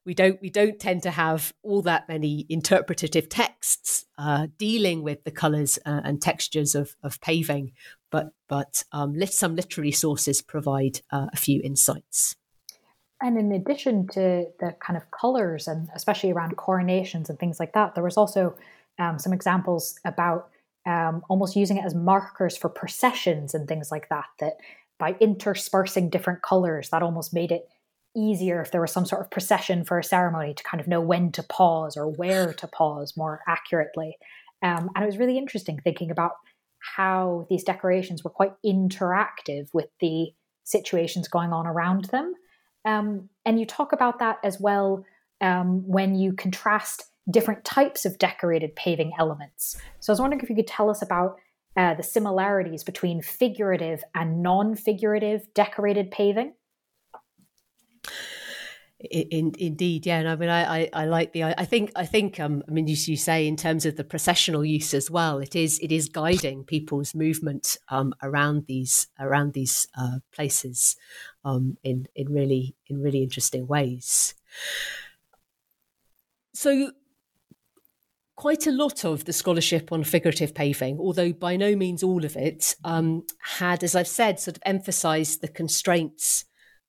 we 0.06 0.14
don't 0.14 0.40
we 0.42 0.50
don't 0.50 0.80
tend 0.80 1.04
to 1.04 1.12
have 1.12 1.54
all 1.64 1.82
that 1.82 2.08
many 2.08 2.46
interpretative 2.50 3.28
texts 3.28 4.06
uh, 4.18 4.48
dealing 4.58 5.02
with 5.02 5.24
the 5.24 5.32
colours 5.32 5.80
uh, 5.86 6.02
and 6.04 6.22
textures 6.22 6.76
of, 6.76 6.96
of 7.04 7.20
paving, 7.22 7.72
but 8.12 8.30
but 8.48 8.84
um, 8.92 9.20
some 9.26 9.56
literary 9.56 9.92
sources 9.92 10.42
provide 10.42 11.02
uh, 11.12 11.28
a 11.34 11.38
few 11.38 11.62
insights. 11.64 12.36
And 13.22 13.38
in 13.38 13.52
addition 13.52 14.08
to 14.10 14.46
the 14.60 14.76
kind 14.80 14.98
of 14.98 15.10
colours 15.10 15.68
and 15.68 15.90
especially 15.96 16.32
around 16.32 16.58
coronations 16.58 17.30
and 17.30 17.40
things 17.40 17.60
like 17.60 17.74
that, 17.74 17.96
there 17.96 18.04
was 18.04 18.18
also 18.18 18.56
um, 19.00 19.18
some 19.18 19.34
examples 19.34 19.98
about 20.06 20.50
um, 20.86 21.24
almost 21.30 21.56
using 21.56 21.78
it 21.78 21.86
as 21.86 21.96
markers 21.96 22.56
for 22.56 22.70
processions 22.70 23.56
and 23.56 23.68
things 23.68 23.90
like 23.90 24.10
that. 24.10 24.26
That 24.40 24.58
by 25.00 25.16
interspersing 25.20 26.10
different 26.10 26.42
colours, 26.44 26.90
that 26.90 27.02
almost 27.02 27.34
made 27.34 27.52
it 27.52 27.70
easier 28.16 28.62
if 28.62 28.72
there 28.72 28.82
was 28.82 28.92
some 28.92 29.06
sort 29.06 29.22
of 29.22 29.32
procession 29.32 29.84
for 29.84 30.00
a 30.00 30.04
ceremony 30.04 30.54
to 30.54 30.64
kind 30.64 30.82
of 30.82 30.88
know 30.88 31.02
when 31.02 31.32
to 31.34 31.44
pause 31.44 31.98
or 31.98 32.08
where 32.08 32.54
to 32.54 32.68
pause 32.68 33.16
more 33.16 33.42
accurately. 33.48 34.18
Um, 34.62 34.90
and 34.96 35.04
it 35.04 35.08
was 35.08 35.18
really 35.18 35.38
interesting 35.38 35.80
thinking 35.84 36.12
about 36.12 36.32
how 36.80 37.46
these 37.50 37.64
decorations 37.64 38.24
were 38.24 38.30
quite 38.30 38.54
interactive 38.66 39.68
with 39.74 39.88
the 40.00 40.32
situations 40.64 41.28
going 41.28 41.52
on 41.52 41.68
around 41.68 42.06
them. 42.06 42.34
Um, 42.86 43.30
and 43.46 43.60
you 43.60 43.66
talk 43.66 43.94
about 43.94 44.20
that 44.20 44.38
as 44.44 44.60
well 44.60 45.04
um, 45.42 45.88
when 45.88 46.16
you 46.16 46.34
contrast 46.34 47.06
different 47.30 47.66
types 47.66 48.06
of 48.06 48.18
decorated 48.20 48.76
paving 48.76 49.12
elements. 49.18 49.78
So 50.00 50.12
I 50.12 50.14
was 50.14 50.22
wondering 50.22 50.42
if 50.42 50.50
you 50.50 50.56
could 50.56 50.68
tell 50.68 50.90
us 50.90 51.02
about 51.02 51.38
uh, 51.76 51.94
the 51.96 52.04
similarities 52.04 52.84
between 52.84 53.22
figurative 53.22 54.04
and 54.14 54.42
non 54.42 54.76
figurative 54.76 55.54
decorated 55.54 56.12
paving. 56.12 56.54
In, 59.12 59.54
indeed, 59.60 60.06
yeah. 60.06 60.20
And 60.20 60.30
I 60.30 60.36
mean, 60.36 60.50
I, 60.50 60.80
I, 60.80 60.90
I, 60.94 61.06
like 61.06 61.34
the. 61.34 61.44
I 61.44 61.66
think, 61.66 61.92
I 61.96 62.06
think. 62.06 62.40
Um, 62.40 62.64
I 62.68 62.72
mean, 62.72 62.90
as 62.90 63.08
you 63.08 63.18
say, 63.18 63.46
in 63.46 63.58
terms 63.58 63.86
of 63.86 63.98
the 63.98 64.06
processional 64.06 64.64
use 64.64 64.94
as 64.94 65.12
well, 65.12 65.40
it 65.40 65.56
is, 65.56 65.80
it 65.80 65.92
is 65.92 66.08
guiding 66.08 66.64
people's 66.64 67.14
movement 67.14 67.78
um, 67.90 68.14
around 68.24 68.66
these, 68.68 69.08
around 69.20 69.54
these 69.54 69.88
uh, 69.98 70.20
places, 70.34 70.96
um, 71.44 71.78
in, 71.84 72.08
in 72.16 72.32
really, 72.32 72.76
in 72.88 73.02
really 73.02 73.22
interesting 73.22 73.68
ways. 73.68 74.34
So, 76.54 76.92
quite 78.38 78.66
a 78.66 78.72
lot 78.72 79.04
of 79.04 79.26
the 79.26 79.34
scholarship 79.34 79.92
on 79.92 80.06
figurative 80.06 80.56
paving, 80.56 81.00
although 81.00 81.34
by 81.34 81.58
no 81.58 81.76
means 81.76 82.02
all 82.02 82.24
of 82.24 82.38
it, 82.38 82.76
um, 82.86 83.24
had, 83.58 83.84
as 83.84 83.94
I've 83.94 84.08
said, 84.08 84.40
sort 84.40 84.56
of 84.56 84.64
emphasised 84.66 85.42
the 85.42 85.50
constraints 85.50 86.46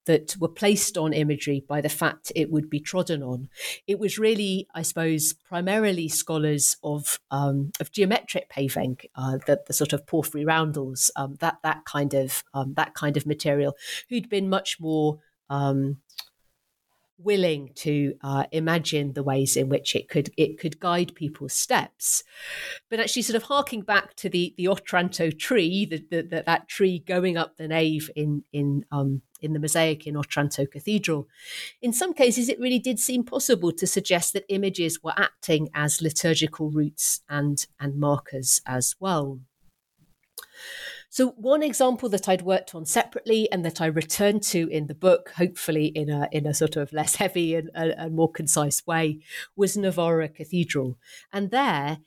that 0.07 0.37
were 0.39 0.49
placed 0.49 0.97
on 0.97 1.13
imagery 1.13 1.65
by 1.69 1.81
the 1.81 1.89
fact 1.89 2.33
it 2.35 2.51
would 2.51 2.71
be 2.71 2.81
trodden 2.81 3.23
on. 3.23 3.49
It 3.87 3.99
was 3.99 4.19
really, 4.19 4.67
I 4.75 4.83
suppose, 4.83 5.33
primarily 5.33 6.09
scholars 6.09 6.77
of 6.83 7.21
um, 7.31 7.71
of 7.81 7.93
geometric 7.93 8.49
paving, 8.49 8.99
uh, 9.15 9.39
the, 9.47 9.63
the, 9.67 9.73
sort 9.73 9.93
of 9.93 10.07
porphyry 10.07 10.45
roundels, 10.45 11.11
um, 11.17 11.37
that 11.41 11.59
that 11.63 11.85
kind 11.85 12.15
of 12.15 12.45
um, 12.55 12.75
that 12.75 12.95
kind 12.95 13.17
of 13.17 13.27
material, 13.27 13.77
who'd 14.09 14.29
been 14.29 14.49
much 14.49 14.81
more 14.81 15.19
um, 15.51 15.99
willing 17.19 17.71
to 17.75 18.15
uh, 18.23 18.45
imagine 18.53 19.13
the 19.15 19.23
ways 19.23 19.57
in 19.57 19.69
which 19.69 19.95
it 19.95 20.09
could 20.09 20.31
it 20.37 20.59
could 20.59 20.79
guide 20.81 21.15
people's 21.15 21.53
steps. 21.53 22.23
But 22.91 23.01
actually, 23.01 23.23
sort 23.23 23.37
of 23.37 23.45
harking 23.45 23.83
back 23.83 24.15
to 24.17 24.29
the 24.29 24.55
the 24.57 24.69
Otranto 24.69 25.31
tree, 25.31 25.87
the, 25.87 26.05
the, 26.11 26.23
the, 26.23 26.43
that 26.47 26.69
tree 26.69 27.01
going 27.01 27.37
up 27.37 27.57
the 27.57 27.69
nave 27.69 28.11
in 28.15 28.45
in 28.53 28.85
um, 28.93 29.23
in 29.41 29.53
the 29.53 29.59
mosaic 29.59 30.07
in 30.07 30.17
Otranto 30.17 30.67
Cathedral, 30.67 31.29
in 31.83 31.93
some 31.93 32.13
cases 32.13 32.49
it 32.49 32.61
really 32.61 32.79
did 32.79 32.99
seem 32.99 33.25
possible 33.25 33.73
to 33.73 33.87
suggest 33.87 34.33
that 34.33 34.45
images 34.49 35.03
were 35.03 35.15
acting 35.17 35.69
as 35.75 36.03
liturgical 36.03 36.71
routes 36.71 37.21
and 37.29 37.67
and 37.81 37.99
markers 37.99 38.61
as 38.67 38.95
well. 39.01 39.41
So, 41.09 41.31
one 41.39 41.63
example 41.63 42.09
that 42.11 42.29
I'd 42.29 42.43
worked 42.43 42.75
on 42.75 42.85
separately 42.85 43.51
and 43.51 43.65
that 43.65 43.81
I 43.81 43.87
returned 43.87 44.43
to 44.45 44.69
in 44.69 44.87
the 44.87 44.95
book, 44.95 45.31
hopefully 45.37 45.87
in 45.87 46.11
a 46.11 46.29
in 46.31 46.47
a 46.47 46.53
sort 46.53 46.77
of 46.77 46.93
less 46.93 47.17
heavy 47.17 47.55
and, 47.55 47.71
and 47.75 48.15
more 48.15 48.31
concise 48.31 48.87
way, 48.87 49.21
was 49.57 49.77
Novara 49.77 50.29
Cathedral. 50.29 50.99
And 51.33 51.51
there, 51.51 51.99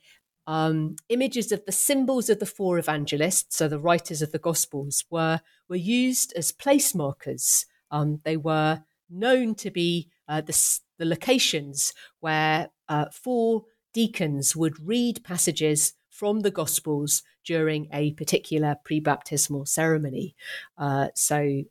um, 0.50 0.96
images 1.08 1.52
of 1.52 1.64
the 1.64 1.70
symbols 1.70 2.28
of 2.28 2.40
the 2.40 2.44
four 2.46 2.76
evangelists, 2.76 3.56
so 3.56 3.68
the 3.68 3.78
writers 3.78 4.20
of 4.20 4.32
the 4.32 4.38
Gospels, 4.38 5.04
were 5.08 5.40
were 5.68 5.76
used 5.76 6.32
as 6.34 6.50
place 6.50 6.92
markers. 6.92 7.66
Um, 7.92 8.20
they 8.24 8.36
were 8.36 8.82
known 9.08 9.54
to 9.54 9.70
be 9.70 10.10
uh, 10.26 10.40
the, 10.40 10.80
the 10.98 11.04
locations 11.04 11.94
where 12.18 12.70
uh, 12.88 13.04
four 13.12 13.66
deacons 13.94 14.56
would 14.56 14.84
read 14.84 15.22
passages 15.22 15.92
from 16.10 16.40
the 16.40 16.50
Gospels 16.50 17.22
during 17.44 17.86
a 17.92 18.12
particular 18.14 18.74
pre 18.84 18.98
baptismal 18.98 19.66
ceremony. 19.66 20.34
Uh, 20.76 21.10
so, 21.14 21.62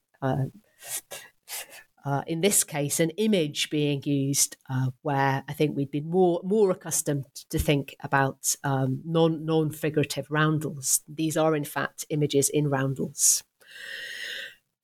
uh, 2.05 2.23
in 2.27 2.41
this 2.41 2.63
case, 2.63 2.99
an 2.99 3.09
image 3.11 3.69
being 3.69 4.01
used 4.03 4.57
uh, 4.69 4.87
where 5.01 5.43
I 5.47 5.53
think 5.53 5.75
we'd 5.75 5.91
been 5.91 6.09
more 6.09 6.41
more 6.43 6.71
accustomed 6.71 7.25
to 7.49 7.59
think 7.59 7.95
about 8.01 8.55
um, 8.63 9.01
non 9.05 9.45
non 9.45 9.71
figurative 9.71 10.27
roundels. 10.29 11.01
These 11.07 11.35
are 11.37 11.55
in 11.55 11.65
fact 11.65 12.05
images 12.09 12.49
in 12.49 12.69
roundels. 12.69 13.43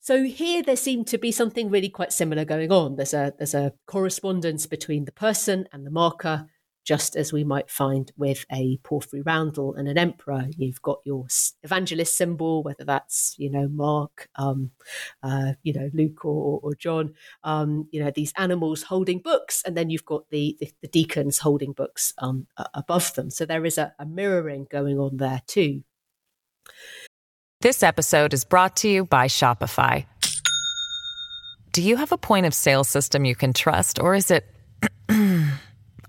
So 0.00 0.22
here 0.22 0.62
there 0.62 0.76
seemed 0.76 1.08
to 1.08 1.18
be 1.18 1.32
something 1.32 1.68
really 1.68 1.88
quite 1.88 2.12
similar 2.12 2.44
going 2.44 2.70
on. 2.70 2.96
There's 2.96 3.14
a 3.14 3.32
there's 3.38 3.54
a 3.54 3.72
correspondence 3.86 4.66
between 4.66 5.04
the 5.04 5.12
person 5.12 5.66
and 5.72 5.84
the 5.84 5.90
marker 5.90 6.46
just 6.86 7.16
as 7.16 7.32
we 7.32 7.42
might 7.42 7.68
find 7.68 8.12
with 8.16 8.46
a 8.50 8.78
porphyry 8.84 9.20
roundel 9.20 9.74
and 9.74 9.88
an 9.88 9.98
emperor. 9.98 10.46
You've 10.56 10.80
got 10.80 11.00
your 11.04 11.26
evangelist 11.64 12.16
symbol, 12.16 12.62
whether 12.62 12.84
that's 12.84 13.34
you 13.38 13.50
know 13.50 13.68
Mark, 13.68 14.28
um, 14.36 14.70
uh, 15.22 15.52
you 15.64 15.72
know 15.72 15.90
Luke 15.92 16.24
or, 16.24 16.60
or 16.62 16.74
John. 16.74 17.14
Um, 17.42 17.88
you 17.90 18.02
know 18.02 18.12
these 18.14 18.32
animals 18.38 18.84
holding 18.84 19.18
books, 19.18 19.62
and 19.66 19.76
then 19.76 19.90
you've 19.90 20.04
got 20.04 20.30
the 20.30 20.56
the, 20.60 20.72
the 20.80 20.88
deacons 20.88 21.38
holding 21.38 21.72
books 21.72 22.14
um, 22.18 22.46
above 22.72 23.12
them. 23.14 23.30
So 23.30 23.44
there 23.44 23.66
is 23.66 23.76
a, 23.76 23.92
a 23.98 24.06
mirroring 24.06 24.68
going 24.70 24.98
on 24.98 25.16
there 25.16 25.42
too. 25.46 25.82
This 27.60 27.82
episode 27.82 28.32
is 28.32 28.44
brought 28.44 28.76
to 28.76 28.88
you 28.88 29.04
by 29.04 29.26
Shopify. 29.26 30.06
Do 31.72 31.82
you 31.82 31.96
have 31.96 32.12
a 32.12 32.18
point 32.18 32.46
of 32.46 32.54
sale 32.54 32.84
system 32.84 33.24
you 33.24 33.34
can 33.34 33.52
trust, 33.52 33.98
or 33.98 34.14
is 34.14 34.30
it? 34.30 34.46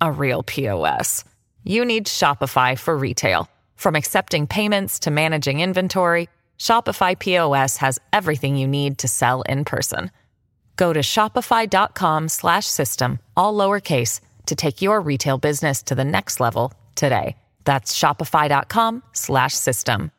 A 0.01 0.11
real 0.11 0.43
POS. 0.43 1.23
You 1.63 1.85
need 1.85 2.07
Shopify 2.07 2.77
for 2.77 2.97
retail. 2.97 3.49
From 3.75 3.95
accepting 3.95 4.47
payments 4.47 4.99
to 4.99 5.11
managing 5.11 5.59
inventory, 5.59 6.29
Shopify 6.59 7.17
POS 7.17 7.77
has 7.77 7.99
everything 8.11 8.57
you 8.57 8.67
need 8.67 8.97
to 8.97 9.07
sell 9.07 9.43
in 9.43 9.63
person. 9.63 10.11
Go 10.75 10.91
to 10.93 11.01
shopify.com/system 11.01 13.19
all 13.35 13.53
lowercase 13.53 14.21
to 14.45 14.55
take 14.55 14.81
your 14.81 15.01
retail 15.01 15.37
business 15.37 15.83
to 15.83 15.93
the 15.95 16.05
next 16.05 16.39
level 16.39 16.73
today. 16.95 17.35
That's 17.63 17.97
shopify.com/system. 17.97 20.11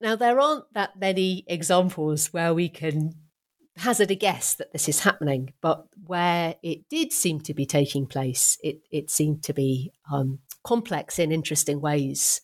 Now 0.00 0.16
there 0.16 0.38
aren't 0.38 0.72
that 0.74 0.98
many 0.98 1.44
examples 1.46 2.32
where 2.32 2.52
we 2.52 2.68
can 2.68 3.14
hazard 3.76 4.10
a 4.10 4.14
guess 4.14 4.54
that 4.54 4.72
this 4.72 4.88
is 4.88 5.00
happening, 5.00 5.52
but 5.60 5.86
where 6.06 6.56
it 6.62 6.88
did 6.88 7.12
seem 7.12 7.40
to 7.40 7.54
be 7.54 7.66
taking 7.66 8.06
place, 8.06 8.58
it, 8.62 8.80
it 8.90 9.10
seemed 9.10 9.42
to 9.44 9.52
be 9.52 9.92
um, 10.12 10.38
complex 10.62 11.18
in 11.18 11.32
interesting 11.32 11.80
ways. 11.80 12.40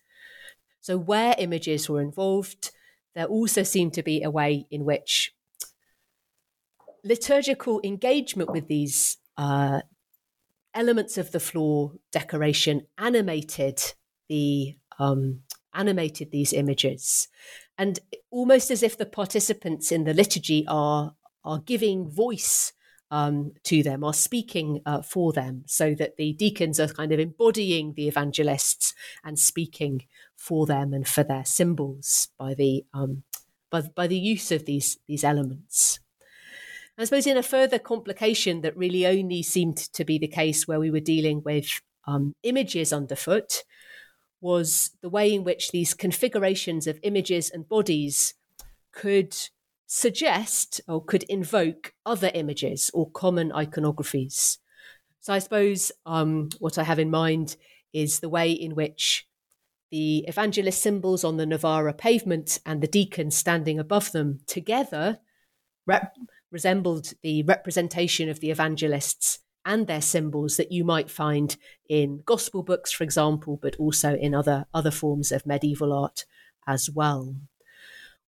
So, 0.81 0.97
where 0.97 1.35
images 1.39 1.89
were 1.89 2.01
involved, 2.01 2.70
there 3.14 3.26
also 3.26 3.62
seemed 3.62 3.95
to 3.95 4.03
be 4.03 4.22
a 4.22 4.31
way 4.31 4.66
in 4.70 4.85
which 4.85 5.35
liturgical 7.05 7.81
engagement 7.85 8.51
with 8.51 8.68
these 8.68 9.18
uh, 9.37 9.81
elements 10.74 11.18
of 11.18 11.33
the 11.33 11.41
floor 11.41 11.93
decoration 12.12 12.87
animated 12.99 13.95
the 14.28 14.76
um, 14.99 15.41
animated 15.72 16.31
these 16.31 16.53
images 16.53 17.28
and 17.78 18.01
almost 18.31 18.70
as 18.70 18.83
if 18.83 18.99
the 18.99 19.07
participants 19.07 19.91
in 19.91 20.05
the 20.05 20.12
liturgy 20.12 20.66
are 20.68 21.14
are 21.45 21.61
giving 21.61 22.11
voice 22.11 22.72
um, 23.11 23.53
to 23.64 23.82
them, 23.82 24.05
are 24.05 24.14
speaking 24.14 24.80
uh, 24.86 25.03
for 25.03 25.32
them, 25.32 25.64
so 25.66 25.95
that 25.95 26.16
the 26.16 26.32
deacons 26.32 26.78
are 26.78 26.88
kind 26.88 27.12
of 27.12 27.18
embodying 27.18 27.95
the 27.95 28.07
evangelists 28.07 28.95
and 29.24 29.38
speaking 29.38 30.05
for 30.36 30.66
them 30.66 30.93
and 30.93 31.09
for 31.09 31.24
their 31.24 31.45
symbols 31.45 32.28
by 32.38 32.55
the 32.55 32.84
um, 32.95 33.24
by, 33.70 33.82
by 33.82 34.07
the 34.07 34.18
use 34.18 34.53
of 34.53 34.64
these 34.64 34.99
these 35.09 35.24
elements. 35.24 35.99
I 36.99 37.05
suppose 37.05 37.26
in 37.26 37.38
a 37.38 37.43
further 37.43 37.78
complication 37.78 38.61
that 38.61 38.76
really 38.76 39.07
only 39.07 39.43
seemed 39.43 39.78
to 39.78 40.05
be 40.05 40.18
the 40.18 40.28
case 40.28 40.68
where 40.68 40.78
we 40.78 40.91
were 40.91 41.01
dealing 41.01 41.43
with 41.43 41.80
um, 42.07 42.34
images 42.43 42.93
underfoot 42.93 43.64
was 44.41 44.91
the 45.01 45.09
way 45.09 45.32
in 45.32 45.43
which 45.43 45.70
these 45.70 45.95
configurations 45.95 46.86
of 46.86 46.99
images 47.03 47.51
and 47.51 47.68
bodies 47.68 48.34
could 48.93 49.34
suggest 49.93 50.80
or 50.86 51.05
could 51.05 51.24
invoke 51.24 51.93
other 52.07 52.30
images 52.32 52.93
or 52.95 53.11
common 53.11 53.51
iconographies. 53.51 54.59
So 55.18 55.32
I 55.32 55.41
suppose 55.41 55.91
um, 56.07 56.49
what 56.61 56.78
I 56.78 56.84
have 56.84 57.01
in 57.01 57.11
mind 57.11 57.57
is 57.93 58.20
the 58.20 58.28
way 58.28 58.53
in 58.53 58.76
which 58.76 59.26
the 59.91 60.18
evangelist 60.28 60.80
symbols 60.80 61.24
on 61.24 61.38
the 61.38 61.45
Novara 61.45 61.93
pavement 61.93 62.61
and 62.64 62.80
the 62.80 62.86
deacon 62.86 63.32
standing 63.32 63.80
above 63.80 64.12
them 64.12 64.38
together 64.47 65.18
rep- 65.86 66.14
resembled 66.53 67.12
the 67.24 67.43
representation 67.43 68.28
of 68.28 68.38
the 68.38 68.53
evangelists 68.53 69.41
and 69.64 69.88
their 69.88 70.01
symbols 70.01 70.57
that 70.57 70.70
you 70.70 70.84
might 70.84 71.11
find 71.11 71.57
in 71.88 72.22
gospel 72.24 72.62
books, 72.62 72.93
for 72.93 73.03
example, 73.03 73.59
but 73.61 73.74
also 73.74 74.14
in 74.14 74.36
other 74.36 74.66
other 74.72 74.93
forms 74.93 75.32
of 75.32 75.45
medieval 75.45 75.93
art 75.93 76.26
as 76.64 76.88
well. 76.88 77.34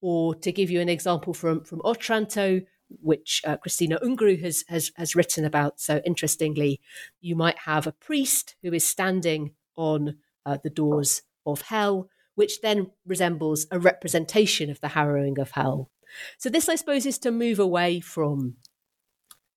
Or 0.03 0.35
to 0.35 0.53
give 0.53 0.69
you 0.69 0.81
an 0.81 0.91
example 0.91 1.33
from, 1.33 1.65
from 1.65 1.81
Otranto, 1.85 2.61
which 3.01 3.41
uh, 3.47 3.57
Christina 3.57 3.99
Ungaru 4.01 4.39
has, 4.43 4.65
has, 4.69 4.93
has 4.97 5.17
written 5.17 5.45
about 5.45 5.81
so 5.81 6.03
interestingly, 6.05 6.81
you 7.21 7.35
might 7.37 7.59
have 7.61 7.87
a 7.87 7.93
priest 7.93 8.57
who 8.63 8.75
is 8.75 8.87
standing 8.87 9.53
on 9.77 10.17
uh, 10.45 10.59
the 10.63 10.71
doors 10.71 11.23
of 11.47 11.63
hell, 11.63 12.09
which 12.35 12.61
then 12.61 12.91
resembles 13.07 13.67
a 13.71 13.79
representation 13.79 14.69
of 14.69 14.81
the 14.81 14.89
harrowing 14.89 15.39
of 15.39 15.53
hell. 15.53 15.91
So, 16.37 16.51
this, 16.51 16.69
I 16.69 16.75
suppose, 16.75 17.07
is 17.07 17.19
to 17.21 17.31
move 17.31 17.59
away 17.59 18.01
from 18.01 18.57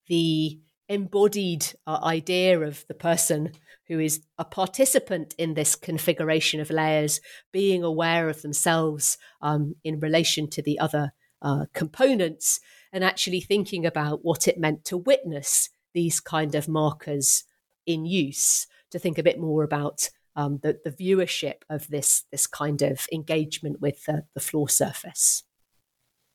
the 0.08 0.60
embodied 0.88 1.74
idea 1.88 2.60
of 2.62 2.86
the 2.88 2.94
person 2.94 3.52
who 3.88 4.00
is 4.00 4.22
a 4.38 4.46
participant 4.46 5.36
in 5.38 5.54
this 5.54 5.76
configuration 5.76 6.60
of 6.60 6.70
layers, 6.70 7.22
being 7.52 7.84
aware 7.84 8.30
of 8.30 8.42
themselves 8.42 9.18
um, 9.42 9.76
in 9.84 10.00
relation 10.00 10.50
to 10.50 10.62
the 10.62 10.80
other 10.80 11.12
uh, 11.42 11.66
components, 11.74 12.60
and 12.92 13.04
actually 13.04 13.42
thinking 13.42 13.86
about 13.86 14.24
what 14.24 14.48
it 14.48 14.58
meant 14.58 14.86
to 14.86 14.98
witness 14.98 15.70
these 15.94 16.20
kind 16.20 16.56
of 16.56 16.68
markers 16.68 17.44
in 17.86 18.06
use, 18.06 18.68
to 18.90 18.98
think 18.98 19.18
a 19.18 19.24
bit 19.24 19.40
more 19.40 19.64
about 19.64 20.10
um, 20.36 20.60
the, 20.64 20.80
the, 20.84 20.92
viewership 20.92 21.62
of 21.70 21.88
this, 21.88 22.24
this 22.32 22.46
kind 22.46 22.82
of 22.82 23.08
engagement 23.12 23.80
with 23.80 24.04
the, 24.06 24.26
the 24.34 24.42
floor 24.42 24.68
surface. 24.68 25.44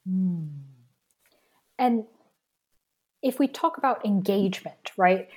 Mm. 0.09 0.49
And 1.79 2.05
if 3.23 3.39
we 3.39 3.49
talk 3.49 3.79
about 3.79 4.05
engagement, 4.05 4.93
right, 4.97 5.29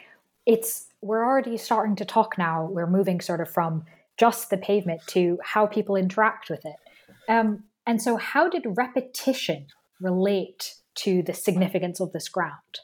it's 0.46 0.88
we're 1.02 1.26
already 1.26 1.58
starting 1.58 1.96
to 1.98 2.06
talk 2.06 2.38
now. 2.38 2.66
We're 2.66 2.88
moving 2.88 3.22
sort 3.22 3.42
of 3.42 3.50
from 3.50 3.86
just 4.18 4.50
the 4.50 4.58
pavement 4.58 5.02
to 5.08 5.40
how 5.44 5.66
people 5.66 5.96
interact 5.96 6.50
with 6.50 6.66
it. 6.66 6.76
Um, 7.28 7.64
and 7.86 8.02
so, 8.02 8.18
how 8.18 8.50
did 8.50 8.64
repetition 8.66 9.68
relate 10.00 10.76
to 10.96 11.22
the 11.24 11.34
significance 11.34 12.00
of 12.00 12.12
this 12.12 12.30
ground? 12.30 12.80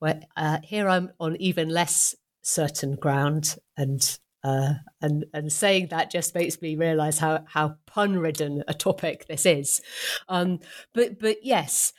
Well, 0.00 0.20
uh, 0.36 0.58
here 0.62 0.88
I'm 0.88 1.12
on 1.20 1.36
even 1.36 1.68
less 1.68 2.14
certain 2.42 2.96
ground, 2.96 3.56
and 3.76 4.18
uh, 4.44 4.74
and 5.00 5.24
and 5.32 5.52
saying 5.52 5.88
that 5.88 6.10
just 6.10 6.34
makes 6.34 6.60
me 6.60 6.76
realise 6.76 7.18
how 7.18 7.44
how 7.46 7.76
pun 7.86 8.18
ridden 8.18 8.64
a 8.66 8.74
topic 8.74 9.26
this 9.26 9.46
is. 9.46 9.80
Um, 10.28 10.58
but 10.92 11.20
but 11.20 11.44
yes, 11.44 11.92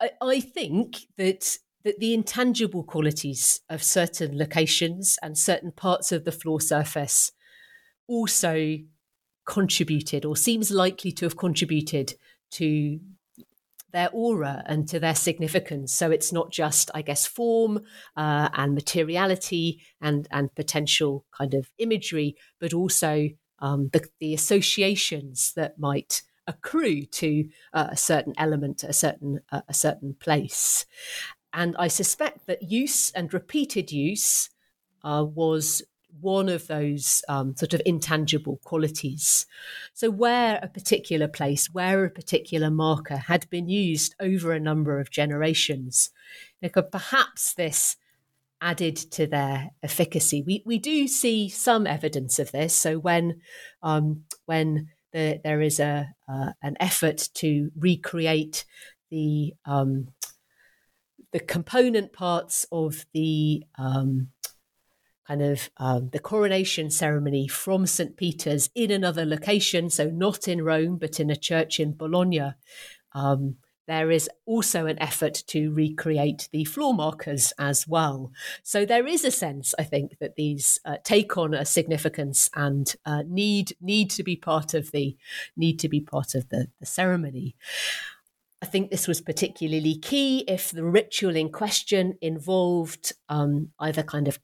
I, 0.00 0.10
I 0.20 0.40
think 0.40 1.06
that 1.16 1.58
that 1.82 1.98
the 1.98 2.12
intangible 2.12 2.84
qualities 2.84 3.60
of 3.70 3.82
certain 3.82 4.36
locations 4.36 5.18
and 5.22 5.38
certain 5.38 5.72
parts 5.72 6.12
of 6.12 6.24
the 6.24 6.32
floor 6.32 6.60
surface 6.60 7.32
also 8.06 8.76
contributed 9.46 10.26
or 10.26 10.36
seems 10.36 10.70
likely 10.70 11.10
to 11.10 11.24
have 11.24 11.38
contributed 11.38 12.14
to 12.50 13.00
their 13.92 14.10
aura 14.12 14.62
and 14.66 14.86
to 14.88 15.00
their 15.00 15.14
significance. 15.14 15.92
So 15.92 16.10
it's 16.10 16.32
not 16.32 16.52
just, 16.52 16.90
I 16.94 17.02
guess, 17.02 17.26
form 17.26 17.80
uh, 18.16 18.48
and 18.52 18.74
materiality 18.74 19.80
and 20.00 20.28
and 20.30 20.54
potential 20.54 21.24
kind 21.36 21.54
of 21.54 21.70
imagery, 21.78 22.36
but 22.60 22.72
also 22.72 23.30
um, 23.58 23.90
the, 23.92 24.06
the 24.20 24.34
associations 24.34 25.52
that 25.56 25.78
might 25.78 26.22
accrue 26.50 27.06
to 27.06 27.48
uh, 27.72 27.88
a 27.90 27.96
certain 27.96 28.34
element, 28.36 28.84
a 28.84 28.92
certain 28.92 29.40
uh, 29.50 29.62
a 29.68 29.74
certain 29.74 30.14
place. 30.14 30.84
And 31.52 31.74
I 31.78 31.88
suspect 31.88 32.46
that 32.46 32.70
use 32.70 33.10
and 33.12 33.32
repeated 33.32 33.90
use 33.90 34.50
uh, 35.02 35.24
was 35.24 35.82
one 36.20 36.48
of 36.48 36.66
those 36.66 37.22
um, 37.28 37.54
sort 37.56 37.72
of 37.72 37.80
intangible 37.86 38.60
qualities. 38.64 39.46
So, 39.94 40.10
where 40.10 40.58
a 40.62 40.68
particular 40.68 41.28
place, 41.28 41.68
where 41.72 42.04
a 42.04 42.10
particular 42.10 42.70
marker 42.70 43.16
had 43.16 43.48
been 43.50 43.68
used 43.68 44.14
over 44.20 44.52
a 44.52 44.60
number 44.60 45.00
of 45.00 45.10
generations, 45.10 46.10
perhaps 46.90 47.54
this 47.54 47.96
added 48.60 48.96
to 48.96 49.26
their 49.26 49.70
efficacy. 49.82 50.42
We 50.42 50.62
we 50.66 50.78
do 50.78 51.08
see 51.08 51.48
some 51.48 51.86
evidence 51.86 52.38
of 52.38 52.52
this. 52.52 52.74
So 52.74 52.98
when 52.98 53.40
um, 53.82 54.24
when 54.46 54.90
the, 55.12 55.40
there 55.42 55.60
is 55.60 55.80
a 55.80 56.14
uh, 56.28 56.52
an 56.62 56.76
effort 56.80 57.28
to 57.34 57.70
recreate 57.76 58.64
the 59.10 59.54
um, 59.64 60.08
the 61.32 61.40
component 61.40 62.12
parts 62.12 62.66
of 62.72 63.06
the 63.12 63.64
um, 63.78 64.28
kind 65.26 65.42
of 65.42 65.70
um, 65.76 66.10
the 66.12 66.18
coronation 66.18 66.90
ceremony 66.90 67.46
from 67.46 67.86
St. 67.86 68.16
Peter's 68.16 68.68
in 68.74 68.90
another 68.90 69.24
location, 69.24 69.88
so 69.90 70.10
not 70.10 70.48
in 70.48 70.62
Rome, 70.62 70.96
but 70.96 71.20
in 71.20 71.30
a 71.30 71.36
church 71.36 71.78
in 71.78 71.96
Bologna. 71.96 72.54
Um, 73.12 73.56
there 73.90 74.12
is 74.12 74.30
also 74.46 74.86
an 74.86 75.02
effort 75.02 75.42
to 75.48 75.72
recreate 75.72 76.48
the 76.52 76.64
floor 76.64 76.94
markers 76.94 77.52
as 77.58 77.88
well. 77.88 78.30
So 78.62 78.86
there 78.86 79.04
is 79.04 79.24
a 79.24 79.32
sense, 79.32 79.74
I 79.80 79.82
think, 79.82 80.16
that 80.20 80.36
these 80.36 80.78
uh, 80.84 80.98
take 81.02 81.36
on 81.36 81.54
a 81.54 81.64
significance 81.64 82.48
and 82.54 82.94
uh, 83.04 83.24
need 83.26 83.72
need 83.80 84.08
to 84.10 84.22
be 84.22 84.36
part 84.36 84.74
of 84.74 84.92
the 84.92 85.16
need 85.56 85.80
to 85.80 85.88
be 85.88 86.00
part 86.00 86.36
of 86.36 86.48
the, 86.50 86.68
the 86.78 86.86
ceremony. 86.86 87.56
I 88.62 88.66
think 88.66 88.90
this 88.90 89.08
was 89.08 89.20
particularly 89.20 89.96
key 89.96 90.44
if 90.46 90.70
the 90.70 90.84
ritual 90.84 91.34
in 91.34 91.50
question 91.50 92.16
involved 92.20 93.12
um, 93.28 93.70
either 93.80 94.04
kind 94.04 94.28
of 94.28 94.38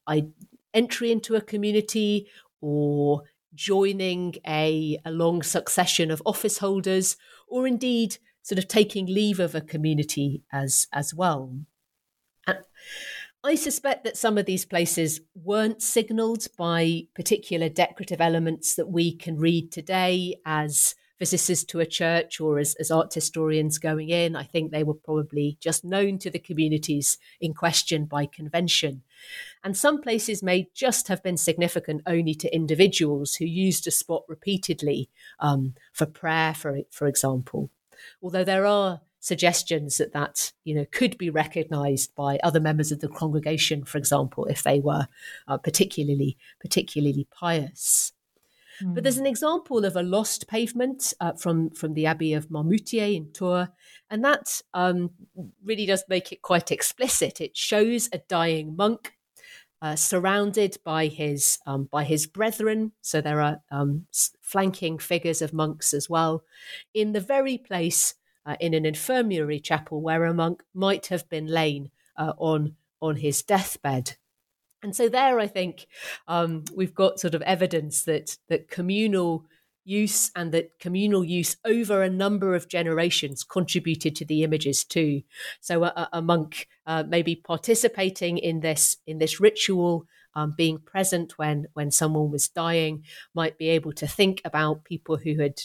entry 0.75 1.13
into 1.13 1.37
a 1.37 1.41
community 1.41 2.27
or 2.61 3.23
joining 3.55 4.35
a, 4.47 4.99
a 5.05 5.11
long 5.11 5.43
succession 5.43 6.11
of 6.11 6.23
office 6.27 6.59
holders, 6.59 7.17
or 7.47 7.67
indeed 7.67 8.19
sort 8.47 8.61
of 8.61 8.69
taking 8.69 9.07
leave 9.07 9.41
of 9.41 9.57
a 9.57 9.61
community 9.61 10.41
as 10.53 10.87
as 10.93 11.13
well. 11.13 11.53
And 12.47 12.59
I 13.43 13.57
suspect 13.57 14.05
that 14.05 14.17
some 14.17 14.39
of 14.39 14.47
these 14.47 14.65
places 14.65 15.21
weren't 15.35 15.83
signalled 15.83 16.47
by 16.57 17.09
particular 17.13 17.69
decorative 17.69 18.21
elements 18.21 18.77
that 18.77 18.89
we 18.89 19.17
can 19.17 19.37
read 19.37 19.73
today 19.73 20.37
as 20.47 20.95
visitors 21.19 21.65
to 21.65 21.81
a 21.81 21.87
church 21.87 22.41
or 22.41 22.61
as, 22.61 22.77
as 22.79 22.93
art 22.93 23.13
historians 23.15 23.79
going 23.79 24.11
in. 24.11 24.37
I 24.37 24.45
think 24.45 24.71
they 24.71 24.85
were 24.85 24.95
probably 24.95 25.57
just 25.61 25.85
known 25.85 26.19
to 26.21 26.31
the 26.31 26.39
communities 26.39 27.19
in 27.41 27.53
question 27.53 28.05
by 28.05 28.27
convention. 28.27 29.03
And 29.65 29.77
some 29.77 30.01
places 30.01 30.41
may 30.41 30.69
just 30.73 31.09
have 31.09 31.23
been 31.23 31.37
significant 31.37 32.03
only 32.07 32.35
to 32.37 32.55
individuals 32.55 33.35
who 33.37 33.45
used 33.45 33.89
a 33.89 33.91
spot 33.91 34.23
repeatedly 34.29 35.11
um, 35.41 35.75
for 35.93 36.07
prayer, 36.07 36.55
for, 36.55 36.79
for 36.93 37.09
example. 37.09 37.71
Although 38.23 38.45
there 38.45 38.67
are 38.67 39.01
suggestions 39.21 39.99
that 39.99 40.13
that 40.13 40.53
you 40.65 40.75
know 40.75 40.87
could 40.93 41.19
be 41.19 41.31
recognized 41.31 42.15
by 42.15 42.39
other 42.45 42.61
members 42.61 42.93
of 42.93 43.01
the 43.01 43.09
congregation 43.09 43.85
for 43.85 43.99
example 43.99 44.45
if 44.45 44.63
they 44.63 44.79
were 44.79 45.09
uh, 45.49 45.59
particularly 45.59 46.37
particularly 46.61 47.27
pious 47.33 48.13
but 48.83 49.03
there's 49.03 49.17
hmm. 49.17 49.23
an 49.23 49.27
example 49.27 49.85
of 49.85 49.97
a 49.97 50.03
lost 50.03 50.49
pavement 50.49 51.15
uh, 51.21 51.33
from 51.33 51.71
from 51.71 51.95
the 51.95 52.07
Abbey 52.07 52.35
of 52.35 52.51
Marmoutier 52.51 53.15
in 53.15 53.33
Tours, 53.33 53.69
and 54.11 54.25
that 54.25 54.61
um, 54.75 55.11
really 55.65 55.87
does 55.87 56.05
make 56.09 56.31
it 56.33 56.43
quite 56.43 56.71
explicit. 56.71 57.41
It 57.41 57.57
shows 57.57 58.09
a 58.13 58.19
dying 58.19 58.77
monk 58.77 59.16
uh, 59.83 59.97
surrounded 59.97 60.79
by 60.85 61.07
his 61.07 61.59
um, 61.67 61.89
by 61.91 62.05
his 62.05 62.27
brethren. 62.27 62.93
So 63.01 63.21
there 63.21 63.41
are 63.41 63.61
um, 63.71 64.07
flanking 64.41 64.99
figures 64.99 65.43
of 65.43 65.53
monks 65.53 65.95
as 65.95 66.09
well, 66.09 66.45
in 66.95 67.13
the 67.13 67.21
very 67.21 67.59
place 67.59 68.15
uh, 68.47 68.57
in 68.61 68.75
an 68.75 68.87
infirmary 68.87 69.61
chapel 69.61 70.01
where 70.01 70.25
a 70.25 70.35
monk 70.35 70.63
might 70.75 71.07
have 71.07 71.29
been 71.29 71.47
lain 71.47 71.91
uh, 72.17 72.33
on 72.39 72.77
on 73.01 73.17
his 73.17 73.43
deathbed. 73.43 74.17
And 74.83 74.95
so 74.95 75.09
there, 75.09 75.41
I 75.41 75.47
think 75.47 75.87
um, 76.29 76.65
we've 76.75 76.95
got 76.95 77.19
sort 77.19 77.35
of 77.35 77.43
evidence 77.43 78.03
that 78.05 78.39
that 78.49 78.69
communal 78.69 79.45
use 79.87 80.31
and 80.35 80.53
that 80.53 80.79
communal 80.79 81.25
use 81.25 81.57
over 81.65 82.03
a 82.03 82.11
number 82.11 82.55
of 82.55 82.69
generations 82.69 83.45
contributed 83.45 84.17
to 84.17 84.25
the 84.25 84.43
images 84.43 84.85
too. 84.85 85.23
So 85.61 85.85
a, 85.85 86.09
a 86.13 86.21
monk 86.21 86.69
uh, 86.87 87.05
maybe 87.09 87.37
participating 87.37 88.39
in 88.39 88.61
this 88.61 88.99
in 89.07 89.19
this 89.19 89.41
ritual. 89.41 90.07
Um, 90.35 90.53
being 90.55 90.81
present 90.81 91.39
when 91.39 91.69
when 91.73 91.91
someone 91.91 92.31
was 92.31 92.47
dying 92.47 93.05
might 93.35 93.57
be 93.57 93.71
able 93.71 93.93
to 93.93 94.07
think 94.07 94.43
about 94.45 94.85
people 94.85 95.17
who 95.17 95.41
had 95.41 95.63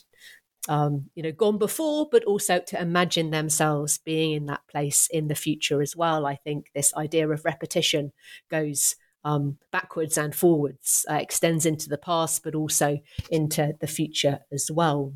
um, 0.70 1.10
you 1.14 1.24
know 1.24 1.34
gone 1.34 1.58
before 1.58 2.08
but 2.10 2.24
also 2.24 2.60
to 2.60 2.82
imagine 2.82 3.32
themselves 3.32 3.98
being 3.98 4.32
in 4.32 4.46
that 4.46 4.62
place 4.70 5.10
in 5.12 5.28
the 5.28 5.36
future 5.36 5.82
as 5.82 5.94
well 5.96 6.26
i 6.26 6.36
think 6.36 6.70
this 6.74 6.96
idea 6.96 7.28
of 7.28 7.44
repetition 7.44 8.14
goes 8.50 8.96
um, 9.24 9.58
backwards 9.72 10.18
and 10.18 10.34
forwards, 10.34 11.06
uh, 11.10 11.16
extends 11.16 11.66
into 11.66 11.90
the 11.90 11.98
past, 11.98 12.44
but 12.44 12.56
also 12.56 13.00
into 13.30 13.74
the 13.80 13.88
future 13.88 14.40
as 14.52 14.70
well. 14.72 15.14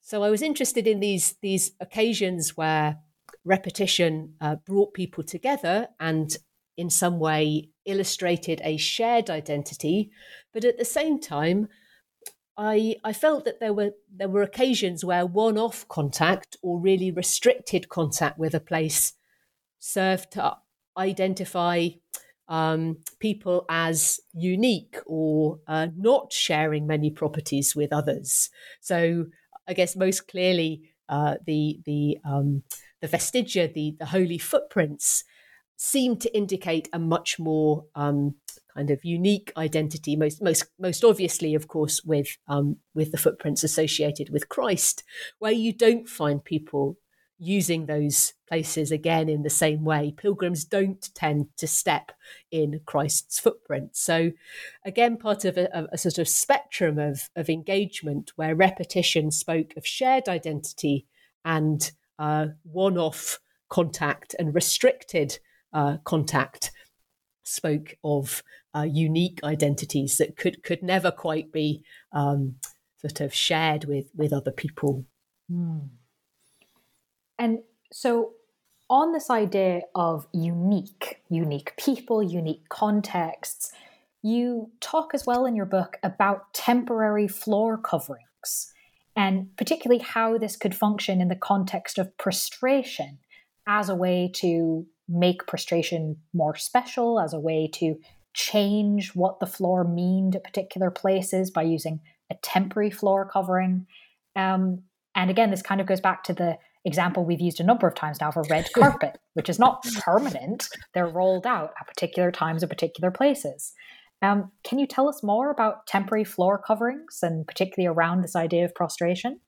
So 0.00 0.22
I 0.22 0.30
was 0.30 0.42
interested 0.42 0.86
in 0.86 1.00
these 1.00 1.36
these 1.40 1.72
occasions 1.80 2.56
where 2.56 2.98
repetition 3.44 4.34
uh, 4.40 4.56
brought 4.56 4.92
people 4.92 5.24
together 5.24 5.88
and 5.98 6.36
in 6.76 6.90
some 6.90 7.18
way 7.18 7.68
illustrated 7.84 8.60
a 8.64 8.76
shared 8.76 9.30
identity, 9.30 10.10
but 10.52 10.64
at 10.64 10.78
the 10.78 10.84
same 10.84 11.20
time, 11.20 11.68
I, 12.56 12.96
I 13.04 13.12
felt 13.12 13.44
that 13.44 13.60
there 13.60 13.72
were 13.72 13.92
there 14.14 14.28
were 14.28 14.42
occasions 14.42 15.04
where 15.04 15.24
one-off 15.24 15.88
contact 15.88 16.56
or 16.62 16.78
really 16.78 17.10
restricted 17.10 17.88
contact 17.88 18.38
with 18.38 18.54
a 18.54 18.60
place 18.60 19.14
served 19.78 20.32
to 20.32 20.56
identify 20.96 21.88
um, 22.50 22.98
people 23.20 23.64
as 23.70 24.20
unique 24.34 24.98
or 25.06 25.60
uh, 25.68 25.86
not 25.96 26.32
sharing 26.32 26.86
many 26.86 27.10
properties 27.10 27.74
with 27.74 27.92
others. 27.92 28.50
So 28.80 29.26
I 29.66 29.72
guess 29.72 29.96
most 29.96 30.26
clearly 30.28 30.82
uh, 31.08 31.36
the 31.46 31.80
the 31.86 32.18
um, 32.24 32.64
the 33.00 33.08
vestigia, 33.08 33.72
the 33.72 33.96
the 33.98 34.06
holy 34.06 34.38
footprints, 34.38 35.24
seem 35.76 36.16
to 36.18 36.36
indicate 36.36 36.88
a 36.92 36.98
much 36.98 37.38
more 37.38 37.86
um, 37.94 38.34
kind 38.74 38.90
of 38.90 39.04
unique 39.04 39.52
identity. 39.56 40.16
Most 40.16 40.42
most 40.42 40.64
most 40.78 41.04
obviously, 41.04 41.54
of 41.54 41.68
course, 41.68 42.02
with 42.04 42.36
um, 42.48 42.78
with 42.94 43.12
the 43.12 43.18
footprints 43.18 43.62
associated 43.62 44.30
with 44.30 44.48
Christ, 44.48 45.04
where 45.38 45.52
you 45.52 45.72
don't 45.72 46.08
find 46.08 46.44
people 46.44 46.96
using 47.40 47.86
those 47.86 48.34
places 48.46 48.92
again 48.92 49.28
in 49.28 49.42
the 49.42 49.50
same 49.50 49.82
way. 49.82 50.12
Pilgrims 50.16 50.64
don't 50.64 51.08
tend 51.14 51.46
to 51.56 51.66
step 51.66 52.12
in 52.50 52.80
Christ's 52.84 53.40
footprint. 53.40 53.96
So, 53.96 54.32
again, 54.84 55.16
part 55.16 55.46
of 55.46 55.56
a, 55.56 55.88
a 55.90 55.96
sort 55.96 56.18
of 56.18 56.28
spectrum 56.28 56.98
of, 56.98 57.30
of 57.34 57.48
engagement 57.48 58.32
where 58.36 58.54
repetition 58.54 59.30
spoke 59.30 59.72
of 59.76 59.86
shared 59.86 60.28
identity 60.28 61.06
and 61.44 61.90
uh, 62.18 62.48
one 62.62 62.98
off 62.98 63.40
contact 63.70 64.34
and 64.38 64.54
restricted 64.54 65.38
uh, 65.72 65.96
contact 66.04 66.72
spoke 67.42 67.96
of 68.04 68.42
uh, 68.76 68.86
unique 68.88 69.40
identities 69.42 70.18
that 70.18 70.36
could, 70.36 70.62
could 70.62 70.82
never 70.82 71.10
quite 71.10 71.50
be 71.50 71.82
um, 72.12 72.56
sort 72.98 73.20
of 73.20 73.32
shared 73.32 73.86
with, 73.86 74.10
with 74.14 74.32
other 74.32 74.52
people. 74.52 75.06
Mm. 75.50 75.88
And 77.40 77.60
so, 77.90 78.34
on 78.90 79.12
this 79.12 79.30
idea 79.30 79.82
of 79.94 80.26
unique, 80.32 81.22
unique 81.30 81.72
people, 81.76 82.22
unique 82.22 82.68
contexts, 82.68 83.72
you 84.22 84.70
talk 84.80 85.12
as 85.14 85.26
well 85.26 85.46
in 85.46 85.56
your 85.56 85.64
book 85.64 85.96
about 86.02 86.52
temporary 86.52 87.28
floor 87.28 87.78
coverings 87.78 88.74
and 89.16 89.56
particularly 89.56 90.02
how 90.02 90.38
this 90.38 90.56
could 90.56 90.74
function 90.74 91.20
in 91.20 91.28
the 91.28 91.36
context 91.36 91.98
of 91.98 92.16
prostration 92.18 93.18
as 93.66 93.88
a 93.88 93.94
way 93.94 94.30
to 94.34 94.86
make 95.08 95.46
prostration 95.46 96.16
more 96.32 96.56
special 96.56 97.18
as 97.18 97.32
a 97.32 97.40
way 97.40 97.68
to 97.72 97.98
change 98.34 99.14
what 99.14 99.40
the 99.40 99.46
floor 99.46 99.82
meaned 99.84 100.36
at 100.36 100.44
particular 100.44 100.90
places 100.90 101.50
by 101.50 101.62
using 101.62 102.00
a 102.30 102.34
temporary 102.42 102.90
floor 102.90 103.24
covering. 103.24 103.86
Um, 104.36 104.82
and 105.14 105.30
again, 105.30 105.50
this 105.50 105.62
kind 105.62 105.80
of 105.80 105.86
goes 105.86 106.00
back 106.00 106.22
to 106.24 106.32
the 106.32 106.58
example 106.84 107.24
we've 107.24 107.40
used 107.40 107.60
a 107.60 107.64
number 107.64 107.86
of 107.86 107.94
times 107.94 108.20
now 108.20 108.30
for 108.30 108.42
red 108.50 108.68
carpet, 108.74 109.18
which 109.34 109.48
is 109.48 109.58
not 109.58 109.84
permanent. 110.00 110.68
They're 110.94 111.06
rolled 111.06 111.46
out 111.46 111.72
at 111.80 111.86
particular 111.86 112.30
times 112.30 112.62
at 112.62 112.68
particular 112.68 113.10
places. 113.10 113.72
Um, 114.22 114.50
can 114.64 114.78
you 114.78 114.86
tell 114.86 115.08
us 115.08 115.22
more 115.22 115.50
about 115.50 115.86
temporary 115.86 116.24
floor 116.24 116.58
coverings 116.58 117.20
and 117.22 117.46
particularly 117.46 117.86
around 117.86 118.20
this 118.20 118.36
idea 118.36 118.64
of 118.64 118.74
prostration? 118.74 119.40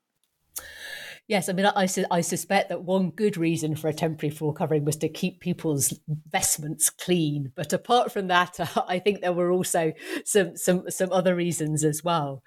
Yes, 1.28 1.48
I 1.48 1.52
mean, 1.52 1.66
I, 1.66 1.88
I, 2.10 2.20
suspect 2.20 2.68
that 2.68 2.82
one 2.82 3.10
good 3.10 3.36
reason 3.36 3.76
for 3.76 3.88
a 3.88 3.94
temporary 3.94 4.34
floor 4.34 4.52
covering 4.52 4.84
was 4.84 4.96
to 4.96 5.08
keep 5.08 5.40
people's 5.40 5.98
vestments 6.28 6.90
clean. 6.90 7.52
But 7.54 7.72
apart 7.72 8.12
from 8.12 8.26
that, 8.26 8.58
uh, 8.58 8.66
I 8.88 8.98
think 8.98 9.20
there 9.20 9.32
were 9.32 9.50
also 9.50 9.92
some 10.24 10.56
some 10.56 10.90
some 10.90 11.12
other 11.12 11.36
reasons 11.36 11.84
as 11.84 12.02
well. 12.02 12.42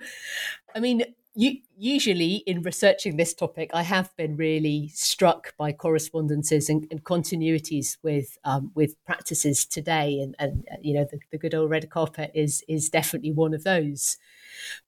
I 0.75 0.81
mean, 0.81 1.03
usually 1.36 2.36
in 2.47 2.61
researching 2.61 3.17
this 3.17 3.33
topic, 3.33 3.69
I 3.73 3.83
have 3.83 4.15
been 4.15 4.38
really 4.38 4.89
struck 4.93 5.55
by 5.57 5.73
correspondences 5.73 6.69
and, 6.69 6.88
and 6.89 7.03
continuities 7.03 7.97
with 8.01 8.38
um, 8.45 8.71
with 8.73 9.03
practices 9.05 9.65
today, 9.65 10.19
and, 10.19 10.36
and 10.39 10.65
uh, 10.71 10.77
you 10.81 10.93
know 10.93 11.05
the, 11.09 11.19
the, 11.31 11.38
good 11.38 11.53
old 11.53 11.69
red 11.69 11.89
carpet 11.89 12.31
is 12.33 12.63
is 12.67 12.89
definitely 12.89 13.31
one 13.31 13.53
of 13.53 13.63
those. 13.63 14.17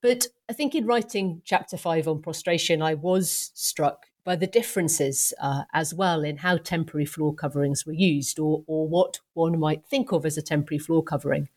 But 0.02 0.28
I 0.50 0.54
think 0.54 0.74
in 0.74 0.86
writing 0.86 1.42
chapter 1.44 1.78
five 1.78 2.08
on 2.08 2.22
prostration, 2.22 2.82
I 2.82 2.94
was 2.94 3.52
struck 3.54 4.06
by 4.24 4.36
the 4.36 4.48
differences 4.48 5.34
uh, 5.42 5.64
as 5.74 5.94
well 5.94 6.24
in 6.24 6.38
how 6.38 6.58
temporary 6.58 7.06
floor 7.06 7.34
coverings 7.34 7.86
were 7.86 7.94
used, 7.94 8.40
or 8.40 8.64
or 8.68 8.88
what 8.88 9.20
one 9.34 9.60
might 9.60 9.86
think 9.86 10.12
of 10.12 10.26
as 10.26 10.38
a 10.38 10.42
temporary 10.42 10.80
floor 10.80 11.04
covering. 11.04 11.50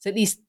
So 0.00 0.10
at 0.10 0.16
least 0.16 0.40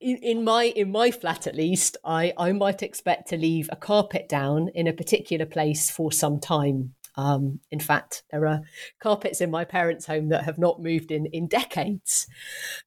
in, 0.00 0.16
in 0.16 0.44
my 0.44 0.64
in 0.64 0.90
my 0.90 1.10
flat 1.10 1.46
at 1.46 1.54
least, 1.54 1.96
I, 2.04 2.32
I 2.36 2.52
might 2.52 2.82
expect 2.82 3.28
to 3.28 3.36
leave 3.36 3.68
a 3.70 3.76
carpet 3.76 4.28
down 4.28 4.68
in 4.74 4.86
a 4.86 4.92
particular 4.92 5.46
place 5.46 5.90
for 5.90 6.10
some 6.10 6.40
time. 6.40 6.94
Um, 7.16 7.60
in 7.70 7.80
fact, 7.80 8.22
there 8.30 8.46
are 8.46 8.62
carpets 9.00 9.40
in 9.40 9.50
my 9.50 9.64
parents' 9.64 10.06
home 10.06 10.28
that 10.28 10.44
have 10.44 10.58
not 10.58 10.80
moved 10.80 11.10
in 11.10 11.26
in 11.26 11.48
decades. 11.48 12.26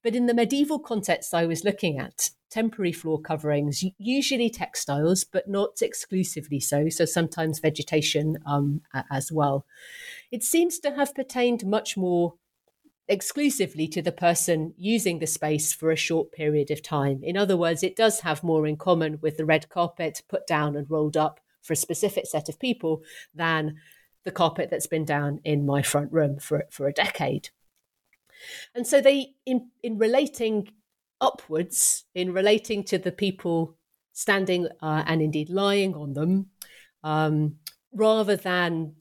But 0.01 0.15
in 0.15 0.25
the 0.25 0.33
medieval 0.33 0.79
context 0.79 1.33
I 1.33 1.45
was 1.45 1.63
looking 1.63 1.99
at, 1.99 2.29
temporary 2.49 2.93
floor 2.93 3.19
coverings, 3.19 3.83
usually 3.97 4.49
textiles, 4.49 5.23
but 5.23 5.47
not 5.47 5.81
exclusively 5.81 6.59
so. 6.59 6.89
So 6.89 7.05
sometimes 7.05 7.59
vegetation 7.59 8.37
um, 8.45 8.81
as 9.11 9.31
well. 9.31 9.65
It 10.31 10.43
seems 10.43 10.79
to 10.79 10.91
have 10.91 11.13
pertained 11.13 11.65
much 11.65 11.97
more 11.97 12.35
exclusively 13.07 13.87
to 13.87 14.01
the 14.01 14.11
person 14.11 14.73
using 14.77 15.19
the 15.19 15.27
space 15.27 15.73
for 15.73 15.91
a 15.91 15.95
short 15.95 16.31
period 16.31 16.71
of 16.71 16.81
time. 16.81 17.21
In 17.23 17.35
other 17.35 17.57
words, 17.57 17.83
it 17.83 17.95
does 17.95 18.21
have 18.21 18.43
more 18.43 18.65
in 18.65 18.77
common 18.77 19.19
with 19.21 19.37
the 19.37 19.45
red 19.45 19.69
carpet 19.69 20.21
put 20.29 20.47
down 20.47 20.75
and 20.75 20.89
rolled 20.89 21.17
up 21.17 21.39
for 21.61 21.73
a 21.73 21.77
specific 21.77 22.25
set 22.25 22.49
of 22.49 22.59
people 22.59 23.03
than 23.33 23.75
the 24.23 24.31
carpet 24.31 24.69
that's 24.69 24.87
been 24.87 25.05
down 25.05 25.39
in 25.43 25.65
my 25.65 25.81
front 25.81 26.11
room 26.11 26.39
for, 26.39 26.63
for 26.69 26.87
a 26.87 26.93
decade. 26.93 27.49
And 28.73 28.87
so 28.87 29.01
they, 29.01 29.35
in, 29.45 29.69
in 29.81 29.97
relating 29.97 30.69
upwards, 31.19 32.05
in 32.15 32.33
relating 32.33 32.83
to 32.85 32.97
the 32.97 33.11
people 33.11 33.77
standing 34.13 34.67
uh, 34.81 35.03
and 35.05 35.21
indeed 35.21 35.49
lying 35.49 35.93
on 35.95 36.13
them, 36.13 36.47
um, 37.03 37.55
rather 37.93 38.35
than 38.35 38.95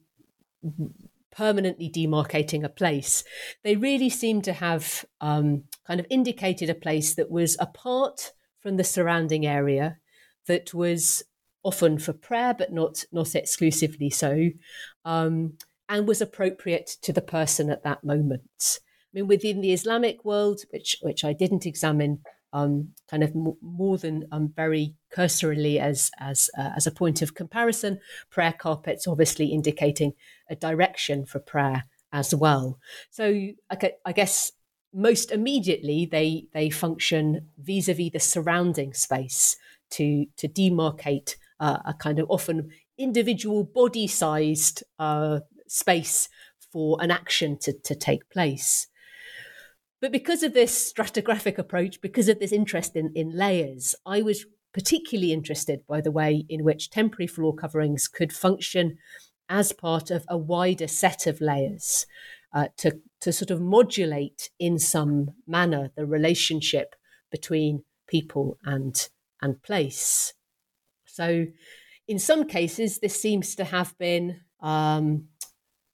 permanently 1.35 1.89
demarcating 1.89 2.63
a 2.63 2.69
place. 2.69 3.23
They 3.63 3.75
really 3.75 4.09
seem 4.09 4.41
to 4.43 4.53
have 4.53 5.05
um, 5.21 5.63
kind 5.85 5.99
of 5.99 6.07
indicated 6.09 6.69
a 6.69 6.75
place 6.75 7.15
that 7.15 7.31
was 7.31 7.57
apart 7.59 8.31
from 8.61 8.77
the 8.77 8.83
surrounding 8.83 9.45
area, 9.45 9.97
that 10.47 10.73
was 10.73 11.23
often 11.63 11.97
for 11.97 12.13
prayer, 12.13 12.53
but 12.53 12.71
not 12.71 13.05
not 13.11 13.35
exclusively 13.35 14.09
so, 14.09 14.49
um, 15.05 15.57
and 15.89 16.07
was 16.07 16.21
appropriate 16.21 16.97
to 17.01 17.13
the 17.13 17.21
person 17.21 17.69
at 17.69 17.83
that 17.83 18.03
moment. 18.03 18.79
I 19.13 19.19
mean, 19.19 19.27
within 19.27 19.61
the 19.61 19.73
Islamic 19.73 20.23
world, 20.25 20.61
which 20.71 20.97
which 21.01 21.23
I 21.23 21.33
didn't 21.33 21.65
examine 21.65 22.19
um, 22.53 22.89
kind 23.09 23.23
of 23.23 23.31
m- 23.31 23.57
more 23.61 23.97
than 23.97 24.27
um, 24.31 24.53
very 24.55 24.95
cursorily 25.11 25.79
as 25.79 26.11
as 26.19 26.49
uh, 26.57 26.71
as 26.77 26.87
a 26.87 26.91
point 26.91 27.21
of 27.21 27.33
comparison. 27.33 27.99
Prayer 28.29 28.53
carpets 28.53 29.07
obviously 29.07 29.47
indicating 29.47 30.13
a 30.49 30.55
direction 30.55 31.25
for 31.25 31.39
prayer 31.39 31.83
as 32.11 32.33
well. 32.33 32.79
So 33.09 33.49
I 34.05 34.11
guess 34.13 34.51
most 34.93 35.31
immediately 35.31 36.05
they 36.05 36.45
they 36.53 36.69
function 36.69 37.49
vis-a-vis 37.57 38.11
the 38.11 38.19
surrounding 38.19 38.93
space 38.93 39.57
to 39.89 40.27
to 40.37 40.47
demarcate 40.47 41.35
uh, 41.59 41.79
a 41.85 41.93
kind 41.93 42.19
of 42.19 42.27
often 42.29 42.69
individual 42.97 43.63
body-sized 43.63 44.83
uh, 44.99 45.39
space 45.67 46.29
for 46.71 46.97
an 47.01 47.11
action 47.11 47.57
to, 47.57 47.73
to 47.73 47.95
take 47.95 48.29
place. 48.29 48.87
But 50.03 50.11
because 50.11 50.43
of 50.43 50.53
this 50.53 50.91
stratigraphic 50.91 51.57
approach, 51.57 52.01
because 52.01 52.27
of 52.27 52.37
this 52.39 52.51
interest 52.51 52.97
in, 52.97 53.13
in 53.15 53.37
layers, 53.37 53.95
I 54.05 54.21
was 54.21 54.45
particularly 54.73 55.31
interested 55.31 55.79
by 55.87 56.01
the 56.01 56.11
way 56.11 56.43
in 56.49 56.65
which 56.65 56.89
temporary 56.89 57.25
floor 57.25 57.55
coverings 57.55 58.09
could 58.09 58.33
function 58.33 58.97
as 59.47 59.71
part 59.71 60.11
of 60.11 60.25
a 60.27 60.37
wider 60.37 60.89
set 60.89 61.25
of 61.25 61.39
layers 61.39 62.05
uh, 62.53 62.67
to, 62.79 62.99
to 63.21 63.31
sort 63.31 63.49
of 63.49 63.61
modulate 63.61 64.49
in 64.59 64.77
some 64.77 65.29
manner 65.47 65.89
the 65.95 66.05
relationship 66.05 66.95
between 67.31 67.85
people 68.05 68.57
and, 68.65 69.07
and 69.41 69.63
place. 69.63 70.33
So, 71.05 71.45
in 72.09 72.19
some 72.19 72.45
cases, 72.45 72.99
this 72.99 73.21
seems 73.21 73.55
to 73.55 73.63
have 73.63 73.97
been 73.97 74.41
um, 74.59 75.29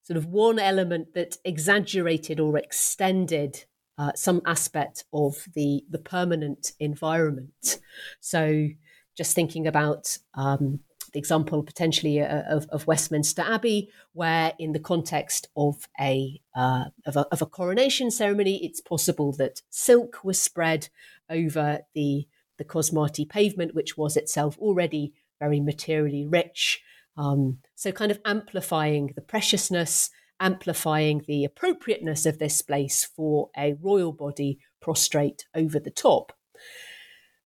sort 0.01 0.17
of 0.17 0.25
one 0.25 0.57
element 0.57 1.13
that 1.13 1.37
exaggerated 1.45 2.39
or 2.39 2.57
extended 2.57 3.65
uh, 3.99 4.13
some 4.15 4.41
aspect 4.45 5.03
of 5.13 5.45
the 5.53 5.83
the 5.89 5.99
permanent 5.99 6.71
environment. 6.79 7.79
So, 8.21 8.69
just 9.17 9.35
thinking 9.35 9.67
about 9.67 10.17
um, 10.33 10.79
the 11.11 11.19
example 11.19 11.63
potentially 11.63 12.21
uh, 12.21 12.43
of, 12.49 12.67
of, 12.69 12.87
Westminster 12.87 13.41
Abbey, 13.41 13.89
where 14.13 14.53
in 14.57 14.71
the 14.71 14.79
context 14.79 15.49
of 15.57 15.87
a, 15.99 16.39
uh, 16.55 16.85
of 17.05 17.17
a, 17.17 17.25
of 17.31 17.41
a 17.41 17.45
coronation 17.45 18.11
ceremony, 18.11 18.63
it's 18.63 18.79
possible 18.79 19.33
that 19.33 19.61
silk 19.69 20.23
was 20.23 20.39
spread 20.39 20.87
over 21.29 21.79
the 21.93 22.25
the 22.57 22.63
cosmati 22.63 23.27
pavement, 23.27 23.75
which 23.75 23.97
was 23.97 24.15
itself 24.15 24.57
already 24.59 25.13
very 25.39 25.59
materially 25.59 26.25
rich. 26.25 26.81
Um, 27.17 27.59
so, 27.75 27.91
kind 27.91 28.11
of 28.11 28.21
amplifying 28.23 29.11
the 29.15 29.21
preciousness 29.21 30.09
amplifying 30.39 31.23
the 31.27 31.43
appropriateness 31.43 32.25
of 32.25 32.39
this 32.39 32.61
place 32.61 33.05
for 33.05 33.49
a 33.57 33.75
royal 33.81 34.13
body 34.13 34.59
prostrate 34.81 35.45
over 35.53 35.79
the 35.79 35.91
top. 35.91 36.33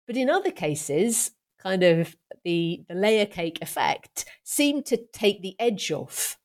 But 0.06 0.16
in 0.16 0.28
other 0.28 0.50
cases, 0.50 1.32
kind 1.58 1.82
of 1.82 2.16
the, 2.44 2.84
the 2.88 2.94
layer 2.94 3.26
cake 3.26 3.58
effect 3.62 4.24
seemed 4.42 4.84
to 4.86 4.98
take 5.12 5.42
the 5.42 5.56
edge 5.58 5.92
off 5.92 6.38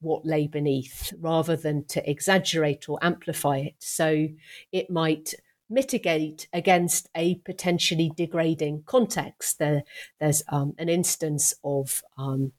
what 0.00 0.26
lay 0.26 0.46
beneath 0.46 1.12
rather 1.18 1.56
than 1.56 1.84
to 1.86 2.10
exaggerate 2.10 2.88
or 2.88 2.98
amplify 3.02 3.58
it. 3.58 3.74
So 3.78 4.28
it 4.72 4.90
might 4.90 5.34
mitigate 5.68 6.48
against 6.52 7.08
a 7.16 7.36
potentially 7.36 8.12
degrading 8.16 8.84
context. 8.86 9.58
There, 9.58 9.82
there's 10.20 10.42
um, 10.48 10.74
an 10.78 10.88
instance 10.88 11.54
of 11.64 12.02
um, 12.16 12.52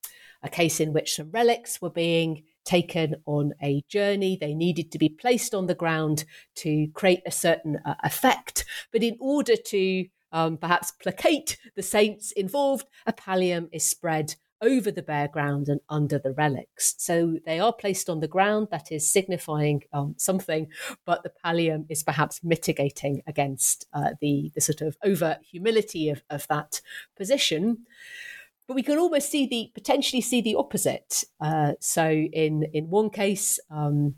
a 0.44 0.50
case 0.50 0.80
in 0.80 0.94
which 0.94 1.16
some 1.16 1.32
relics 1.32 1.82
were 1.82 1.90
being 1.90 2.44
taken 2.68 3.16
on 3.26 3.54
a 3.64 3.82
journey. 3.88 4.38
They 4.40 4.54
needed 4.54 4.92
to 4.92 5.00
be 5.00 5.10
placed 5.10 5.56
on 5.56 5.68
the 5.68 5.76
ground 5.76 6.26
to 6.56 6.88
create 6.94 7.22
a 7.26 7.32
certain 7.32 7.80
uh, 7.86 7.96
effect. 8.04 8.66
But 8.92 9.04
in 9.04 9.18
order 9.20 9.56
to 9.56 10.06
um, 10.32 10.58
perhaps 10.58 10.92
placate 10.92 11.58
the 11.76 11.82
saints 11.82 12.32
involved, 12.34 12.88
a 13.06 13.14
pallium 13.14 13.70
is 13.72 13.86
spread 13.86 14.36
over 14.62 14.92
the 14.92 15.04
bare 15.04 15.28
ground 15.28 15.70
and 15.70 15.80
under 15.88 16.18
the 16.18 16.32
relics. 16.34 16.96
So 16.98 17.38
they 17.46 17.60
are 17.60 17.72
placed 17.72 18.10
on 18.10 18.20
the 18.20 18.28
ground, 18.28 18.70
that 18.72 18.92
is 18.92 19.10
signifying 19.10 19.84
um, 19.94 20.16
something, 20.18 20.68
but 21.06 21.24
the 21.24 21.32
pallium 21.46 21.86
is 21.90 22.04
perhaps 22.04 22.44
mitigating 22.44 23.22
against 23.28 23.86
uh, 23.94 24.12
the, 24.20 24.52
the 24.56 24.62
sort 24.62 24.82
of 24.82 24.98
over 25.04 25.38
humility 25.44 26.10
of, 26.10 26.24
of 26.30 26.48
that 26.48 26.82
position. 27.16 27.86
But 28.68 28.76
we 28.76 28.84
can 28.84 28.98
almost 28.98 29.32
see 29.32 29.48
the 29.48 29.72
potentially 29.74 30.22
see 30.22 30.42
the 30.42 30.56
opposite. 30.56 31.24
Uh, 31.40 31.74
so 31.80 32.10
in 32.10 32.64
in 32.74 32.90
one 32.90 33.10
case, 33.10 33.60
um, 33.70 34.16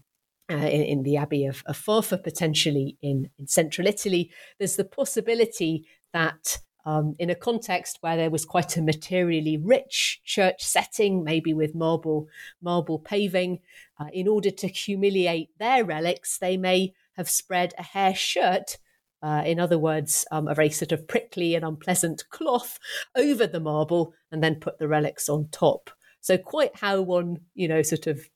uh, 0.51 0.55
in, 0.55 0.81
in, 0.81 1.03
the 1.03 1.17
Abbey 1.17 1.45
of, 1.45 1.61
of 1.67 1.77
Farfa, 1.77 2.23
potentially 2.23 2.97
in, 3.03 3.29
in 3.37 3.45
central 3.45 3.87
Italy, 3.87 4.31
there's 4.57 4.77
the 4.77 4.83
possibility 4.83 5.85
that 6.11 6.59
um, 6.85 7.15
in 7.19 7.29
a 7.29 7.35
context 7.35 7.97
where 8.01 8.17
there 8.17 8.31
was 8.31 8.45
quite 8.45 8.75
a 8.75 8.81
materially 8.81 9.57
rich 9.57 10.21
church 10.23 10.63
setting, 10.63 11.23
maybe 11.23 11.53
with 11.53 11.75
marble 11.75 12.27
marble 12.61 12.97
paving. 12.97 13.59
Uh, 13.99 14.07
in 14.13 14.27
order 14.27 14.49
to 14.49 14.67
humiliate 14.67 15.49
their 15.59 15.83
relics, 15.83 16.37
they 16.37 16.57
may 16.57 16.93
have 17.13 17.29
spread 17.29 17.73
a 17.77 17.83
hair 17.83 18.15
shirt. 18.15 18.77
Uh, 19.21 19.43
in 19.45 19.59
other 19.59 19.77
words, 19.77 20.25
um, 20.31 20.47
a 20.47 20.55
very 20.55 20.69
sort 20.69 20.91
of 20.91 21.07
prickly 21.07 21.55
and 21.55 21.65
unpleasant 21.65 22.23
cloth 22.29 22.79
over 23.15 23.45
the 23.45 23.59
marble, 23.59 24.13
and 24.31 24.43
then 24.43 24.55
put 24.55 24.79
the 24.79 24.87
relics 24.87 25.29
on 25.29 25.47
top. 25.51 25.89
So, 26.21 26.37
quite 26.37 26.75
how 26.75 27.01
one, 27.01 27.39
you 27.53 27.67
know, 27.67 27.81
sort 27.81 28.07
of 28.07 28.29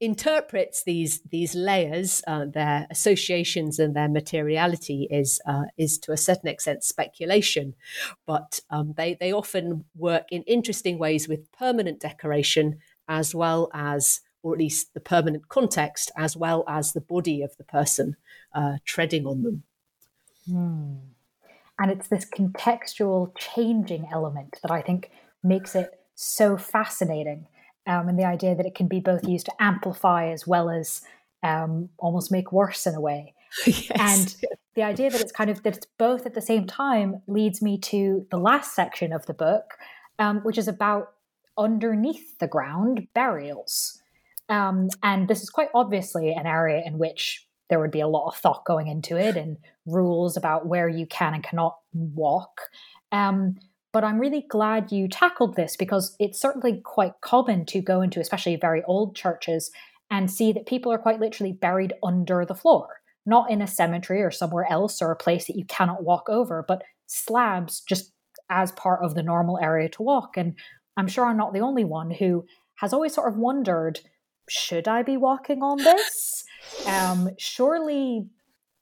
interprets 0.00 0.84
these 0.84 1.20
these 1.30 1.54
layers, 1.54 2.22
uh, 2.26 2.46
their 2.46 2.86
associations 2.90 3.78
and 3.78 3.94
their 3.94 4.08
materiality 4.08 5.08
is 5.10 5.40
uh, 5.46 5.64
is 5.76 5.98
to 5.98 6.12
a 6.12 6.16
certain 6.16 6.48
extent 6.48 6.84
speculation, 6.84 7.74
but 8.26 8.60
um, 8.70 8.94
they 8.96 9.14
they 9.14 9.32
often 9.32 9.84
work 9.96 10.26
in 10.30 10.42
interesting 10.42 10.98
ways 10.98 11.28
with 11.28 11.50
permanent 11.52 12.00
decoration 12.00 12.78
as 13.10 13.34
well 13.34 13.68
as, 13.74 14.20
or 14.42 14.52
at 14.52 14.58
least 14.58 14.94
the 14.94 15.00
permanent 15.00 15.48
context, 15.48 16.12
as 16.16 16.36
well 16.36 16.64
as 16.68 16.92
the 16.92 17.00
body 17.00 17.42
of 17.42 17.56
the 17.56 17.64
person 17.64 18.16
uh, 18.54 18.76
treading 18.84 19.26
on 19.26 19.42
them. 19.42 19.64
Hmm. 20.50 20.96
And 21.78 21.90
it's 21.90 22.08
this 22.08 22.26
contextual 22.26 23.32
changing 23.38 24.08
element 24.12 24.58
that 24.62 24.70
I 24.70 24.82
think 24.82 25.10
makes 25.42 25.74
it 25.74 25.98
so 26.14 26.58
fascinating 26.58 27.46
um, 27.86 28.08
and 28.08 28.18
the 28.18 28.24
idea 28.24 28.54
that 28.54 28.66
it 28.66 28.74
can 28.74 28.86
be 28.86 29.00
both 29.00 29.26
used 29.26 29.46
to 29.46 29.52
amplify 29.58 30.28
as 30.28 30.46
well 30.46 30.70
as 30.70 31.02
um, 31.42 31.88
almost 31.98 32.30
make 32.30 32.52
worse 32.52 32.86
in 32.86 32.94
a 32.94 33.00
way. 33.00 33.34
yes. 33.66 33.90
And 33.98 34.36
the 34.74 34.82
idea 34.82 35.10
that 35.10 35.20
it's 35.20 35.32
kind 35.32 35.50
of 35.50 35.62
that 35.62 35.76
it's 35.76 35.86
both 35.98 36.26
at 36.26 36.34
the 36.34 36.42
same 36.42 36.66
time 36.66 37.22
leads 37.26 37.60
me 37.62 37.78
to 37.78 38.26
the 38.30 38.36
last 38.36 38.74
section 38.74 39.12
of 39.12 39.26
the 39.26 39.34
book, 39.34 39.78
um, 40.18 40.40
which 40.40 40.58
is 40.58 40.68
about 40.68 41.14
underneath 41.58 42.38
the 42.38 42.46
ground 42.46 43.08
burials. 43.14 44.00
Um, 44.48 44.88
and 45.02 45.26
this 45.26 45.42
is 45.42 45.50
quite 45.50 45.68
obviously 45.74 46.32
an 46.32 46.46
area 46.46 46.82
in 46.84 46.98
which 46.98 47.46
there 47.70 47.80
would 47.80 47.90
be 47.90 48.00
a 48.00 48.08
lot 48.08 48.28
of 48.28 48.36
thought 48.36 48.64
going 48.66 48.88
into 48.88 49.16
it 49.16 49.36
and 49.36 49.56
rules 49.86 50.36
about 50.36 50.66
where 50.66 50.88
you 50.88 51.06
can 51.06 51.32
and 51.32 51.42
cannot 51.42 51.78
walk. 51.92 52.60
Um, 53.12 53.56
but 53.92 54.04
I'm 54.04 54.20
really 54.20 54.44
glad 54.48 54.92
you 54.92 55.08
tackled 55.08 55.56
this 55.56 55.76
because 55.76 56.14
it's 56.20 56.40
certainly 56.40 56.80
quite 56.84 57.20
common 57.22 57.64
to 57.66 57.80
go 57.80 58.02
into, 58.02 58.20
especially 58.20 58.56
very 58.56 58.82
old 58.84 59.16
churches, 59.16 59.70
and 60.10 60.30
see 60.30 60.52
that 60.52 60.66
people 60.66 60.92
are 60.92 60.98
quite 60.98 61.20
literally 61.20 61.52
buried 61.52 61.94
under 62.02 62.44
the 62.44 62.54
floor, 62.54 63.00
not 63.24 63.50
in 63.50 63.62
a 63.62 63.66
cemetery 63.66 64.22
or 64.22 64.30
somewhere 64.30 64.66
else 64.70 65.00
or 65.00 65.10
a 65.10 65.16
place 65.16 65.46
that 65.46 65.56
you 65.56 65.64
cannot 65.64 66.04
walk 66.04 66.28
over, 66.28 66.64
but 66.66 66.82
slabs 67.06 67.80
just 67.80 68.12
as 68.48 68.72
part 68.72 69.02
of 69.02 69.14
the 69.14 69.22
normal 69.22 69.58
area 69.58 69.88
to 69.88 70.02
walk. 70.02 70.36
And 70.36 70.54
I'm 70.96 71.08
sure 71.08 71.26
I'm 71.26 71.36
not 71.36 71.52
the 71.52 71.60
only 71.60 71.84
one 71.84 72.10
who 72.10 72.44
has 72.76 72.92
always 72.92 73.14
sort 73.14 73.32
of 73.32 73.38
wondered 73.38 74.00
should 74.50 74.88
I 74.88 75.02
be 75.02 75.16
walking 75.16 75.62
on 75.62 75.78
this? 75.78 76.44
Um, 76.86 77.30
surely 77.38 78.26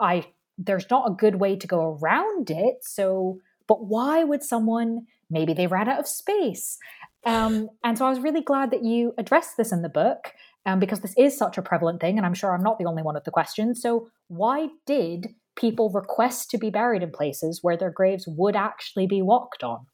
I 0.01 0.27
there's 0.57 0.91
not 0.91 1.09
a 1.09 1.15
good 1.15 1.37
way 1.37 1.57
to 1.57 1.67
go 1.67 1.99
around 2.01 2.51
it. 2.51 2.79
So 2.83 3.39
but 3.69 3.85
why 3.85 4.25
would 4.25 4.43
someone, 4.43 5.07
maybe 5.31 5.53
they 5.53 5.69
ran 5.69 5.89
out 5.89 6.01
of 6.01 6.09
space? 6.09 6.79
Um, 7.25 7.69
and 7.85 7.97
so 7.97 8.07
I 8.07 8.11
was 8.11 8.19
really 8.19 8.41
glad 8.41 8.71
that 8.73 8.83
you 8.83 9.13
addressed 9.19 9.57
this 9.57 9.71
in 9.71 9.83
the 9.83 9.89
book 9.89 10.33
um, 10.67 10.81
because 10.81 11.01
this 11.01 11.15
is 11.17 11.37
such 11.37 11.59
a 11.59 11.63
prevalent 11.63 12.01
thing. 12.01 12.17
And 12.17 12.27
I'm 12.27 12.35
sure 12.35 12.53
I'm 12.53 12.63
not 12.63 12.79
the 12.79 12.87
only 12.87 13.03
one 13.03 13.15
with 13.15 13.25
the 13.25 13.31
questions. 13.31 13.81
So, 13.81 14.09
why 14.29 14.69
did 14.87 15.29
people 15.57 15.91
request 15.91 16.51
to 16.51 16.59
be 16.59 16.71
buried 16.71 17.03
in 17.03 17.11
places 17.11 17.61
where 17.63 17.77
their 17.77 17.91
graves 17.91 18.27
would 18.27 18.57
actually 18.57 19.07
be 19.07 19.23
walked 19.23 19.63
on? 19.63 19.87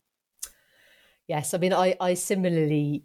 Yes, 1.26 1.54
I 1.54 1.58
mean, 1.58 1.72
I, 1.72 1.96
I 2.00 2.14
similarly 2.14 3.02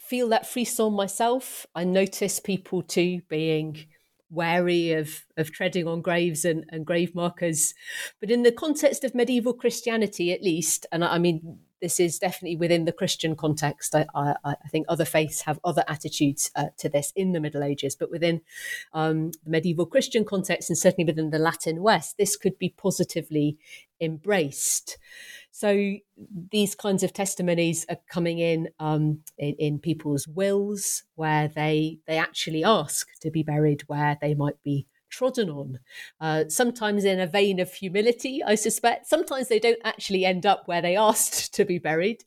feel 0.00 0.28
that 0.28 0.46
frisson 0.46 0.92
myself. 0.92 1.66
I 1.74 1.84
notice 1.84 2.40
people 2.40 2.82
too 2.82 3.22
being 3.28 3.86
wary 4.30 4.92
of 4.92 5.24
of 5.36 5.52
treading 5.52 5.86
on 5.86 6.02
graves 6.02 6.44
and, 6.44 6.64
and 6.70 6.86
grave 6.86 7.14
markers. 7.14 7.74
But 8.20 8.30
in 8.30 8.42
the 8.42 8.52
context 8.52 9.04
of 9.04 9.14
medieval 9.14 9.54
Christianity, 9.54 10.32
at 10.32 10.42
least, 10.42 10.86
and 10.90 11.04
I, 11.04 11.14
I 11.14 11.18
mean, 11.18 11.58
this 11.80 12.00
is 12.00 12.18
definitely 12.18 12.56
within 12.56 12.86
the 12.86 12.92
Christian 12.92 13.36
context. 13.36 13.94
I, 13.94 14.06
I, 14.14 14.34
I 14.44 14.68
think 14.70 14.86
other 14.88 15.04
faiths 15.04 15.42
have 15.42 15.60
other 15.64 15.84
attitudes 15.86 16.50
uh, 16.56 16.68
to 16.78 16.88
this 16.88 17.12
in 17.14 17.32
the 17.32 17.40
Middle 17.40 17.62
Ages, 17.62 17.94
but 17.94 18.10
within 18.10 18.40
um, 18.94 19.32
the 19.44 19.50
medieval 19.50 19.84
Christian 19.84 20.24
context, 20.24 20.70
and 20.70 20.78
certainly 20.78 21.04
within 21.04 21.28
the 21.28 21.38
Latin 21.38 21.82
West, 21.82 22.16
this 22.16 22.36
could 22.36 22.58
be 22.58 22.70
positively 22.70 23.58
embraced. 24.00 24.96
So 25.56 25.94
these 26.50 26.74
kinds 26.74 27.04
of 27.04 27.12
testimonies 27.12 27.86
are 27.88 27.98
coming 28.10 28.40
in, 28.40 28.70
um, 28.80 29.20
in 29.38 29.54
in, 29.60 29.78
people's 29.78 30.26
wills, 30.26 31.04
where 31.14 31.46
they 31.46 32.00
they 32.08 32.18
actually 32.18 32.64
ask 32.64 33.06
to 33.20 33.30
be 33.30 33.44
buried 33.44 33.82
where 33.82 34.18
they 34.20 34.34
might 34.34 34.60
be 34.64 34.88
trodden 35.10 35.48
on. 35.48 35.78
Uh, 36.20 36.42
sometimes 36.48 37.04
in 37.04 37.20
a 37.20 37.26
vein 37.28 37.60
of 37.60 37.72
humility, 37.72 38.42
I 38.42 38.56
suspect. 38.56 39.06
Sometimes 39.06 39.46
they 39.46 39.60
don't 39.60 39.78
actually 39.84 40.24
end 40.24 40.44
up 40.44 40.66
where 40.66 40.82
they 40.82 40.96
asked 40.96 41.54
to 41.54 41.64
be 41.64 41.78
buried. 41.78 42.24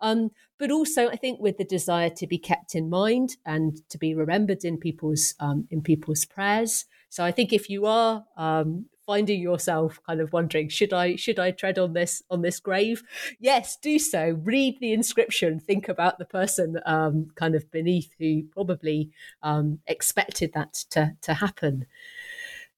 Um, 0.00 0.30
but 0.56 0.70
also, 0.70 1.08
I 1.08 1.16
think 1.16 1.40
with 1.40 1.58
the 1.58 1.64
desire 1.64 2.10
to 2.10 2.28
be 2.28 2.38
kept 2.38 2.76
in 2.76 2.88
mind 2.88 3.38
and 3.44 3.76
to 3.88 3.98
be 3.98 4.14
remembered 4.14 4.64
in 4.64 4.78
people's 4.78 5.34
um, 5.40 5.66
in 5.72 5.82
people's 5.82 6.24
prayers. 6.24 6.84
So 7.08 7.24
I 7.24 7.32
think 7.32 7.52
if 7.52 7.68
you 7.68 7.86
are 7.86 8.24
um, 8.36 8.86
finding 9.08 9.40
yourself 9.40 9.98
kind 10.06 10.20
of 10.20 10.30
wondering 10.34 10.68
should 10.68 10.92
i 10.92 11.16
should 11.16 11.38
i 11.38 11.50
tread 11.50 11.78
on 11.78 11.94
this 11.94 12.22
on 12.30 12.42
this 12.42 12.60
grave? 12.60 13.02
Yes 13.40 13.78
do 13.80 13.98
so. 13.98 14.38
Read 14.44 14.78
the 14.80 14.92
inscription. 14.92 15.58
Think 15.58 15.88
about 15.88 16.18
the 16.18 16.26
person 16.26 16.78
um, 16.84 17.28
kind 17.34 17.54
of 17.54 17.70
beneath 17.70 18.10
who 18.18 18.42
probably 18.52 19.10
um, 19.42 19.78
expected 19.86 20.52
that 20.52 20.74
to, 20.90 21.16
to 21.22 21.32
happen. 21.32 21.86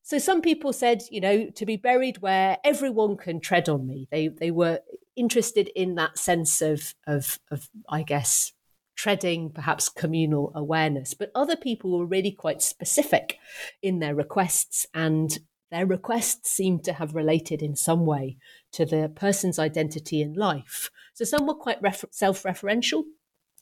So 0.02 0.18
some 0.18 0.40
people 0.40 0.72
said 0.72 1.02
you 1.10 1.20
know 1.20 1.50
to 1.50 1.66
be 1.66 1.76
buried 1.76 2.18
where 2.18 2.58
everyone 2.62 3.16
can 3.16 3.40
tread 3.40 3.68
on 3.68 3.88
me. 3.88 4.06
They 4.12 4.28
they 4.28 4.52
were 4.52 4.78
interested 5.16 5.68
in 5.74 5.96
that 5.96 6.16
sense 6.16 6.62
of 6.62 6.94
of, 7.08 7.40
of 7.50 7.68
i 7.88 8.02
guess 8.02 8.52
treading 9.00 9.50
perhaps 9.50 9.88
communal 9.88 10.52
awareness. 10.54 11.14
But 11.14 11.32
other 11.34 11.56
people 11.56 11.98
were 11.98 12.04
really 12.04 12.32
quite 12.32 12.60
specific 12.60 13.38
in 13.82 13.98
their 13.98 14.14
requests 14.14 14.86
and 14.92 15.38
their 15.70 15.86
requests 15.86 16.50
seem 16.50 16.80
to 16.80 16.92
have 16.94 17.14
related 17.14 17.62
in 17.62 17.76
some 17.76 18.04
way 18.04 18.36
to 18.72 18.84
the 18.84 19.10
person's 19.14 19.58
identity 19.58 20.20
in 20.20 20.34
life. 20.34 20.90
So 21.14 21.24
some 21.24 21.46
were 21.46 21.54
quite 21.54 21.80
refer- 21.82 22.08
self 22.10 22.42
referential. 22.42 23.04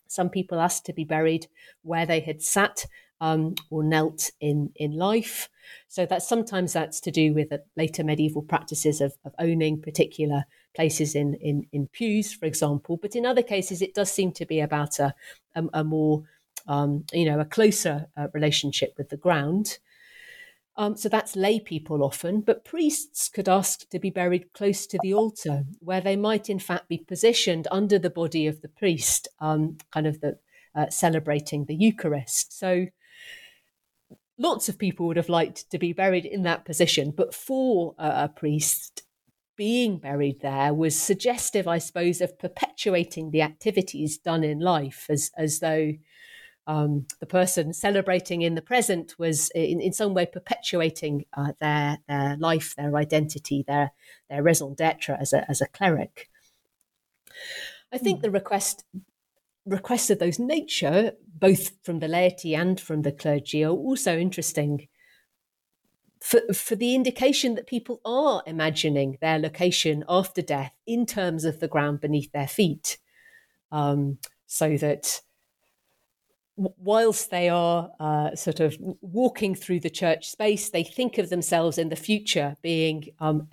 Some 0.07 0.31
people 0.31 0.59
asked 0.59 0.87
to 0.87 0.93
be 0.93 1.05
buried 1.05 1.49
where 1.83 2.07
they 2.07 2.21
had 2.21 2.43
sat 2.43 2.87
um, 3.21 3.55
or 3.71 3.83
knelt 3.83 4.31
in, 4.41 4.71
in 4.77 4.93
life. 4.93 5.49
So 5.89 6.07
that 6.07 6.23
sometimes 6.23 6.73
that's 6.73 7.01
to 7.03 7.11
do 7.11 7.35
with 7.35 7.53
later 7.77 8.05
medieval 8.05 8.43
practices 8.43 9.01
of, 9.01 9.15
of 9.25 9.35
owning 9.39 9.83
particular 9.83 10.45
places 10.75 11.15
in, 11.15 11.35
in, 11.35 11.67
in 11.73 11.89
pews, 11.89 12.33
for 12.33 12.47
example. 12.47 12.97
But 12.97 13.17
in 13.17 13.27
other 13.27 13.43
cases, 13.43 13.83
it 13.83 13.95
does 13.95 14.11
seem 14.11 14.33
to 14.33 14.47
be 14.47 14.61
about 14.61 14.99
a, 14.99 15.15
a, 15.55 15.65
a 15.75 15.85
more, 15.85 16.23
um, 16.67 17.05
you 17.13 17.25
know, 17.25 17.41
a 17.41 17.45
closer 17.45 18.07
uh, 18.17 18.29
relationship 18.33 18.95
with 18.97 19.11
the 19.11 19.17
ground. 19.17 19.79
Um, 20.79 20.97
so 20.97 21.09
that's 21.09 21.35
lay 21.35 21.59
people 21.59 22.05
often, 22.05 22.41
but 22.41 22.65
priests 22.65 23.29
could 23.29 23.49
ask 23.49 23.89
to 23.91 23.99
be 23.99 24.11
buried 24.11 24.53
close 24.53 24.87
to 24.87 24.99
the 25.03 25.13
altar, 25.13 25.65
where 25.81 26.01
they 26.01 26.15
might 26.15 26.49
in 26.49 26.61
fact 26.61 26.89
be 26.89 26.99
positioned 26.99 27.67
under 27.73 27.99
the 27.99 28.11
body 28.11 28.47
of 28.47 28.63
the 28.63 28.69
priest, 28.69 29.27
um, 29.41 29.79
kind 29.93 30.07
of 30.07 30.21
the 30.21 30.39
uh, 30.77 30.89
celebrating 30.89 31.65
the 31.65 31.75
Eucharist. 31.75 32.57
So 32.57 32.87
lots 34.39 34.69
of 34.69 34.79
people 34.79 35.09
would 35.09 35.17
have 35.17 35.29
liked 35.29 35.69
to 35.73 35.79
be 35.79 35.93
buried 35.93 36.25
in 36.25 36.45
that 36.45 36.65
position, 36.65 37.11
but 37.11 37.35
for 37.35 37.97
a 37.99 38.29
priest, 38.29 39.03
being 39.57 39.99
buried 39.99 40.41
there 40.43 40.73
was 40.73 40.95
suggestive, 40.95 41.67
I 41.67 41.79
suppose, 41.79 42.21
of 42.21 42.39
perpetuating 42.39 43.33
the 43.33 43.43
activities 43.43 44.17
done 44.17 44.45
in 44.45 44.61
life, 44.61 45.07
as 45.11 45.33
as 45.37 45.59
though 45.59 45.95
um, 46.69 47.07
the 47.19 47.27
person 47.27 47.73
celebrating 47.73 48.43
in 48.43 48.55
the 48.55 48.63
present 48.63 49.19
was 49.19 49.51
in, 49.55 49.81
in 49.81 49.93
some 49.95 50.13
way 50.13 50.27
perpetuating 50.27 51.25
uh, 51.33 51.53
their 51.61 51.99
their 52.07 52.37
life, 52.37 52.77
their 52.77 52.95
identity, 52.95 53.65
their 53.67 53.93
their 54.29 54.43
raison 54.43 54.75
d'être 54.75 55.17
as 55.19 55.33
a 55.33 55.51
as 55.51 55.63
a 55.63 55.67
cleric. 55.67 56.29
I 57.91 57.97
think 57.97 58.19
mm. 58.19 58.23
the 58.23 58.31
request 58.31 58.85
requests 59.65 60.11
of 60.11 60.19
those 60.19 60.39
nature, 60.39 61.13
both 61.27 61.73
from 61.83 62.01
the 62.01 62.09
laity 62.09 62.55
and 62.55 62.79
from 62.79 63.01
the 63.01 63.13
clergy, 63.13 63.65
are 63.65 63.71
also 63.71 64.19
interesting 64.19 64.89
for, 66.21 66.41
for 66.53 66.77
the 66.77 66.95
indication 66.95 67.55
that 67.55 67.67
people 67.67 68.03
are 68.05 68.43
imagining 68.47 69.17
their 69.23 69.39
location 69.39 70.05
after 70.07 70.43
death 70.43 70.75
in 70.87 71.07
terms 71.07 71.47
of 71.47 71.61
the 71.61 71.69
ground 71.69 72.01
beneath 72.01 72.31
their 72.33 72.49
feet. 72.49 72.99
Um, 73.73 74.19
so 74.47 74.77
that 74.79 75.21
whilst 76.59 77.31
they 77.31 77.49
are 77.49 77.91
uh, 78.01 78.35
sort 78.35 78.61
of 78.61 78.77
walking 79.01 79.55
through 79.55 79.81
the 79.81 79.91
church 79.91 80.31
space, 80.31 80.71
they 80.71 80.85
think 80.85 81.19
of 81.19 81.31
themselves 81.31 81.79
in 81.79 81.89
the 81.89 81.97
future 81.97 82.57
being 82.63 83.11
um, 83.21 83.49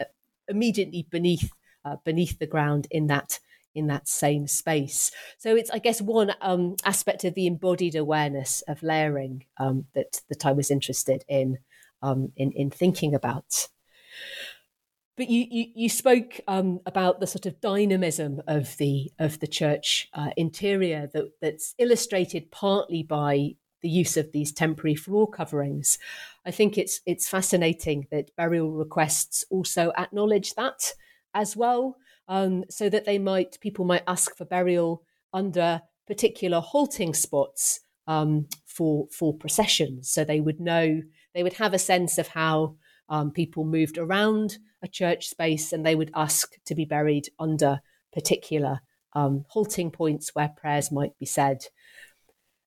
immediately 0.48 1.08
beneath 1.10 1.52
uh, 1.86 1.98
beneath 2.04 2.40
the 2.40 2.48
ground 2.48 2.88
in 2.90 3.08
that 3.08 3.40
in 3.76 3.88
that 3.88 4.08
same 4.08 4.48
space. 4.48 5.12
So 5.38 5.56
it's, 5.56 5.70
I 5.70 5.80
guess, 5.80 6.02
one 6.02 6.32
um, 6.42 6.78
aspect 6.86 7.26
of 7.26 7.36
the 7.36 7.46
embodied 7.46 7.96
awareness 7.96 8.64
of 8.68 8.82
layering 8.82 9.46
um, 9.58 9.86
that 9.94 10.22
that 10.30 10.46
I 10.46 10.54
was 10.54 10.72
interested 10.72 11.24
in 11.28 11.60
um, 12.02 12.32
in 12.36 12.52
in 12.54 12.72
thinking 12.72 13.14
about. 13.14 13.68
But 15.18 15.30
you 15.30 15.46
you, 15.50 15.66
you 15.76 15.90
spoke 15.90 16.42
um, 16.48 16.80
about 16.86 17.20
the 17.20 17.28
sort 17.28 17.46
of 17.46 17.62
dynamism 17.62 18.42
of 18.48 18.76
the 18.78 19.12
of 19.18 19.40
the 19.40 19.48
church 19.48 20.10
uh, 20.14 20.32
interior 20.36 21.10
that 21.14 21.32
that's 21.42 21.74
illustrated 21.78 22.52
partly 22.52 23.04
by 23.04 23.56
the 23.82 23.90
use 23.90 24.18
of 24.18 24.32
these 24.32 24.52
temporary 24.52 24.96
floor 24.96 25.30
coverings. 25.30 26.00
I 26.46 26.52
think 26.52 26.78
it's 26.78 27.02
it's 27.06 27.30
fascinating 27.30 28.08
that 28.12 28.36
burial 28.36 28.72
requests 28.72 29.46
also 29.50 29.94
acknowledge 29.98 30.56
that 30.56 30.94
as 31.34 31.56
well, 31.56 31.98
um, 32.28 32.66
so 32.70 32.90
that 32.90 33.06
they 33.06 33.20
might 33.20 33.60
people 33.62 33.86
might 33.86 34.04
ask 34.08 34.36
for 34.36 34.46
burial 34.46 35.04
under 35.34 35.82
particular 36.08 36.60
halting 36.60 37.14
spots 37.14 37.80
um, 38.08 38.48
for 38.66 39.08
for 39.12 39.34
processions, 39.34 40.10
so 40.10 40.24
they 40.24 40.42
would 40.42 40.60
know 40.60 41.02
they 41.34 41.44
would 41.44 41.54
have 41.54 41.74
a 41.74 41.80
sense 41.80 42.18
of 42.18 42.30
how 42.30 42.76
um, 43.10 43.32
people 43.32 43.64
moved 43.64 43.98
around 43.98 44.58
a 44.82 44.88
church 44.88 45.28
space, 45.28 45.72
and 45.72 45.86
they 45.86 45.96
would 45.96 46.12
ask 46.14 46.56
to 46.66 46.76
be 46.76 46.86
buried 46.86 47.30
under 47.40 47.82
particular 48.14 48.82
um, 49.14 49.46
halting 49.50 49.92
points 49.92 50.34
where 50.34 50.50
prayers 50.50 50.92
might 50.92 51.18
be 51.18 51.26
said. 51.26 51.66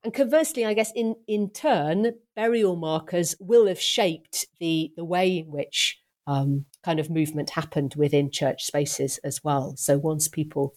And 0.03 0.13
conversely, 0.13 0.65
I 0.65 0.73
guess 0.73 0.91
in, 0.95 1.15
in 1.27 1.49
turn, 1.49 2.13
burial 2.35 2.75
markers 2.75 3.35
will 3.39 3.67
have 3.67 3.81
shaped 3.81 4.45
the, 4.59 4.91
the 4.95 5.03
way 5.03 5.39
in 5.39 5.51
which 5.51 5.99
um, 6.25 6.65
kind 6.83 6.99
of 6.99 7.09
movement 7.09 7.49
happened 7.51 7.95
within 7.95 8.31
church 8.31 8.63
spaces 8.63 9.17
as 9.23 9.43
well. 9.43 9.75
So 9.77 9.97
once 9.97 10.27
people 10.27 10.73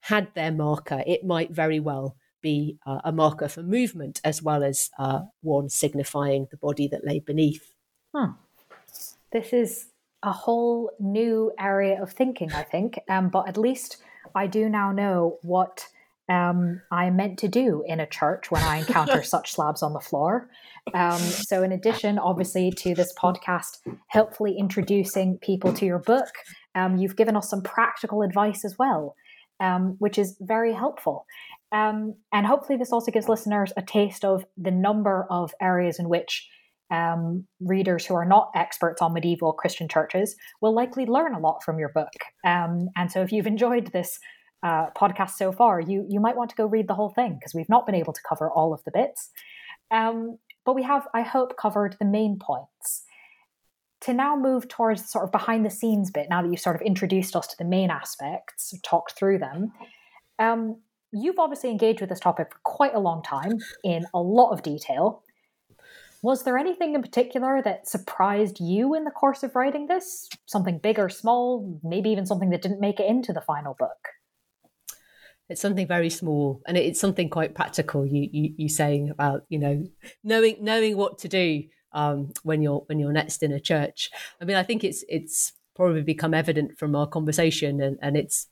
had 0.00 0.28
their 0.34 0.52
marker, 0.52 1.02
it 1.06 1.24
might 1.24 1.52
very 1.52 1.80
well 1.80 2.16
be 2.42 2.76
uh, 2.86 3.00
a 3.04 3.12
marker 3.12 3.48
for 3.48 3.62
movement 3.62 4.20
as 4.24 4.42
well 4.42 4.62
as 4.62 4.90
uh, 4.98 5.20
one 5.40 5.68
signifying 5.68 6.46
the 6.50 6.56
body 6.56 6.86
that 6.88 7.06
lay 7.06 7.20
beneath. 7.20 7.72
Hmm. 8.14 8.32
This 9.32 9.52
is 9.52 9.88
a 10.22 10.32
whole 10.32 10.90
new 10.98 11.52
area 11.58 12.02
of 12.02 12.12
thinking, 12.12 12.52
I 12.52 12.62
think. 12.62 12.98
Um, 13.08 13.28
but 13.28 13.48
at 13.48 13.56
least 13.56 13.98
I 14.34 14.46
do 14.46 14.68
now 14.68 14.92
know 14.92 15.38
what 15.42 15.86
um, 16.28 16.82
I 16.90 17.10
meant 17.10 17.38
to 17.40 17.48
do 17.48 17.84
in 17.86 18.00
a 18.00 18.06
church 18.06 18.50
when 18.50 18.62
I 18.62 18.78
encounter 18.78 19.22
such 19.34 19.52
slabs 19.52 19.82
on 19.82 19.92
the 19.92 20.00
floor. 20.00 20.48
Um, 20.94 21.18
so, 21.18 21.62
in 21.62 21.72
addition, 21.72 22.18
obviously, 22.18 22.70
to 22.70 22.94
this 22.94 23.12
podcast, 23.14 23.78
helpfully 24.08 24.56
introducing 24.58 25.38
people 25.38 25.72
to 25.74 25.86
your 25.86 25.98
book, 25.98 26.28
um, 26.74 26.96
you've 26.96 27.16
given 27.16 27.36
us 27.36 27.48
some 27.48 27.62
practical 27.62 28.22
advice 28.22 28.64
as 28.64 28.76
well, 28.78 29.14
um, 29.60 29.96
which 29.98 30.18
is 30.18 30.36
very 30.40 30.72
helpful. 30.72 31.26
Um, 31.72 32.14
and 32.32 32.46
hopefully, 32.46 32.78
this 32.78 32.92
also 32.92 33.12
gives 33.12 33.28
listeners 33.28 33.72
a 33.76 33.82
taste 33.82 34.24
of 34.24 34.44
the 34.56 34.70
number 34.70 35.26
of 35.30 35.52
areas 35.60 35.98
in 35.98 36.08
which 36.08 36.48
um, 36.90 37.46
readers 37.60 38.06
who 38.06 38.14
are 38.14 38.24
not 38.24 38.50
experts 38.54 39.02
on 39.02 39.12
medieval 39.12 39.52
Christian 39.52 39.88
churches 39.88 40.36
will 40.60 40.74
likely 40.74 41.06
learn 41.06 41.34
a 41.34 41.40
lot 41.40 41.62
from 41.64 41.78
your 41.78 41.90
book. 41.90 42.12
Um, 42.44 42.88
and 42.96 43.10
so, 43.10 43.22
if 43.22 43.32
you've 43.32 43.46
enjoyed 43.46 43.92
this 43.92 44.18
uh, 44.62 44.86
podcast 44.96 45.30
so 45.30 45.52
far, 45.52 45.80
you 45.80 46.06
you 46.08 46.20
might 46.20 46.36
want 46.36 46.50
to 46.50 46.56
go 46.56 46.66
read 46.66 46.88
the 46.88 46.94
whole 46.94 47.10
thing 47.10 47.34
because 47.38 47.54
we've 47.54 47.68
not 47.68 47.86
been 47.86 47.94
able 47.94 48.12
to 48.12 48.20
cover 48.28 48.50
all 48.50 48.72
of 48.72 48.82
the 48.84 48.92
bits. 48.92 49.30
Um, 49.90 50.38
but 50.64 50.74
we 50.74 50.82
have, 50.82 51.06
I 51.14 51.22
hope, 51.22 51.56
covered 51.56 51.96
the 51.98 52.04
main 52.04 52.38
points. 52.40 53.04
To 54.02 54.12
now 54.12 54.36
move 54.36 54.68
towards 54.68 55.02
the 55.02 55.08
sort 55.08 55.24
of 55.24 55.32
behind 55.32 55.64
the 55.64 55.70
scenes 55.70 56.10
bit, 56.10 56.28
now 56.28 56.42
that 56.42 56.50
you've 56.50 56.60
sort 56.60 56.76
of 56.76 56.82
introduced 56.82 57.34
us 57.34 57.46
to 57.48 57.56
the 57.58 57.64
main 57.64 57.90
aspects, 57.90 58.74
talked 58.84 59.16
through 59.16 59.38
them, 59.38 59.72
um, 60.38 60.80
you've 61.12 61.38
obviously 61.38 61.70
engaged 61.70 62.00
with 62.00 62.10
this 62.10 62.20
topic 62.20 62.48
for 62.52 62.58
quite 62.64 62.94
a 62.94 62.98
long 62.98 63.22
time 63.22 63.58
in 63.84 64.04
a 64.12 64.20
lot 64.20 64.50
of 64.50 64.62
detail. 64.62 65.22
Was 66.26 66.42
there 66.42 66.58
anything 66.58 66.96
in 66.96 67.02
particular 67.02 67.62
that 67.62 67.86
surprised 67.86 68.58
you 68.58 68.94
in 68.94 69.04
the 69.04 69.12
course 69.12 69.44
of 69.44 69.54
writing 69.54 69.86
this? 69.86 70.28
Something 70.46 70.78
big 70.78 70.98
or 70.98 71.08
small, 71.08 71.78
maybe 71.84 72.10
even 72.10 72.26
something 72.26 72.50
that 72.50 72.62
didn't 72.62 72.80
make 72.80 72.98
it 72.98 73.06
into 73.06 73.32
the 73.32 73.40
final 73.40 73.74
book? 73.78 74.08
It's 75.48 75.60
something 75.60 75.86
very 75.86 76.10
small, 76.10 76.62
and 76.66 76.76
it's 76.76 76.98
something 76.98 77.30
quite 77.30 77.54
practical. 77.54 78.04
You 78.04 78.28
you, 78.32 78.54
you 78.56 78.68
saying 78.68 79.10
about 79.10 79.44
you 79.48 79.60
know 79.60 79.84
knowing 80.24 80.56
knowing 80.60 80.96
what 80.96 81.18
to 81.18 81.28
do 81.28 81.62
um, 81.92 82.32
when 82.42 82.60
you're 82.60 82.82
when 82.86 82.98
you're 82.98 83.12
next 83.12 83.44
in 83.44 83.52
a 83.52 83.60
church. 83.60 84.10
I 84.40 84.46
mean, 84.46 84.56
I 84.56 84.64
think 84.64 84.82
it's 84.82 85.04
it's 85.08 85.52
probably 85.76 86.02
become 86.02 86.34
evident 86.34 86.76
from 86.76 86.96
our 86.96 87.06
conversation, 87.06 87.80
and, 87.80 87.98
and 88.02 88.16
it's 88.16 88.48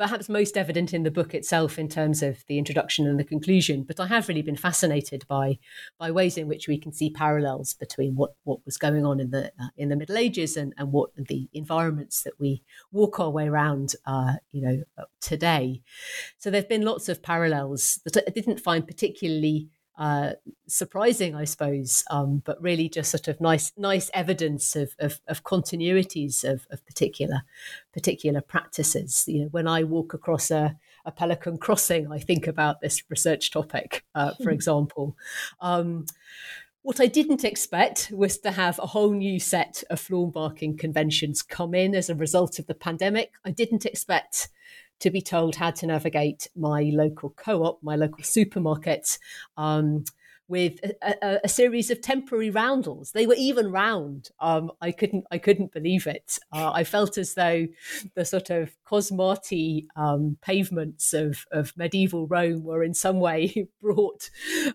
perhaps 0.00 0.30
most 0.30 0.56
evident 0.56 0.94
in 0.94 1.02
the 1.02 1.10
book 1.10 1.34
itself 1.34 1.78
in 1.78 1.86
terms 1.86 2.22
of 2.22 2.42
the 2.46 2.56
introduction 2.56 3.06
and 3.06 3.20
the 3.20 3.24
conclusion. 3.24 3.82
But 3.82 4.00
I 4.00 4.06
have 4.06 4.28
really 4.28 4.40
been 4.40 4.56
fascinated 4.56 5.26
by 5.28 5.58
by 5.98 6.10
ways 6.10 6.38
in 6.38 6.48
which 6.48 6.66
we 6.66 6.78
can 6.78 6.90
see 6.90 7.10
parallels 7.10 7.74
between 7.74 8.16
what, 8.16 8.34
what 8.44 8.64
was 8.64 8.78
going 8.78 9.04
on 9.04 9.20
in 9.20 9.30
the 9.30 9.52
uh, 9.60 9.68
in 9.76 9.90
the 9.90 9.96
Middle 9.96 10.16
Ages 10.16 10.56
and, 10.56 10.72
and 10.78 10.90
what 10.90 11.10
the 11.16 11.50
environments 11.52 12.22
that 12.22 12.32
we 12.40 12.62
walk 12.90 13.20
our 13.20 13.28
way 13.28 13.46
around, 13.46 13.94
uh, 14.06 14.36
you 14.52 14.62
know, 14.62 15.04
today. 15.20 15.82
So 16.38 16.50
there've 16.50 16.68
been 16.68 16.86
lots 16.86 17.10
of 17.10 17.22
parallels 17.22 18.00
that 18.06 18.16
I 18.16 18.30
didn't 18.30 18.60
find 18.60 18.86
particularly 18.86 19.68
uh, 20.00 20.32
surprising, 20.66 21.36
I 21.36 21.44
suppose, 21.44 22.02
um, 22.10 22.42
but 22.46 22.60
really 22.62 22.88
just 22.88 23.10
sort 23.10 23.28
of 23.28 23.38
nice, 23.38 23.70
nice 23.76 24.10
evidence 24.14 24.74
of, 24.74 24.96
of, 24.98 25.20
of 25.28 25.44
continuities 25.44 26.42
of, 26.42 26.66
of, 26.70 26.84
particular 26.86 27.42
particular 27.92 28.40
practices. 28.40 29.26
You 29.28 29.42
know, 29.42 29.48
when 29.48 29.68
I 29.68 29.84
walk 29.84 30.14
across 30.14 30.50
a, 30.50 30.74
a 31.04 31.12
pelican 31.12 31.58
crossing, 31.58 32.10
I 32.10 32.18
think 32.18 32.46
about 32.46 32.80
this 32.80 33.02
research 33.10 33.50
topic, 33.50 34.06
uh, 34.14 34.32
for 34.36 34.44
hmm. 34.44 34.54
example. 34.54 35.18
Um, 35.60 36.06
what 36.80 36.98
I 36.98 37.06
didn't 37.06 37.44
expect 37.44 38.10
was 38.10 38.38
to 38.38 38.52
have 38.52 38.78
a 38.78 38.86
whole 38.86 39.12
new 39.12 39.38
set 39.38 39.84
of 39.90 40.00
floor 40.00 40.32
barking 40.32 40.78
conventions 40.78 41.42
come 41.42 41.74
in 41.74 41.94
as 41.94 42.08
a 42.08 42.14
result 42.14 42.58
of 42.58 42.66
the 42.66 42.74
pandemic. 42.74 43.32
I 43.44 43.50
didn't 43.50 43.84
expect 43.84 44.48
to 45.00 45.10
be 45.10 45.20
told 45.20 45.56
how 45.56 45.70
to 45.70 45.86
navigate 45.86 46.48
my 46.54 46.90
local 46.94 47.30
co-op, 47.30 47.82
my 47.82 47.96
local 47.96 48.22
supermarket, 48.22 49.18
um, 49.56 50.04
with 50.50 50.80
a, 50.82 51.14
a, 51.22 51.40
a, 51.44 51.48
series 51.48 51.90
of 51.90 52.00
temporary 52.00 52.50
roundels. 52.50 53.12
They 53.12 53.26
were 53.26 53.36
even 53.38 53.70
round. 53.70 54.30
Um, 54.40 54.72
I 54.80 54.90
couldn't 54.90 55.24
I 55.30 55.38
couldn't 55.38 55.72
believe 55.72 56.08
it. 56.08 56.40
Uh, 56.52 56.72
I 56.72 56.82
felt 56.82 57.16
as 57.16 57.34
though 57.34 57.68
the 58.16 58.24
sort 58.24 58.50
of 58.50 58.76
cosmati 58.84 59.86
um, 59.94 60.36
pavements 60.42 61.12
of, 61.12 61.46
of 61.52 61.72
medieval 61.76 62.26
Rome 62.26 62.64
were 62.64 62.82
in 62.82 62.94
some 62.94 63.20
way 63.20 63.68
brought 63.80 64.28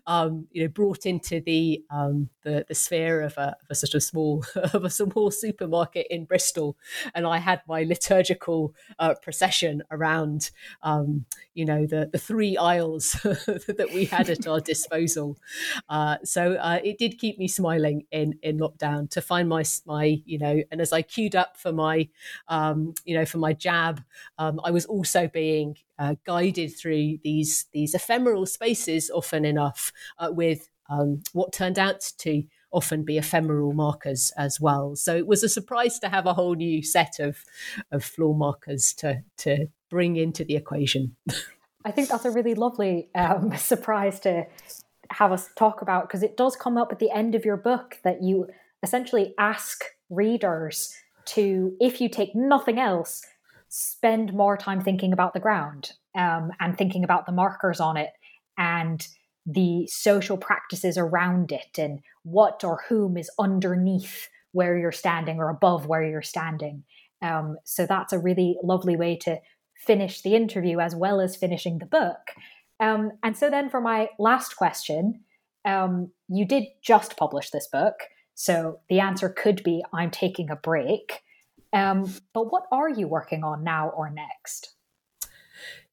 um, 0.06 0.46
you 0.50 0.62
know 0.62 0.68
brought 0.68 1.04
into 1.04 1.40
the 1.40 1.84
um, 1.90 2.30
the, 2.42 2.64
the 2.66 2.74
sphere 2.74 3.20
of 3.20 3.36
a, 3.36 3.48
of 3.48 3.66
a, 3.68 3.74
sort 3.74 3.94
of 3.94 4.02
small 4.02 4.44
of 4.72 4.84
a 4.84 4.90
small 4.90 5.30
supermarket 5.30 6.06
in 6.08 6.24
Bristol, 6.24 6.78
and 7.14 7.26
I 7.26 7.36
had 7.36 7.60
my 7.68 7.82
liturgical 7.82 8.74
uh, 8.98 9.14
procession 9.22 9.82
around 9.90 10.50
um, 10.82 11.26
you 11.52 11.66
know 11.66 11.84
the 11.84 12.08
the 12.10 12.18
three 12.18 12.56
aisles 12.56 13.12
that 13.22 13.90
we 13.92 14.06
had 14.06 14.30
at 14.30 14.46
our 14.46 14.60
disposal. 14.60 15.36
Uh, 15.88 16.16
so 16.24 16.54
uh, 16.54 16.78
it 16.84 16.98
did 16.98 17.18
keep 17.18 17.38
me 17.38 17.48
smiling 17.48 18.04
in 18.10 18.38
in 18.42 18.58
lockdown 18.58 19.08
to 19.10 19.20
find 19.20 19.48
my 19.48 19.64
my 19.86 20.22
you 20.24 20.38
know, 20.38 20.62
and 20.70 20.80
as 20.80 20.92
I 20.92 21.02
queued 21.02 21.36
up 21.36 21.56
for 21.56 21.72
my 21.72 22.08
um, 22.48 22.94
you 23.04 23.16
know 23.16 23.24
for 23.24 23.38
my 23.38 23.52
jab, 23.52 24.02
um, 24.38 24.60
I 24.64 24.70
was 24.70 24.86
also 24.86 25.28
being 25.28 25.76
uh, 25.98 26.16
guided 26.24 26.76
through 26.76 27.18
these 27.22 27.66
these 27.72 27.94
ephemeral 27.94 28.46
spaces 28.46 29.10
often 29.10 29.44
enough 29.44 29.92
uh, 30.18 30.28
with 30.30 30.68
um, 30.88 31.22
what 31.32 31.52
turned 31.52 31.78
out 31.78 32.12
to 32.18 32.44
often 32.72 33.04
be 33.04 33.16
ephemeral 33.16 33.72
markers 33.72 34.32
as 34.36 34.60
well. 34.60 34.96
So 34.96 35.16
it 35.16 35.26
was 35.26 35.42
a 35.42 35.48
surprise 35.48 35.98
to 36.00 36.08
have 36.08 36.26
a 36.26 36.34
whole 36.34 36.54
new 36.54 36.82
set 36.82 37.18
of 37.18 37.44
of 37.90 38.04
floor 38.04 38.34
markers 38.34 38.92
to 38.94 39.22
to 39.38 39.68
bring 39.88 40.16
into 40.16 40.44
the 40.44 40.56
equation. 40.56 41.16
I 41.84 41.92
think 41.92 42.08
that's 42.08 42.24
a 42.24 42.32
really 42.32 42.54
lovely 42.54 43.08
um, 43.14 43.56
surprise 43.56 44.18
to 44.20 44.46
have 45.10 45.32
us 45.32 45.48
talk 45.56 45.82
about 45.82 46.08
because 46.08 46.22
it 46.22 46.36
does 46.36 46.56
come 46.56 46.76
up 46.76 46.92
at 46.92 46.98
the 46.98 47.10
end 47.10 47.34
of 47.34 47.44
your 47.44 47.56
book 47.56 47.98
that 48.04 48.22
you 48.22 48.48
essentially 48.82 49.34
ask 49.38 49.84
readers 50.10 50.94
to, 51.26 51.76
if 51.80 52.00
you 52.00 52.08
take 52.08 52.34
nothing 52.34 52.78
else, 52.78 53.22
spend 53.68 54.32
more 54.32 54.56
time 54.56 54.80
thinking 54.80 55.12
about 55.12 55.34
the 55.34 55.40
ground 55.40 55.92
um, 56.16 56.50
and 56.60 56.76
thinking 56.76 57.04
about 57.04 57.26
the 57.26 57.32
markers 57.32 57.80
on 57.80 57.96
it 57.96 58.10
and 58.56 59.08
the 59.44 59.86
social 59.86 60.36
practices 60.36 60.96
around 60.98 61.52
it 61.52 61.78
and 61.78 62.00
what 62.22 62.64
or 62.64 62.82
whom 62.88 63.16
is 63.16 63.30
underneath 63.38 64.28
where 64.52 64.78
you're 64.78 64.92
standing 64.92 65.38
or 65.38 65.50
above 65.50 65.86
where 65.86 66.02
you're 66.02 66.22
standing. 66.22 66.84
Um, 67.22 67.58
so 67.64 67.86
that's 67.86 68.12
a 68.12 68.18
really 68.18 68.56
lovely 68.62 68.96
way 68.96 69.16
to 69.18 69.38
finish 69.76 70.22
the 70.22 70.34
interview 70.34 70.80
as 70.80 70.94
well 70.94 71.20
as 71.20 71.36
finishing 71.36 71.78
the 71.78 71.86
book. 71.86 72.32
Um, 72.80 73.12
and 73.22 73.36
so 73.36 73.50
then 73.50 73.68
for 73.70 73.80
my 73.80 74.08
last 74.18 74.56
question, 74.56 75.20
um, 75.64 76.10
you 76.28 76.46
did 76.46 76.64
just 76.82 77.16
publish 77.16 77.50
this 77.50 77.68
book. 77.68 77.94
So 78.34 78.80
the 78.88 79.00
answer 79.00 79.28
could 79.28 79.62
be 79.62 79.82
I'm 79.92 80.10
taking 80.10 80.50
a 80.50 80.56
break. 80.56 81.22
Um, 81.72 82.12
but 82.32 82.52
what 82.52 82.64
are 82.70 82.88
you 82.88 83.08
working 83.08 83.44
on 83.44 83.64
now 83.64 83.88
or 83.88 84.10
next? 84.10 84.76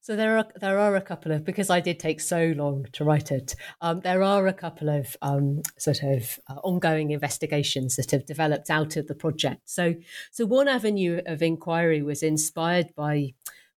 So 0.03 0.17
there 0.17 0.37
are 0.37 0.45
there 0.59 0.79
are 0.79 0.97
a 0.97 1.01
couple 1.01 1.31
of 1.31 1.45
because 1.45 1.69
I 1.69 1.79
did 1.79 1.97
take 1.97 2.19
so 2.19 2.53
long 2.57 2.85
to 2.91 3.05
write 3.05 3.31
it. 3.31 3.55
Um, 3.79 4.01
there 4.01 4.21
are 4.21 4.47
a 4.47 4.53
couple 4.53 4.89
of 4.89 5.15
um, 5.21 5.61
sort 5.77 6.03
of 6.03 6.39
uh, 6.49 6.55
ongoing 6.55 7.11
investigations 7.11 7.95
that 7.95 8.11
have 8.11 8.25
developed 8.25 8.69
out 8.69 8.97
of 8.97 9.07
the 9.07 9.15
project. 9.15 9.61
So 9.63 9.95
so 10.29 10.45
one 10.45 10.67
avenue 10.67 11.21
of 11.25 11.41
inquiry 11.41 12.01
was 12.01 12.21
inspired 12.21 12.93
by 12.95 13.33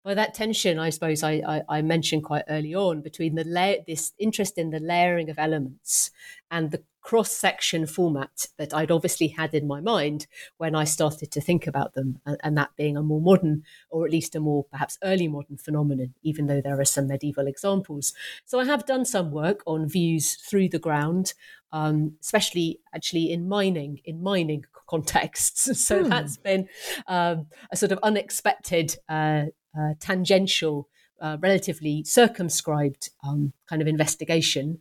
by 0.06 0.14
that 0.14 0.34
tension, 0.34 0.78
I 0.78 0.90
suppose 0.90 1.24
I, 1.24 1.42
I, 1.44 1.62
I 1.68 1.82
mentioned 1.82 2.22
quite 2.22 2.44
early 2.48 2.76
on 2.76 3.00
between 3.00 3.34
the 3.34 3.42
la- 3.42 3.82
this 3.88 4.12
interest 4.20 4.56
in 4.56 4.70
the 4.70 4.78
layering 4.78 5.28
of 5.30 5.36
elements 5.36 6.12
and 6.48 6.70
the 6.70 6.84
cross 7.00 7.32
section 7.32 7.86
format 7.88 8.46
that 8.56 8.72
I'd 8.72 8.92
obviously 8.92 9.26
had 9.26 9.52
in 9.52 9.66
my 9.66 9.80
mind 9.80 10.28
when 10.58 10.76
I 10.76 10.84
started 10.84 11.32
to 11.32 11.40
think 11.40 11.66
about 11.66 11.94
them, 11.94 12.20
and, 12.24 12.36
and, 12.44 12.56
that 12.56 12.70
being 12.76 12.96
a 12.96 13.02
more 13.02 13.20
modern, 13.20 13.64
or 13.90 14.06
at 14.06 14.12
least 14.12 14.36
a 14.36 14.40
more 14.40 14.62
perhaps 14.70 14.96
early 15.02 15.26
modern 15.26 15.56
phenomenon, 15.56 16.14
even 16.22 16.46
though 16.46 16.60
there 16.60 16.78
are 16.78 16.84
some 16.84 17.08
medieval 17.08 17.48
examples. 17.48 18.12
So 18.44 18.60
I 18.60 18.64
have 18.64 18.86
done 18.86 19.04
some 19.04 19.32
work 19.32 19.64
on 19.66 19.88
views 19.88 20.36
through 20.36 20.68
the 20.68 20.78
ground, 20.78 21.34
um, 21.72 22.12
especially 22.20 22.78
actually 22.94 23.32
in 23.32 23.48
mining, 23.48 24.00
in 24.04 24.22
mining 24.22 24.66
contexts. 24.88 25.68
So 25.86 26.02
hmm. 26.02 26.08
that's 26.10 26.36
been 26.36 26.68
um, 27.08 27.46
a 27.72 27.76
sort 27.76 27.90
of 27.90 27.98
unexpected 28.04 28.96
uh, 29.08 29.46
uh, 29.78 29.94
tangential, 30.00 30.88
uh, 31.20 31.36
relatively 31.40 32.04
circumscribed 32.04 33.10
um, 33.26 33.52
kind 33.68 33.82
of 33.82 33.88
investigation. 33.88 34.78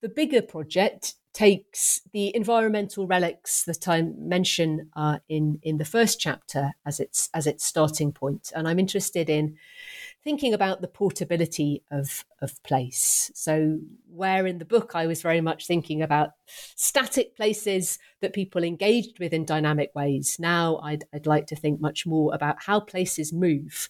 The 0.00 0.08
bigger 0.08 0.42
project 0.42 1.14
takes 1.32 2.02
the 2.12 2.34
environmental 2.36 3.06
relics 3.06 3.64
that 3.64 3.88
I 3.88 4.02
mention 4.02 4.90
uh, 4.94 5.18
in 5.28 5.58
in 5.62 5.78
the 5.78 5.84
first 5.84 6.20
chapter 6.20 6.72
as 6.84 7.00
its 7.00 7.30
as 7.32 7.46
its 7.46 7.64
starting 7.64 8.12
point, 8.12 8.52
and 8.54 8.68
I'm 8.68 8.78
interested 8.78 9.30
in 9.30 9.56
thinking 10.22 10.54
about 10.54 10.82
the 10.82 10.88
portability 10.88 11.82
of 11.90 12.24
of 12.40 12.62
place. 12.62 13.30
So, 13.34 13.78
where 14.08 14.46
in 14.46 14.58
the 14.58 14.64
book 14.64 14.92
I 14.94 15.06
was 15.06 15.22
very 15.22 15.40
much 15.40 15.66
thinking 15.66 16.02
about 16.02 16.30
static 16.76 17.34
places 17.36 17.98
that 18.20 18.32
people 18.32 18.62
engaged 18.62 19.18
with 19.18 19.32
in 19.32 19.44
dynamic 19.44 19.90
ways. 19.94 20.36
Now, 20.38 20.78
I'd, 20.78 21.04
I'd 21.12 21.26
like 21.26 21.46
to 21.48 21.56
think 21.56 21.80
much 21.80 22.06
more 22.06 22.34
about 22.34 22.62
how 22.62 22.80
places 22.80 23.32
move 23.32 23.88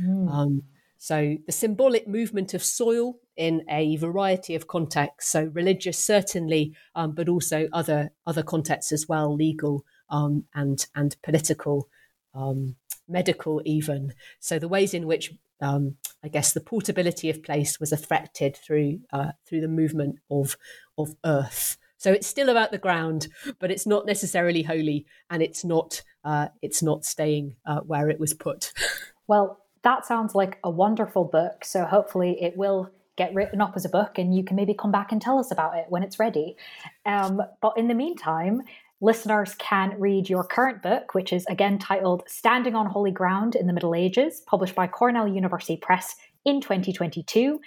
Mm. 0.00 0.30
Um, 0.30 0.62
so 0.98 1.36
the 1.46 1.52
symbolic 1.52 2.06
movement 2.06 2.54
of 2.54 2.62
soil 2.62 3.16
in 3.36 3.64
a 3.68 3.96
variety 3.96 4.54
of 4.54 4.68
contexts, 4.68 5.32
so 5.32 5.50
religious 5.52 5.98
certainly, 5.98 6.74
um, 6.94 7.12
but 7.12 7.28
also 7.28 7.68
other 7.72 8.12
other 8.26 8.44
contexts 8.44 8.92
as 8.92 9.08
well, 9.08 9.34
legal 9.34 9.84
um, 10.10 10.44
and 10.54 10.86
and 10.94 11.16
political, 11.22 11.88
um, 12.34 12.76
medical 13.08 13.60
even. 13.64 14.14
So 14.38 14.60
the 14.60 14.68
ways 14.68 14.94
in 14.94 15.08
which 15.08 15.32
um, 15.60 15.96
I 16.22 16.28
guess 16.28 16.52
the 16.52 16.60
portability 16.60 17.30
of 17.30 17.42
place 17.42 17.80
was 17.80 17.90
affected 17.92 18.56
through 18.56 19.00
uh, 19.12 19.32
through 19.46 19.62
the 19.62 19.68
movement 19.68 20.20
of 20.30 20.56
of 20.96 21.16
earth. 21.24 21.78
So 21.96 22.12
it's 22.12 22.26
still 22.26 22.48
about 22.48 22.72
the 22.72 22.78
ground, 22.78 23.28
but 23.60 23.70
it's 23.70 23.86
not 23.86 24.06
necessarily 24.06 24.62
holy, 24.62 25.06
and 25.30 25.42
it's 25.42 25.64
not 25.64 26.02
uh, 26.24 26.48
it's 26.60 26.82
not 26.82 27.04
staying 27.04 27.56
uh, 27.66 27.80
where 27.80 28.08
it 28.08 28.20
was 28.20 28.34
put. 28.34 28.72
Well, 29.28 29.61
that 29.82 30.06
sounds 30.06 30.34
like 30.34 30.58
a 30.64 30.70
wonderful 30.70 31.24
book. 31.24 31.64
So 31.64 31.84
hopefully 31.84 32.38
it 32.40 32.56
will 32.56 32.90
get 33.16 33.34
written 33.34 33.60
up 33.60 33.72
as 33.76 33.84
a 33.84 33.90
book 33.90 34.18
and 34.18 34.34
you 34.34 34.42
can 34.42 34.56
maybe 34.56 34.74
come 34.74 34.90
back 34.90 35.12
and 35.12 35.20
tell 35.20 35.38
us 35.38 35.50
about 35.50 35.76
it 35.76 35.86
when 35.88 36.02
it's 36.02 36.18
ready. 36.18 36.56
Um, 37.04 37.42
but 37.60 37.76
in 37.76 37.88
the 37.88 37.94
meantime, 37.94 38.62
listeners 39.00 39.54
can 39.56 39.94
read 39.98 40.30
your 40.30 40.44
current 40.44 40.82
book, 40.82 41.14
which 41.14 41.32
is 41.32 41.44
again 41.46 41.78
titled 41.78 42.22
Standing 42.26 42.74
on 42.74 42.86
Holy 42.86 43.10
Ground 43.10 43.54
in 43.54 43.66
the 43.66 43.72
Middle 43.72 43.94
Ages, 43.94 44.42
published 44.46 44.74
by 44.74 44.86
Cornell 44.86 45.28
University 45.28 45.76
Press 45.76 46.16
in 46.44 46.60
2022. 46.60 47.60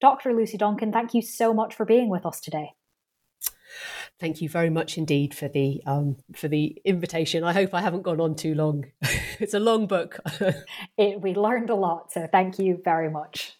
Dr. 0.00 0.32
Lucy 0.32 0.56
Donkin, 0.56 0.92
thank 0.92 1.14
you 1.14 1.22
so 1.22 1.52
much 1.52 1.74
for 1.74 1.84
being 1.84 2.08
with 2.08 2.24
us 2.24 2.40
today. 2.40 2.70
Thank 4.18 4.40
you 4.40 4.48
very 4.48 4.70
much 4.70 4.96
indeed 4.96 5.34
for 5.34 5.48
the 5.48 5.82
um, 5.86 6.16
for 6.34 6.48
the 6.48 6.80
invitation. 6.84 7.44
I 7.44 7.52
hope 7.52 7.74
I 7.74 7.82
haven't 7.82 8.02
gone 8.02 8.20
on 8.20 8.34
too 8.34 8.54
long. 8.54 8.86
it's 9.38 9.52
a 9.52 9.60
long 9.60 9.86
book. 9.86 10.18
it, 10.96 11.20
we 11.20 11.34
learned 11.34 11.68
a 11.68 11.74
lot, 11.74 12.12
so 12.12 12.26
thank 12.30 12.58
you 12.58 12.80
very 12.82 13.10
much. 13.10 13.56